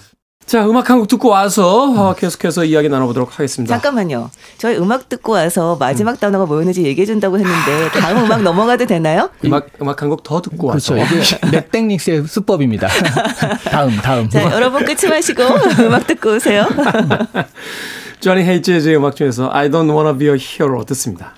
자, 0.47 0.65
음악 0.65 0.91
한 0.91 0.99
곡 1.01 1.09
듣고 1.09 1.29
와서 1.31 1.93
어, 1.93 2.15
계속해서 2.15 2.65
이야기 2.65 2.89
나눠보도록 2.89 3.33
하겠습니다. 3.37 3.75
잠깐만요. 3.75 4.31
저희 4.59 4.77
음악 4.77 5.09
듣고 5.09 5.33
와서 5.33 5.77
마지막 5.79 6.21
단어가 6.21 6.47
뭐였는지 6.47 6.85
얘기해 6.85 7.05
준다고 7.05 7.37
했는데 7.39 7.91
다음 7.99 8.19
음악 8.25 8.43
넘어가도 8.43 8.87
되나요? 8.87 9.29
음악 9.45 9.67
음악 9.83 10.03
한 10.03 10.09
곡 10.09 10.23
더 10.23 10.41
듣고 10.41 10.69
와서 10.69 10.95
그렇죠. 10.95 11.37
이게 11.41 11.51
넷땡닉스의 11.51 12.27
수법입니다. 12.29 12.87
다음, 13.71 13.97
다음. 13.97 14.29
자, 14.31 14.45
여러분 14.53 14.85
끝이 14.85 15.11
마시고 15.11 15.43
음악 15.85 16.07
듣고 16.07 16.37
오세요. 16.37 16.65
조니 18.21 18.43
헤이즈의 18.43 18.97
음악 18.97 19.17
중에서 19.17 19.51
I 19.53 19.69
don't 19.69 19.91
wanna 19.93 20.17
be 20.17 20.29
a 20.29 20.37
hero 20.39 20.85
듣습니다. 20.85 21.35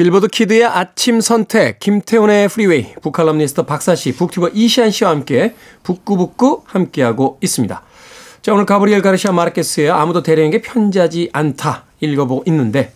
빌보드 0.00 0.28
키드의 0.28 0.64
아침 0.64 1.20
선택, 1.20 1.78
김태훈의 1.78 2.48
프리웨이, 2.48 2.94
북칼럼니스트 3.02 3.64
박사씨, 3.64 4.16
북튜버 4.16 4.48
이시안 4.54 4.90
씨와 4.90 5.10
함께 5.10 5.54
북구북구 5.82 6.62
함께하고 6.64 7.36
있습니다. 7.42 7.82
자, 8.40 8.54
오늘 8.54 8.64
가브리엘 8.64 9.02
가르시아 9.02 9.32
마르케스의 9.32 9.90
아무도 9.90 10.22
대령에게 10.22 10.62
편지하지 10.62 11.28
않다 11.34 11.84
읽어보고 12.00 12.44
있는데, 12.46 12.94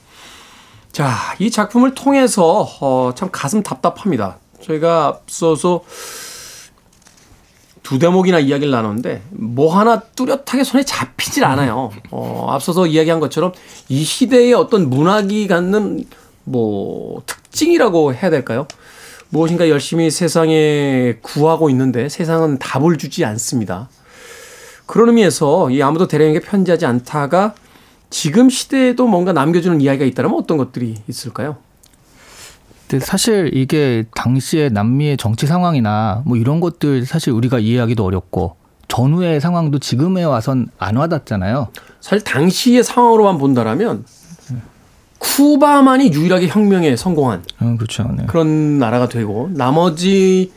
자, 0.93 1.15
이 1.41 1.51
작품을 1.51 1.95
통해서, 1.95 2.67
어, 2.81 3.13
참 3.15 3.29
가슴 3.31 3.63
답답합니다. 3.63 4.39
저희가 4.63 5.09
앞서서 5.09 5.85
두 7.83 7.99
대목이나 7.99 8.39
이야기를 8.39 8.71
나눴는데 8.71 9.25
뭐 9.31 9.79
하나 9.79 10.01
뚜렷하게 10.01 10.65
손에 10.65 10.85
잡히질 10.85 11.45
않아요. 11.45 11.91
어, 12.11 12.47
앞서서 12.49 12.87
이야기한 12.87 13.21
것처럼 13.21 13.53
이 13.91 14.03
시대의 14.03 14.55
어떤 14.55 14.89
문학이 14.89 15.47
갖는 15.49 16.07
뭐 16.45 17.23
특징이라고 17.27 18.15
해야 18.15 18.31
될까요? 18.31 18.67
무엇인가 19.31 19.69
열심히 19.69 20.11
세상에 20.11 21.17
구하고 21.23 21.69
있는데 21.71 22.09
세상은 22.09 22.59
답을 22.59 22.99
주지 22.99 23.25
않습니다. 23.25 23.89
그런 24.87 25.09
의미에서 25.09 25.71
이 25.71 25.83
아무도 25.83 26.07
대령에게 26.07 26.41
편지하지 26.41 26.87
않다가 26.87 27.55
지금 28.11 28.49
시대에도 28.49 29.07
뭔가 29.07 29.33
남겨주는 29.33 29.81
이야기가 29.81 30.05
있다면 30.05 30.35
어떤 30.35 30.57
것들이 30.57 30.97
있을까요? 31.09 31.57
근데 32.87 33.05
사실 33.05 33.51
이게 33.55 34.05
당시의 34.15 34.71
남미의 34.71 35.17
정치 35.17 35.47
상황이나 35.47 36.23
뭐 36.27 36.37
이런 36.37 36.61
것들 36.61 37.07
사실 37.07 37.33
우리가 37.33 37.59
이해하기도 37.59 38.05
어렵고 38.05 38.57
전후의 38.89 39.41
상황도 39.41 39.79
지금에 39.81 40.23
와선 40.23 40.69
안 40.79 40.97
와닿잖아요. 40.97 41.69
사실 42.01 42.23
당시의 42.23 42.85
상황으로만 42.85 43.39
본다라면 43.39 44.05
쿠바만이 45.25 46.13
유일하게 46.13 46.49
혁명에 46.49 46.97
성공한 46.97 47.43
음, 47.63 47.77
그렇죠. 47.77 48.05
네. 48.17 48.25
그런 48.27 48.79
나라가 48.79 49.09
되고 49.09 49.51
나머지 49.53 50.53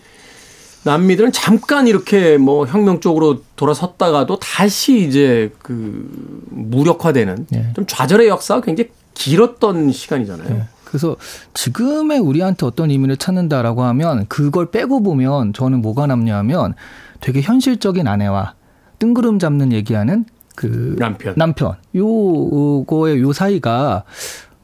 남미들은 0.84 1.32
잠깐 1.32 1.88
이렇게 1.88 2.38
뭐 2.38 2.66
혁명 2.66 3.00
쪽으로 3.00 3.42
돌아섰다가도 3.56 4.40
다시 4.40 5.06
이제 5.06 5.52
그 5.60 6.10
무력화되는 6.50 7.48
네. 7.50 7.74
좀 7.76 7.86
좌절의 7.88 8.28
역사가 8.28 8.62
굉장히 8.62 8.92
길었던 9.14 9.92
시간이잖아요. 9.92 10.50
네. 10.50 10.64
그래서 10.86 11.18
지금의 11.54 12.20
우리한테 12.20 12.66
어떤 12.66 12.92
의미를 12.92 13.18
찾는다라고 13.18 13.84
하면 13.84 14.26
그걸 14.28 14.72
빼고 14.72 15.04
보면 15.04 15.52
저는 15.52 15.82
뭐가 15.82 16.08
남냐면 16.08 16.74
되게 17.20 17.42
현실적인 17.42 18.08
아내와 18.08 18.54
뜬구름 19.00 19.40
잡는 19.40 19.74
얘기하는 19.74 20.26
그 20.56 20.96
남편. 20.98 21.34
남편 21.36 21.74
요거의 21.94 23.22
요 23.22 23.34
사이가 23.34 24.06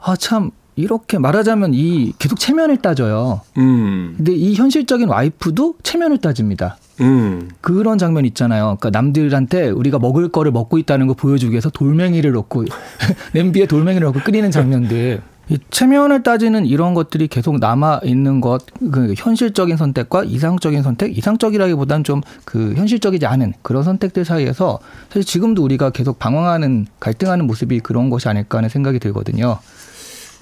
아 0.06 0.16
참 0.16 0.52
이렇게 0.76 1.18
말하자면 1.20 1.74
이 1.74 2.14
계속 2.18 2.40
체면을 2.40 2.78
따져요. 2.78 3.42
음, 3.58 4.16
근데 4.18 4.34
이 4.34 4.56
현실적인 4.56 5.08
와이프도 5.08 5.76
체면을 5.84 6.18
따집니다. 6.18 6.78
음, 7.02 7.50
그런 7.62 7.98
장면 7.98 8.26
있잖아요. 8.26 8.78
그러니까 8.80 8.90
남들한테 8.90 9.70
우리가 9.70 10.00
먹을 10.00 10.30
거를 10.30 10.52
먹고 10.52 10.78
있다는 10.78 11.08
거 11.08 11.14
보여주기 11.14 11.52
위해서 11.52 11.70
돌멩이를 11.70 12.32
넣고 12.32 12.66
냄비에 13.34 13.66
돌멩이를 13.66 14.06
넣고 14.08 14.22
끓이는 14.22 14.52
장면들. 14.52 15.22
이 15.50 15.58
체면을 15.70 16.24
따지는 16.24 16.66
이런 16.66 16.94
것들이 16.94 17.28
계속 17.28 17.60
남아 17.60 18.00
있는 18.06 18.40
것, 18.40 18.66
그 18.94 19.14
현실적인 19.18 19.76
선택과 19.76 20.24
이상적인 20.24 20.82
선택, 20.82 21.18
이상적이라기보다는 21.18 22.06
좀그 22.06 22.76
현실적이지 22.78 23.26
않은 23.26 23.54
그런 23.62 23.84
선택들 23.84 24.24
사이에서 24.24 24.80
사실 25.10 25.26
지금도 25.26 25.62
우리가 25.62 25.90
계속 25.90 26.18
방황하는 26.18 26.88
갈등하는 27.02 27.46
모습이 27.46 27.82
그런 27.82 28.10
것이 28.10 28.30
아닐까 28.30 28.60
하는 28.60 28.70
생각이 28.70 29.00
들거든요. 29.00 29.60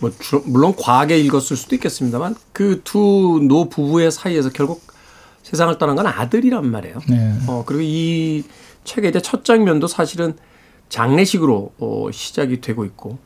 뭐 0.02 0.12
주- 0.20 0.44
물론 0.46 0.76
과하게 0.76 1.20
읽었을 1.20 1.56
수도 1.56 1.76
있겠습니다만 1.76 2.36
그 2.54 2.82
두 2.84 3.40
노 3.48 3.70
부부의 3.70 4.12
사이에서 4.12 4.50
결국 4.50 4.82
세상을 5.44 5.78
떠난 5.78 5.96
건 5.96 6.08
아들이란 6.08 6.70
말이에요. 6.70 6.98
네. 7.10 7.34
어, 7.48 7.64
그리고 7.66 7.82
이 7.86 8.44
책의 8.84 9.12
이제 9.12 9.22
첫 9.22 9.46
장면도 9.46 9.88
사실은 9.88 10.36
장례식으로 10.90 11.72
어, 11.80 12.08
시작이 12.12 12.60
되고 12.60 12.84
있고 12.84 13.18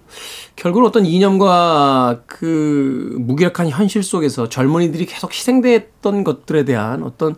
결국은 0.55 0.87
어떤 0.87 1.05
이념과 1.05 2.21
그 2.27 3.15
무기력한 3.19 3.69
현실 3.69 4.03
속에서 4.03 4.49
젊은이들이 4.49 5.05
계속 5.07 5.33
희생됐던 5.33 6.23
것들에 6.23 6.63
대한 6.65 7.01
어떤 7.03 7.35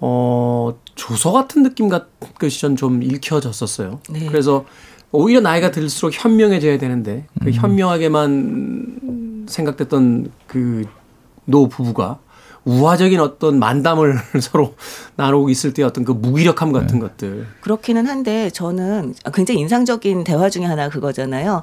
어, 0.00 0.78
조서 0.94 1.32
같은 1.32 1.62
느낌 1.62 1.88
같은 1.88 2.08
것이 2.38 2.60
전 2.60 2.76
좀 2.76 3.02
읽혀졌었어요. 3.02 4.00
네. 4.10 4.26
그래서 4.26 4.64
오히려 5.14 5.40
나이가 5.40 5.70
들수록 5.70 6.12
현명해져야 6.12 6.78
되는데 6.78 7.26
그 7.42 7.50
현명하게만 7.50 9.46
생각됐던 9.48 10.30
그 10.46 10.84
노 11.46 11.68
부부가 11.68 12.18
우화적인 12.64 13.20
어떤 13.20 13.58
만담을 13.58 14.16
서로 14.40 14.74
나누고 15.16 15.50
있을 15.50 15.74
때 15.74 15.82
어떤 15.82 16.04
그 16.04 16.12
무기력함 16.12 16.72
같은 16.72 16.98
것들. 16.98 17.46
그렇기는 17.60 18.06
한데 18.06 18.48
저는 18.50 19.14
굉장히 19.34 19.60
인상적인 19.60 20.24
대화 20.24 20.48
중에 20.48 20.64
하나 20.64 20.88
그거잖아요. 20.88 21.62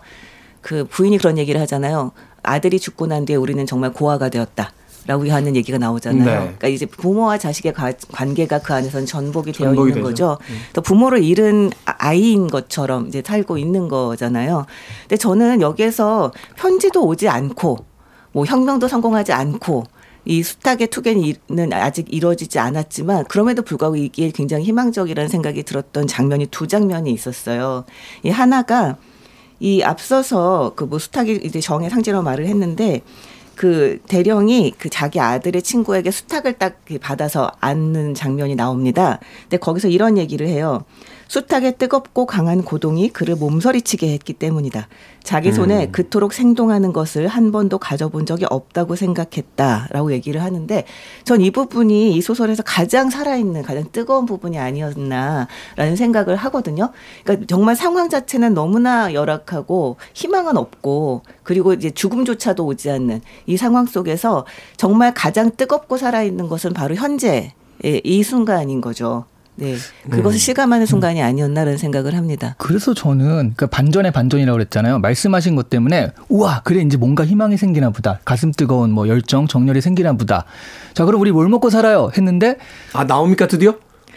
그 0.61 0.85
부인이 0.85 1.17
그런 1.17 1.39
얘기를 1.39 1.59
하잖아요. 1.61 2.11
아들이 2.43 2.79
죽고 2.79 3.07
난 3.07 3.25
뒤에 3.25 3.35
우리는 3.35 3.65
정말 3.65 3.93
고아가 3.93 4.29
되었다. 4.29 4.71
라고 5.07 5.27
하는 5.31 5.55
얘기가 5.55 5.77
나오잖아요. 5.77 6.25
네. 6.25 6.35
그러니까 6.39 6.67
이제 6.67 6.85
부모와 6.85 7.37
자식의 7.37 7.73
가- 7.73 7.91
관계가 8.11 8.59
그 8.59 8.73
안에서는 8.73 9.05
전복이 9.07 9.51
되어 9.51 9.67
전복이 9.67 9.89
있는 9.91 10.03
되죠. 10.03 10.37
거죠. 10.37 10.37
또 10.73 10.81
부모를 10.81 11.23
잃은 11.23 11.71
아- 11.85 11.95
아이인 11.97 12.47
것처럼 12.47 13.07
이제 13.07 13.23
살고 13.25 13.57
있는 13.57 13.87
거잖아요. 13.87 14.65
근데 15.03 15.17
저는 15.17 15.61
여기에서 15.61 16.31
편지도 16.55 17.05
오지 17.05 17.27
않고 17.29 17.77
뭐 18.31 18.45
혁명도 18.45 18.87
성공하지 18.87 19.33
않고 19.33 19.83
이 20.25 20.43
수탉의 20.43 20.87
투기는 20.87 21.73
아직 21.73 22.05
이루어지지 22.13 22.59
않았지만 22.59 23.25
그럼에도 23.25 23.63
불구하고 23.63 23.95
이게 23.95 24.29
굉장히 24.29 24.65
희망적이라는 24.65 25.27
생각이 25.29 25.63
들었던 25.63 26.05
장면이 26.05 26.45
두 26.51 26.67
장면이 26.67 27.11
있었어요. 27.11 27.85
이 28.21 28.29
하나가 28.29 28.97
이 29.59 29.81
앞서서 29.81 30.73
그 30.75 30.85
뭐 30.85 30.99
수탉이 30.99 31.39
이제 31.43 31.59
정의 31.59 31.89
상징으로 31.89 32.21
말을 32.21 32.45
했는데 32.45 33.01
그 33.61 33.99
대령이 34.07 34.73
그 34.79 34.89
자기 34.89 35.19
아들의 35.19 35.61
친구에게 35.61 36.09
수탉을 36.09 36.53
딱 36.53 36.79
받아서 36.99 37.51
안는 37.59 38.15
장면이 38.15 38.55
나옵니다. 38.55 39.19
근데 39.43 39.57
거기서 39.57 39.87
이런 39.87 40.17
얘기를 40.17 40.47
해요. 40.47 40.83
수탉의 41.31 41.77
뜨겁고 41.77 42.25
강한 42.25 42.61
고동이 42.61 43.07
그를 43.07 43.37
몸서리치게 43.37 44.11
했기 44.11 44.33
때문이다. 44.33 44.89
자기 45.23 45.53
손에 45.53 45.87
그토록 45.87 46.33
생동하는 46.33 46.91
것을 46.91 47.29
한 47.29 47.53
번도 47.53 47.77
가져본 47.77 48.25
적이 48.25 48.47
없다고 48.49 48.97
생각했다라고 48.97 50.11
얘기를 50.11 50.43
하는데 50.43 50.83
전 51.23 51.39
이 51.39 51.51
부분이 51.51 52.17
이 52.17 52.21
소설에서 52.21 52.63
가장 52.63 53.09
살아있는 53.09 53.61
가장 53.61 53.85
뜨거운 53.93 54.25
부분이 54.25 54.59
아니었나라는 54.59 55.95
생각을 55.95 56.35
하거든요. 56.35 56.91
그러니까 57.23 57.47
정말 57.47 57.77
상황 57.77 58.09
자체는 58.09 58.53
너무나 58.53 59.13
열악하고 59.13 59.95
희망은 60.13 60.57
없고 60.57 61.21
그리고 61.43 61.71
이제 61.71 61.91
죽음조차도 61.91 62.65
오지 62.65 62.91
않는 62.91 63.21
이 63.45 63.55
상황 63.55 63.85
속에서 63.85 64.45
정말 64.75 65.13
가장 65.13 65.51
뜨겁고 65.55 65.95
살아있는 65.95 66.49
것은 66.49 66.73
바로 66.73 66.93
현재 66.95 67.53
이 67.81 68.21
순간인 68.21 68.81
거죠. 68.81 69.30
네. 69.55 69.75
그것을 70.09 70.39
실감하는 70.39 70.85
순간이 70.85 71.21
아니었나라는 71.21 71.77
생각을 71.77 72.15
합니다. 72.15 72.55
그래서 72.57 72.93
저는 72.93 73.53
그 73.55 73.67
반전의 73.67 74.11
반전이라고 74.11 74.55
그랬잖아요. 74.57 74.99
말씀하신 74.99 75.55
것 75.55 75.69
때문에 75.69 76.11
우와 76.29 76.61
그래 76.63 76.81
이제 76.81 76.97
뭔가 76.97 77.25
희망이 77.25 77.57
생기나 77.57 77.89
보다. 77.91 78.19
가슴 78.25 78.51
뜨거운 78.51 78.91
뭐 78.91 79.07
열정 79.07 79.47
정열이 79.47 79.81
생기나 79.81 80.13
보다. 80.13 80.45
자 80.93 81.05
그럼 81.05 81.21
우리 81.21 81.31
뭘 81.31 81.47
먹고 81.49 81.69
살아요? 81.69 82.09
했는데 82.17 82.57
아 82.93 83.03
나옵니까 83.03 83.47
드디어? 83.47 83.75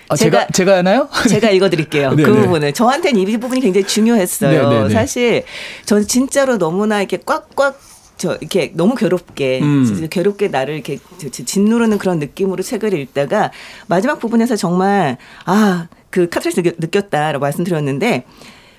아, 0.09 0.16
제가 0.16 0.47
제가- 0.47 0.53
제가 0.55 0.76
하나요? 0.78 1.09
제가 1.28 1.51
읽어드릴게요. 1.51 2.12
네, 2.14 2.22
그 2.22 2.30
네. 2.30 2.41
부분을. 2.43 2.72
저한테는 2.72 3.20
이 3.20 3.37
부분이 3.39 3.61
굉장히 3.61 3.87
중요했어요. 3.87 4.68
네, 4.70 4.76
네, 4.78 4.89
네. 4.89 4.95
사실 4.95 5.45
전 5.85 6.07
진짜로 6.07 6.59
너무나 6.59 7.01
이렇게 7.01 7.18
꽉꽉 7.24 7.78
저 8.17 8.37
이렇게 8.41 8.73
너무 8.75 8.95
괴롭게 8.95 9.61
음. 9.62 10.07
괴롭게 10.11 10.49
나를 10.49 10.75
이렇게 10.75 10.99
짓누르는 11.31 11.99
그런 11.99 12.19
느낌으로 12.19 12.62
책을 12.62 12.95
읽다가 12.95 13.51
마지막 13.89 14.19
부분에서 14.19 14.57
정말 14.57 15.17
아 15.47 15.89
그 16.11 16.29
카트레스 16.29 16.62
느꼈- 16.62 16.77
느꼈다라고 16.79 17.43
말씀드렸는데 17.43 18.25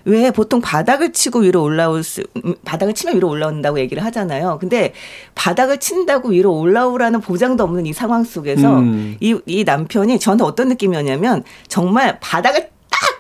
왜 0.06 0.32
보통 0.32 0.62
바닥을 0.62 1.12
치고 1.12 1.40
위로 1.40 1.64
올라올 1.64 2.02
수 2.02 2.24
음, 2.46 2.56
바닥을 2.64 2.94
치면 2.94 3.18
위로 3.18 3.28
올라온다고 3.28 3.78
얘기를 3.78 4.06
하잖아요. 4.06 4.58
근데 4.62 4.94
바닥을 5.34 5.80
친다고 5.82 6.30
위로 6.30 6.54
올라오라는 6.58 7.20
보장도 7.20 7.62
없는 7.66 7.88
이 7.88 7.92
상황 7.92 8.24
속에서 8.24 8.78
음. 8.80 9.18
이, 9.20 9.38
이 9.48 9.66
남편이 9.66 10.18
저한테 10.20 10.46
어떤 10.46 10.70
느낌이었냐면 10.70 11.44
정말 11.68 12.20
바닥을 12.22 12.70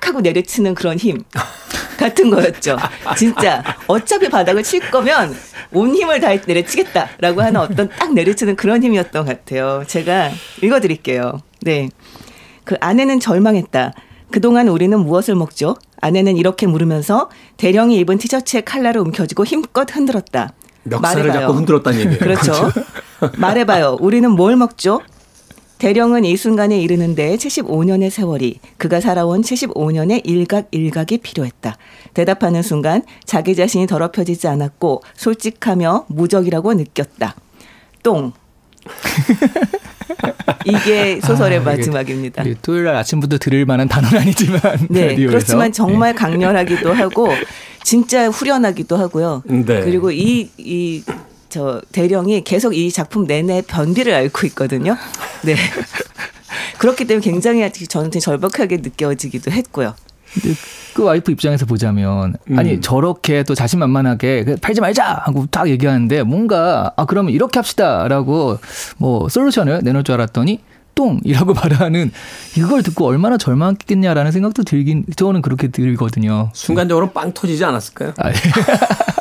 딱 0.05 0.09
하고 0.09 0.21
내려치는 0.21 0.75
그런 0.75 0.97
힘 0.97 1.23
같은 1.97 2.29
거였죠. 2.29 2.77
진짜 3.17 3.63
어차피 3.87 4.29
바닥을 4.29 4.61
칠 4.61 4.79
거면 4.91 5.35
온 5.73 5.95
힘을 5.95 6.19
다해 6.19 6.41
내려치겠다라고 6.45 7.41
하는 7.41 7.59
어떤 7.59 7.89
딱 7.89 8.13
내려치는 8.13 8.55
그런 8.55 8.83
힘이었던 8.83 9.25
것 9.25 9.31
같아요. 9.31 9.83
제가 9.87 10.29
읽어드릴게요. 10.61 11.39
네. 11.61 11.89
그 12.63 12.75
아내는 12.79 13.19
절망했다. 13.19 13.93
그동안 14.31 14.67
우리는 14.67 14.99
무엇을 14.99 15.35
먹죠? 15.35 15.75
아내는 16.01 16.37
이렇게 16.37 16.67
물으면서 16.67 17.29
대령이 17.57 17.97
입은 17.99 18.19
티셔츠의 18.19 18.63
칼라를 18.63 19.01
움켜쥐고 19.01 19.45
힘껏 19.45 19.87
흔들었다. 19.95 20.53
멱살을 20.83 21.23
말해봐요. 21.23 21.47
잡고 21.47 21.53
흔들었다는 21.53 21.99
얘기예요. 21.99 22.19
그렇죠. 22.19 22.71
말해봐요. 23.37 23.97
우리는 23.99 24.29
뭘 24.29 24.55
먹죠? 24.55 25.01
대령은 25.86 26.25
이 26.25 26.36
순간에 26.36 26.81
이르는데 26.81 27.36
75년의 27.36 28.09
세월이 28.09 28.59
그가 28.77 28.99
살아온 28.99 29.43
75년의 29.43 30.21
일각 30.23 30.67
일각이 30.71 31.19
필요했다. 31.19 31.77
대답하는 32.15 32.63
순간 32.63 33.03
자기 33.23 33.55
자신이 33.55 33.86
더럽혀지지 33.86 34.47
않았고 34.47 35.03
솔직하며 35.13 36.05
무적이라고 36.07 36.73
느꼈다. 36.73 37.36
똥. 38.01 38.33
이게 40.65 41.21
소설의 41.21 41.59
아, 41.59 41.61
이게 41.61 41.69
마지막입니다. 41.69 42.41
우리 42.41 42.55
토요일 42.59 42.86
날 42.86 42.95
아침부터 42.95 43.38
들을 43.38 43.63
만한 43.67 43.88
단어는 43.88 44.21
아니지만 44.21 44.59
네, 44.89 45.09
라디오에서. 45.09 45.31
그렇지만 45.33 45.71
정말 45.71 46.15
강렬하기도 46.15 46.93
하고 46.93 47.29
진짜 47.83 48.27
후련하기도 48.27 48.97
하고요. 48.97 49.43
네. 49.45 49.81
그리고 49.81 50.09
이 50.09 50.49
이 50.57 51.03
저 51.55 51.81
대령이 51.93 52.43
계속 52.43 52.75
이 52.75 52.91
작품 52.91 53.25
내내 53.25 53.61
변비를 53.61 54.13
앓고 54.13 54.45
있거든요. 54.47 54.97
네. 55.45 55.55
그렇기 56.79 57.05
때문에 57.07 57.23
굉장히 57.23 57.71
저는 57.71 58.09
되게 58.09 58.19
절박하게 58.19 58.77
느껴지기도 58.83 59.51
했고요. 59.51 59.95
그 60.93 61.03
와이프 61.03 61.31
입장에서 61.31 61.65
보자면 61.65 62.35
음. 62.51 62.59
아니 62.59 62.81
저렇게 62.81 63.43
또 63.43 63.55
자신만만하게 63.55 64.43
그 64.43 64.55
팔지 64.57 64.81
말자 64.81 65.21
하고 65.23 65.45
딱 65.49 65.69
얘기하는데 65.69 66.23
뭔가 66.23 66.91
아 66.97 67.05
그러면 67.05 67.31
이렇게 67.31 67.57
합시다라고 67.57 68.59
뭐 68.97 69.29
솔루션을 69.29 69.79
내놓을 69.81 70.03
줄 70.03 70.15
알았더니 70.15 70.59
똥이라고 70.95 71.53
말하는 71.55 72.11
이걸 72.57 72.83
듣고 72.83 73.05
얼마나 73.05 73.37
절망했겠냐라는 73.37 74.33
생각도 74.33 74.63
들긴 74.63 75.05
저는 75.15 75.41
그렇게 75.41 75.69
들거든요. 75.69 76.49
순간적으로 76.53 77.11
빵 77.11 77.31
터지지 77.33 77.63
않았을까요? 77.63 78.13
아, 78.17 78.31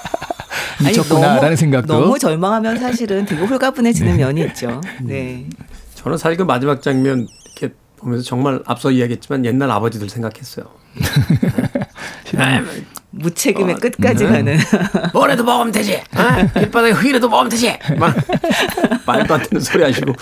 미쳤구나라는 0.89 1.57
생각도 1.57 1.93
너무 2.01 2.19
절망하면 2.19 2.79
사실은 2.79 3.25
되게 3.27 3.43
홀가분해지는 3.45 4.17
면이 4.17 4.43
있죠. 4.47 4.81
음. 5.01 5.07
네. 5.07 5.47
저는 5.95 6.19
사실 6.19 6.37
그 6.37 6.43
마지막 6.43 6.83
장면 6.83 7.27
이렇게 7.59 7.75
보면서 7.97 8.25
정말 8.25 8.61
앞서 8.67 8.91
이야기했지만 8.91 9.45
옛날 9.45 9.71
아버지들 9.71 10.09
생각했어요. 10.09 10.67
무책임의 13.11 13.75
어, 13.77 13.79
끝까지 13.79 14.25
네. 14.25 14.31
가는 14.31 14.59
뭐래도 15.15 15.45
먹으면 15.45 15.71
되지. 15.73 15.95
어? 15.97 16.59
길바닥에 16.59 16.93
흙이라도 16.93 17.29
먹으면 17.29 17.49
되지. 17.51 17.79
막 17.99 18.15
말도 19.07 19.35
안 19.35 19.43
되는 19.43 19.61
소리 19.61 19.85
하시고 19.85 20.13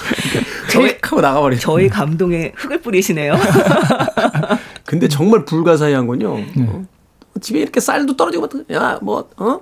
저희- 0.71 0.99
하고 1.03 1.21
나가버리죠. 1.21 1.61
저희 1.63 1.89
감동에 1.89 2.53
흙을 2.55 2.81
뿌리시네요. 2.83 3.35
근데 4.85 5.09
정말 5.09 5.45
불가사의한 5.45 6.07
건요. 6.07 6.39
어? 6.59 6.85
집에 7.41 7.61
이렇게 7.61 7.81
쌀도 7.81 8.15
떨어지고 8.17 8.49
야뭐 8.71 9.29
어? 9.39 9.61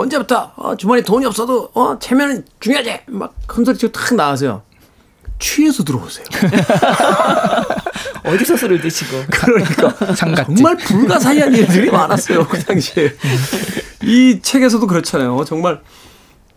언제부터 0.00 0.52
어, 0.56 0.76
주머니 0.76 1.02
돈이 1.02 1.24
없어도 1.26 1.70
어 1.74 1.98
체면은 1.98 2.44
중요하지. 2.60 3.00
막 3.06 3.32
큰 3.46 3.64
소리 3.64 3.76
치고 3.78 3.92
탁 3.92 4.14
나가세요. 4.14 4.62
취해서 5.38 5.82
들어오세요. 5.84 6.24
어디서 8.24 8.56
술을 8.56 8.80
드시고. 8.80 9.16
그러니까 9.32 10.14
상갓집. 10.14 10.56
정말 10.56 10.76
불가사의한 10.76 11.54
일들이 11.54 11.90
많았어요 11.90 12.46
그 12.46 12.62
당시에. 12.62 13.12
이 14.02 14.40
책에서도 14.42 14.86
그렇잖아요. 14.86 15.44
정말 15.44 15.80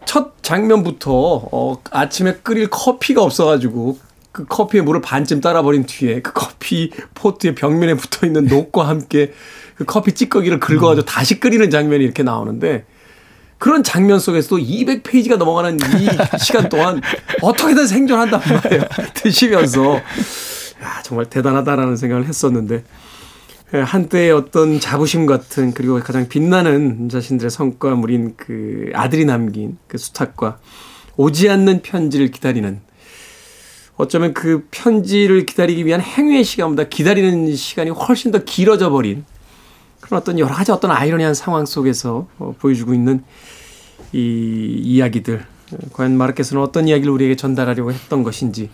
첫 0.05 0.33
장면부터 0.43 1.11
어, 1.51 1.81
아침에 1.91 2.35
끓일 2.43 2.69
커피가 2.69 3.21
없어가지고 3.23 3.97
그 4.31 4.45
커피에 4.45 4.81
물을 4.81 4.99
반쯤 5.01 5.41
따라버린 5.41 5.85
뒤에 5.85 6.21
그 6.21 6.33
커피 6.33 6.91
포트의 7.13 7.55
벽면에 7.55 7.93
붙어 7.95 8.25
있는 8.25 8.45
녹과 8.47 8.87
함께 8.87 9.31
그 9.75 9.85
커피 9.85 10.13
찌꺼기를 10.13 10.59
긁어가지고 10.59 11.05
다시 11.05 11.39
끓이는 11.39 11.69
장면이 11.69 12.03
이렇게 12.03 12.23
나오는데 12.23 12.85
그런 13.63 13.81
장면 13.81 14.19
속에서도 14.19 14.57
200페이지가 14.57 15.37
넘어가는 15.37 15.77
이 15.77 16.09
시간 16.37 16.67
동안 16.67 17.01
어떻게든 17.41 17.87
생존한단 17.87 18.41
말이에요. 18.41 18.83
드시면서. 19.15 19.95
야, 19.95 21.01
정말 21.01 21.27
대단하다라는 21.29 21.95
생각을 21.95 22.25
했었는데. 22.25 22.83
예, 23.73 23.77
한때의 23.77 24.33
어떤 24.33 24.81
자부심 24.81 25.25
같은 25.25 25.73
그리고 25.73 25.97
가장 26.01 26.27
빛나는 26.27 27.07
자신들의 27.07 27.49
성과물인 27.49 28.33
그 28.35 28.91
아들이 28.93 29.23
남긴 29.23 29.77
그 29.87 29.97
수탉과 29.97 30.59
오지 31.15 31.49
않는 31.49 31.83
편지를 31.83 32.31
기다리는 32.31 32.81
어쩌면 33.95 34.33
그 34.33 34.67
편지를 34.71 35.45
기다리기 35.45 35.85
위한 35.85 36.01
행위의 36.01 36.43
시간보다 36.43 36.89
기다리는 36.89 37.55
시간이 37.55 37.91
훨씬 37.91 38.31
더 38.31 38.43
길어져 38.43 38.89
버린 38.89 39.23
그런 40.03 40.21
어떤 40.21 40.37
여러 40.37 40.53
가지 40.53 40.71
어떤 40.71 40.91
아이러니한 40.91 41.33
상황 41.33 41.65
속에서 41.65 42.27
어, 42.37 42.53
보여주고 42.59 42.93
있는 42.93 43.23
이 44.11 44.79
이야기들 44.83 45.45
과연 45.93 46.17
마르케스는 46.17 46.61
어떤 46.61 46.87
이야기를 46.87 47.11
우리에게 47.11 47.35
전달하려고 47.35 47.91
했던 47.91 48.21
것인지 48.23 48.69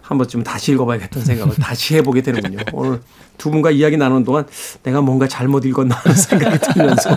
한 0.00 0.16
번쯤 0.18 0.42
다시 0.42 0.72
읽어봐야겠다는 0.72 1.26
생각을 1.26 1.54
다시 1.60 1.96
해보게 1.96 2.22
되는군요. 2.22 2.58
오늘 2.72 3.00
두 3.36 3.50
분과 3.50 3.70
이야기 3.72 3.96
나누는 3.96 4.24
동안 4.24 4.46
내가 4.82 5.00
뭔가 5.00 5.26
잘못 5.28 5.64
읽었나 5.64 5.94
하는 5.96 6.16
생각이 6.16 6.58
들면서 6.72 7.10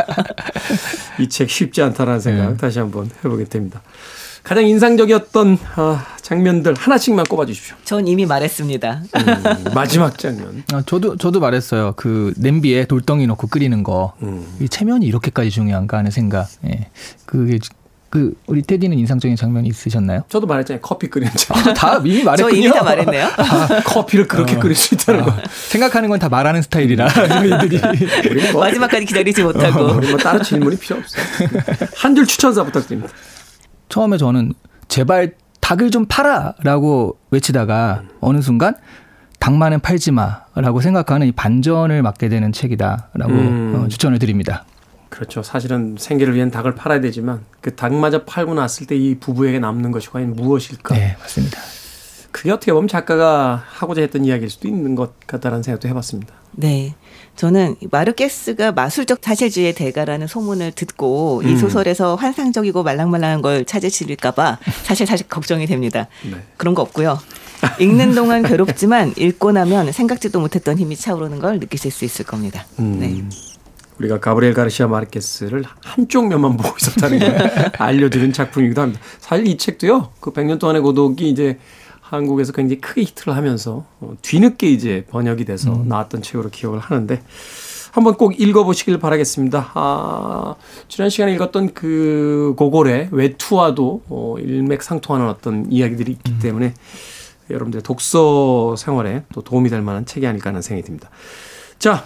이 1.19 1.27
책 1.29 1.49
쉽지 1.49 1.81
않다라는 1.83 2.19
생각 2.19 2.49
네. 2.51 2.57
다시 2.57 2.79
한번 2.79 3.09
해보게 3.23 3.45
됩니다. 3.45 3.81
가장 4.43 4.65
인상적이었던 4.65 5.57
아, 5.75 6.05
장면들 6.33 6.73
하나씩만 6.77 7.25
꼽아 7.25 7.45
주십시오. 7.45 7.75
전 7.83 8.07
이미 8.07 8.25
말했습니다. 8.25 9.01
음, 9.15 9.63
마지막 9.75 10.17
장면. 10.17 10.63
아, 10.73 10.81
저도 10.85 11.17
저도 11.17 11.39
말했어요. 11.39 11.93
그 11.95 12.33
냄비에 12.37 12.85
돌덩이 12.85 13.27
넣고 13.27 13.47
끓이는 13.47 13.83
거. 13.83 14.13
음. 14.23 14.45
이 14.59 14.67
체면이 14.67 15.05
이렇게까지 15.05 15.51
중요한가 15.51 15.97
하는 15.99 16.09
생각. 16.09 16.47
예. 16.65 16.87
그게 17.25 17.59
그 18.09 18.33
우리 18.47 18.61
테디는 18.61 18.97
인상적인 18.97 19.35
장면이 19.35 19.67
있으셨나요? 19.69 20.23
저도 20.29 20.45
말했잖아요. 20.47 20.81
커피 20.81 21.07
끓이는 21.07 21.31
장. 21.35 21.73
다 21.73 21.97
이미 22.03 22.19
저 22.19 22.25
말했군요. 22.25 22.57
이미 22.57 22.71
다 22.73 22.83
말했네요. 22.83 23.27
커피를 23.85 24.27
그렇게 24.27 24.55
끓일 24.57 24.75
수 24.75 24.95
있다는 24.95 25.25
거. 25.25 25.33
생각하는 25.69 26.09
건 26.09 26.19
다 26.19 26.29
말하는 26.29 26.61
스타일이라 26.63 27.09
저희들이 27.09 27.79
우리 28.29 28.51
뭐, 28.51 28.61
마지막까지 28.61 29.05
기다리지 29.05 29.43
못하고. 29.43 29.83
우리 29.97 30.09
뭐 30.09 30.17
따로 30.17 30.41
질문이 30.41 30.77
필요 30.77 30.97
없어요. 30.99 31.23
한 31.95 32.15
줄 32.15 32.25
추천사 32.27 32.63
부탁드립니다. 32.63 33.11
처음에 33.89 34.17
저는 34.17 34.53
제발 34.87 35.33
닭을 35.63 35.91
좀 35.91 36.05
팔아라고 36.07 37.17
외치다가 37.31 38.03
어느 38.19 38.41
순간 38.41 38.75
닭만은 39.39 39.79
팔지 39.79 40.11
마라고 40.11 40.81
생각하는 40.81 41.25
이 41.27 41.31
반전을 41.31 42.01
맞게 42.01 42.27
되는 42.27 42.51
책이다라고 42.51 43.31
음. 43.31 43.73
어, 43.75 43.87
추천을 43.87 44.19
드립니다. 44.19 44.65
그렇죠. 45.07 45.41
사실은 45.41 45.95
생계를 45.97 46.35
위한 46.35 46.51
닭을 46.51 46.75
팔아야 46.75 46.99
되지만 46.99 47.41
그 47.61 47.75
닭마저 47.75 48.25
팔고 48.25 48.55
났을 48.55 48.87
때 48.87 48.95
이 48.97 49.15
부부에게 49.19 49.59
남는 49.59 49.91
것이 49.91 50.09
과연 50.09 50.33
무엇일까? 50.35 50.95
네, 50.95 51.15
맞습니다. 51.19 51.59
그게 52.33 52.51
어떻게 52.51 52.73
보면 52.73 52.87
작가가 52.87 53.63
하고자 53.65 54.01
했던 54.01 54.25
이야기일 54.25 54.49
수도 54.49 54.67
있는 54.67 54.95
것 54.95 55.17
같다라는 55.27 55.63
생각도 55.63 55.87
해봤습니다. 55.87 56.33
네. 56.51 56.95
저는 57.35 57.75
마르케스가 57.91 58.71
마술적 58.73 59.19
사실주의의 59.21 59.73
대가라는 59.73 60.27
소문을 60.27 60.71
듣고 60.71 61.41
음. 61.43 61.47
이 61.47 61.57
소설에서 61.57 62.15
환상적이고 62.15 62.83
말랑말랑한 62.83 63.41
걸 63.41 63.65
찾으실까봐 63.65 64.59
사실 64.83 65.07
사실 65.07 65.27
걱정이 65.27 65.67
됩니다. 65.67 66.07
네. 66.23 66.37
그런 66.57 66.73
거 66.75 66.81
없고요. 66.81 67.19
읽는 67.79 68.13
동안 68.13 68.43
괴롭지만 68.43 69.13
읽고 69.15 69.51
나면 69.51 69.91
생각지도 69.91 70.39
못했던 70.39 70.77
힘이 70.77 70.95
차오르는 70.95 71.39
걸 71.39 71.59
느끼실 71.59 71.91
수 71.91 72.03
있을 72.03 72.25
겁니다. 72.25 72.65
음. 72.79 72.97
네. 72.99 73.23
우리가 73.99 74.19
가브리엘 74.19 74.55
가르시아 74.55 74.87
마르케스를 74.87 75.63
한쪽 75.81 76.27
면만 76.27 76.57
보고 76.57 76.75
있었다는 76.81 77.19
걸 77.19 77.71
알려주는 77.77 78.33
작품이기도 78.33 78.81
합니다. 78.81 79.01
사실 79.19 79.47
이 79.47 79.55
책도요, 79.55 80.09
그 80.19 80.33
100년 80.33 80.59
동안의 80.59 80.81
고독이 80.81 81.29
이제 81.29 81.59
한국에서 82.13 82.51
굉장히 82.51 82.81
크게 82.81 83.01
히트를 83.01 83.35
하면서 83.35 83.85
어, 83.99 84.13
뒤늦게 84.21 84.69
이제 84.69 85.05
번역이 85.09 85.45
돼서 85.45 85.83
나왔던 85.85 86.21
책으로 86.21 86.49
기억을 86.49 86.79
하는데 86.79 87.21
한번 87.91 88.15
꼭 88.15 88.39
읽어보시길 88.39 88.97
바라겠습니다. 88.97 89.71
아, 89.75 90.55
지난 90.87 91.09
시간에 91.09 91.33
읽었던 91.35 91.73
그 91.73 92.55
고골의 92.57 93.09
외투와도 93.11 94.01
어, 94.09 94.35
일맥상통하는 94.39 95.29
어떤 95.29 95.71
이야기들이 95.71 96.11
있기 96.11 96.39
때문에 96.39 96.73
여러분들의 97.49 97.83
독서 97.83 98.75
생활에 98.75 99.23
또 99.33 99.41
도움이 99.41 99.69
될 99.69 99.81
만한 99.81 100.05
책이 100.05 100.25
아닐까 100.25 100.49
하는 100.49 100.61
생각이 100.61 100.85
듭니다. 100.85 101.09
자, 101.77 102.05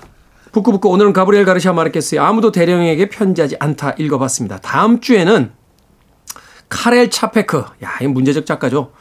북구북구 0.52 0.90
오늘은 0.90 1.14
가브리엘 1.14 1.46
가르시아 1.46 1.72
마르케스의 1.74 2.20
아무도 2.20 2.52
대령에게 2.52 3.10
편지하지 3.10 3.58
않다 3.60 3.92
읽어봤습니다. 3.92 4.58
다음 4.58 5.00
주에는 5.00 5.52
카렐 6.70 7.10
차페크, 7.10 7.64
야, 7.84 7.98
이 8.02 8.08
문제적 8.08 8.46
작가죠. 8.46 8.92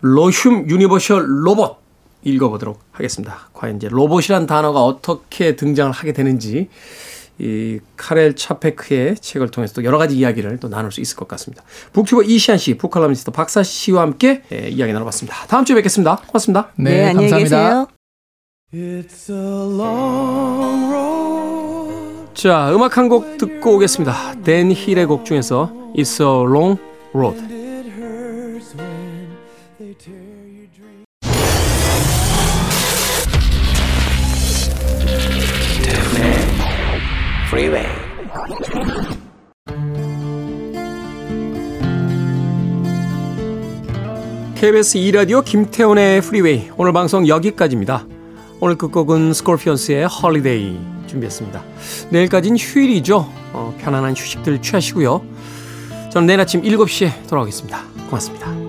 로숨 0.00 0.68
유니버셜 0.68 1.24
로봇 1.46 1.78
읽어보도록 2.24 2.80
하겠습니다. 2.92 3.48
과연 3.54 3.76
이제 3.76 3.88
로봇이란 3.88 4.46
단어가 4.46 4.84
어떻게 4.84 5.56
등장을 5.56 5.90
하게 5.92 6.12
되는지 6.12 6.68
이 7.40 7.78
카렐 7.96 8.34
차페크의 8.34 9.16
책을 9.16 9.50
통해서 9.52 9.74
또 9.74 9.84
여러 9.84 9.96
가지 9.98 10.16
이야기를 10.16 10.58
또 10.58 10.68
나눌 10.68 10.90
수 10.90 11.00
있을 11.00 11.16
것 11.16 11.28
같습니다. 11.28 11.62
북튜버 11.92 12.24
이시안 12.24 12.58
씨, 12.58 12.76
북칼럼니스트 12.76 13.30
박사 13.30 13.62
씨와 13.62 14.02
함께 14.02 14.42
예, 14.52 14.68
이야기 14.68 14.92
나눠봤습니다. 14.92 15.46
다음 15.46 15.64
주에 15.64 15.76
뵙겠습니다. 15.76 16.16
고맙습니다. 16.26 16.72
네, 16.76 17.10
안녕히 17.10 17.30
감사합니다. 17.30 17.86
계세요. 18.72 18.98
It's 19.02 19.30
a 19.30 19.80
long 19.80 20.92
road. 20.92 22.34
자, 22.34 22.72
음악 22.74 22.98
한 22.98 23.08
곡 23.08 23.38
듣고 23.38 23.76
오겠습니다. 23.76 24.42
댄 24.42 24.72
힐의 24.72 25.06
곡 25.06 25.24
중에서 25.24 25.72
It's 25.96 26.20
a 26.20 26.26
Long 26.44 26.80
Road. 27.14 27.57
KBS 44.58 44.98
2라디오 44.98 45.44
김태훈의 45.44 46.20
프리웨이 46.20 46.68
오늘 46.76 46.92
방송 46.92 47.28
여기까지입니다. 47.28 48.04
오늘 48.58 48.74
끝곡은 48.74 49.32
스콜피언스의 49.32 50.06
Holiday 50.06 50.80
준비했습니다. 51.06 51.62
내일까지는 52.10 52.58
휴일이죠. 52.58 53.18
어, 53.52 53.78
편안한 53.78 54.16
휴식들 54.16 54.60
취하시고요. 54.60 55.24
저는 56.10 56.26
내일 56.26 56.40
아침 56.40 56.62
7시에 56.62 57.28
돌아오겠습니다. 57.28 57.84
고맙습니다. 58.06 58.67